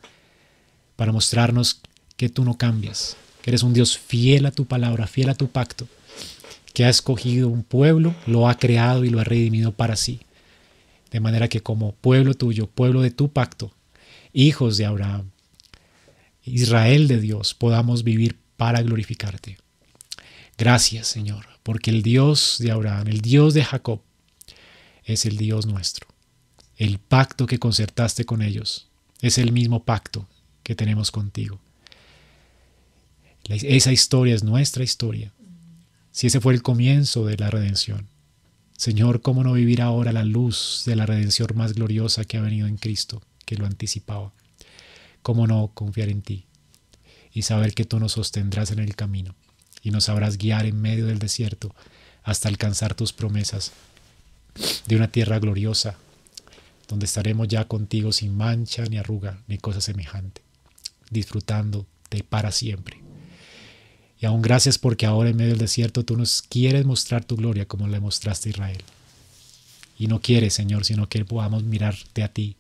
para 0.96 1.12
mostrarnos 1.12 1.82
que 2.16 2.30
tú 2.30 2.44
no 2.44 2.58
cambias, 2.58 3.16
que 3.44 3.52
eres 3.52 3.62
un 3.62 3.76
Dios 3.76 3.96
fiel 3.96 4.48
a 4.48 4.52
tu 4.52 4.66
palabra, 4.66 5.06
fiel 5.06 5.30
a 5.30 5.36
tu 5.36 5.50
pacto, 5.50 5.88
que 6.74 6.84
ha 6.84 6.90
escogido 6.90 7.48
un 7.48 7.62
pueblo, 7.62 8.16
lo 8.26 8.50
ha 8.50 8.58
creado 8.58 9.06
y 9.06 9.12
lo 9.12 9.20
ha 9.20 9.24
redimido 9.24 9.72
para 9.72 9.98
sí. 9.98 10.20
De 11.12 11.20
manera 11.20 11.48
que 11.48 11.62
como 11.62 11.92
pueblo 11.92 12.34
tuyo, 12.34 12.66
pueblo 12.66 13.02
de 13.04 13.12
tu 13.12 13.30
pacto, 13.30 13.72
hijos 14.38 14.78
de 14.78 14.86
Abraham, 14.86 15.32
Israel 16.44 17.08
de 17.08 17.20
Dios, 17.20 17.56
podamos 17.56 18.04
vivir 18.04 18.38
para 18.56 18.84
glorificarte. 18.84 19.58
Gracias, 20.60 21.08
Señor, 21.08 21.48
porque 21.64 21.90
el 21.90 22.04
Dios 22.04 22.58
de 22.60 22.72
Abraham, 22.72 23.08
el 23.08 23.22
Dios 23.22 23.56
de 23.56 23.64
Jacob, 23.64 24.02
es 25.06 25.26
el 25.26 25.38
Dios 25.38 25.66
nuestro. 25.66 26.08
El 26.78 27.00
pacto 27.00 27.48
que 27.48 27.58
concertaste 27.58 28.26
con 28.26 28.44
ellos 28.44 28.88
es 29.22 29.40
el 29.40 29.52
mismo 29.52 29.84
pacto 29.84 30.28
que 30.62 30.76
tenemos 30.76 31.10
contigo. 31.10 31.60
Esa 33.50 33.92
historia 33.92 34.36
es 34.36 34.44
nuestra 34.44 34.84
historia. 34.84 35.34
Si 36.12 36.28
ese 36.28 36.42
fue 36.42 36.54
el 36.54 36.62
comienzo 36.62 37.26
de 37.26 37.38
la 37.38 37.50
redención, 37.50 38.08
Señor, 38.78 39.22
¿cómo 39.22 39.44
no 39.44 39.54
vivir 39.54 39.82
ahora 39.82 40.12
la 40.12 40.24
luz 40.24 40.84
de 40.86 40.96
la 40.96 41.08
redención 41.08 41.50
más 41.56 41.74
gloriosa 41.74 42.24
que 42.24 42.38
ha 42.38 42.42
venido 42.42 42.68
en 42.68 42.78
Cristo, 42.78 43.24
que 43.48 43.58
lo 43.58 43.66
anticipaba? 43.66 44.32
¿Cómo 45.24 45.48
no 45.48 45.72
confiar 45.74 46.10
en 46.10 46.22
ti 46.22 46.46
y 47.34 47.42
saber 47.42 47.74
que 47.74 47.86
tú 47.86 48.00
nos 48.00 48.12
sostendrás 48.12 48.70
en 48.70 48.78
el 48.78 48.96
camino? 48.96 49.34
y 49.88 49.92
nos 49.92 50.06
sabrás 50.06 50.38
guiar 50.38 50.66
en 50.66 50.82
medio 50.82 51.06
del 51.06 51.20
desierto 51.20 51.74
hasta 52.24 52.50
alcanzar 52.50 52.94
tus 52.94 53.14
promesas 53.14 53.72
de 54.86 54.96
una 54.98 55.08
tierra 55.10 55.40
gloriosa, 55.40 55.96
donde 56.90 57.06
estaremos 57.06 57.48
ya 57.48 57.70
contigo 57.70 58.12
sin 58.12 58.36
mancha 58.36 58.84
ni 58.84 58.98
arruga 58.98 59.42
ni 59.48 59.58
cosa 59.58 59.80
semejante, 59.80 60.42
disfrutando 61.10 61.86
de 62.10 62.24
para 62.24 62.52
siempre. 62.52 63.00
Y 64.20 64.26
aún 64.26 64.42
gracias 64.42 64.78
porque 64.78 65.06
ahora 65.06 65.30
en 65.30 65.38
medio 65.38 65.52
del 65.52 65.60
desierto 65.60 66.04
tú 66.04 66.18
nos 66.18 66.42
quieres 66.42 66.86
mostrar 66.86 67.24
tu 67.24 67.38
gloria 67.38 67.66
como 67.66 67.88
le 67.88 68.00
mostraste 68.02 68.50
a 68.50 68.52
Israel. 68.52 68.84
Y 69.98 70.08
no 70.08 70.22
quieres, 70.22 70.54
Señor, 70.54 70.86
sino 70.86 71.10
que 71.10 71.26
podamos 71.26 71.64
mirarte 71.64 72.24
a 72.24 72.32
ti 72.32 72.56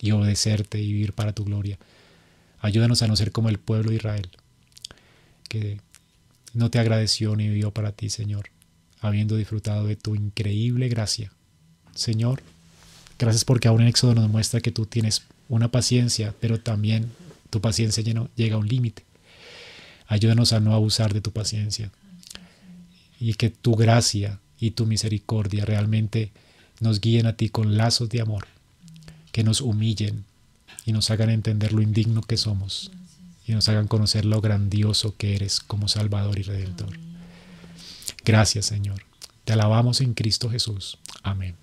y 0.00 0.10
obedecerte 0.10 0.80
y 0.80 0.92
vivir 0.92 1.12
para 1.12 1.32
tu 1.32 1.44
gloria. 1.44 1.78
Ayúdanos 2.60 3.02
a 3.02 3.08
no 3.08 3.16
ser 3.16 3.32
como 3.32 3.48
el 3.48 3.58
pueblo 3.58 3.90
de 3.90 3.96
Israel, 3.96 4.28
que 5.48 5.80
no 6.54 6.70
te 6.70 6.78
agradeció 6.78 7.34
ni 7.34 7.48
vivió 7.48 7.70
para 7.70 7.92
ti, 7.92 8.08
Señor. 8.10 8.50
habiendo 9.00 9.34
disfrutado 9.34 9.88
de 9.88 9.96
tu 9.96 10.14
increíble 10.14 10.88
gracia. 10.88 11.32
Señor, 11.92 12.40
gracias 13.18 13.44
porque 13.44 13.66
aún 13.66 13.80
en 13.80 13.88
Éxodo 13.88 14.14
nos 14.14 14.30
muestra 14.30 14.60
que 14.60 14.70
tú 14.70 14.86
tienes 14.86 15.22
una 15.48 15.72
paciencia, 15.72 16.32
pero 16.40 16.60
también 16.60 17.10
tu 17.50 17.60
paciencia 17.60 18.04
llega 18.36 18.54
a 18.54 18.58
un 18.58 18.68
límite. 18.68 19.04
Ayúdanos 20.06 20.52
a 20.52 20.60
no 20.60 20.72
abusar 20.72 21.12
de 21.12 21.20
tu 21.20 21.32
paciencia 21.32 21.90
y 23.18 23.34
que 23.34 23.50
tu 23.50 23.74
gracia 23.74 24.38
y 24.60 24.70
tu 24.70 24.86
misericordia 24.86 25.64
realmente 25.64 26.30
nos 26.82 27.00
guíen 27.00 27.26
a 27.26 27.36
ti 27.36 27.48
con 27.48 27.76
lazos 27.76 28.08
de 28.08 28.20
amor, 28.20 28.46
que 29.30 29.44
nos 29.44 29.60
humillen 29.60 30.24
y 30.84 30.92
nos 30.92 31.10
hagan 31.10 31.30
entender 31.30 31.72
lo 31.72 31.80
indigno 31.80 32.22
que 32.22 32.36
somos 32.36 32.90
y 33.46 33.52
nos 33.52 33.68
hagan 33.68 33.88
conocer 33.88 34.24
lo 34.24 34.40
grandioso 34.40 35.16
que 35.16 35.34
eres 35.34 35.60
como 35.60 35.88
Salvador 35.88 36.38
y 36.38 36.42
Redentor. 36.42 36.98
Gracias 38.24 38.66
Señor. 38.66 39.02
Te 39.44 39.52
alabamos 39.52 40.00
en 40.00 40.14
Cristo 40.14 40.50
Jesús. 40.50 40.98
Amén. 41.22 41.61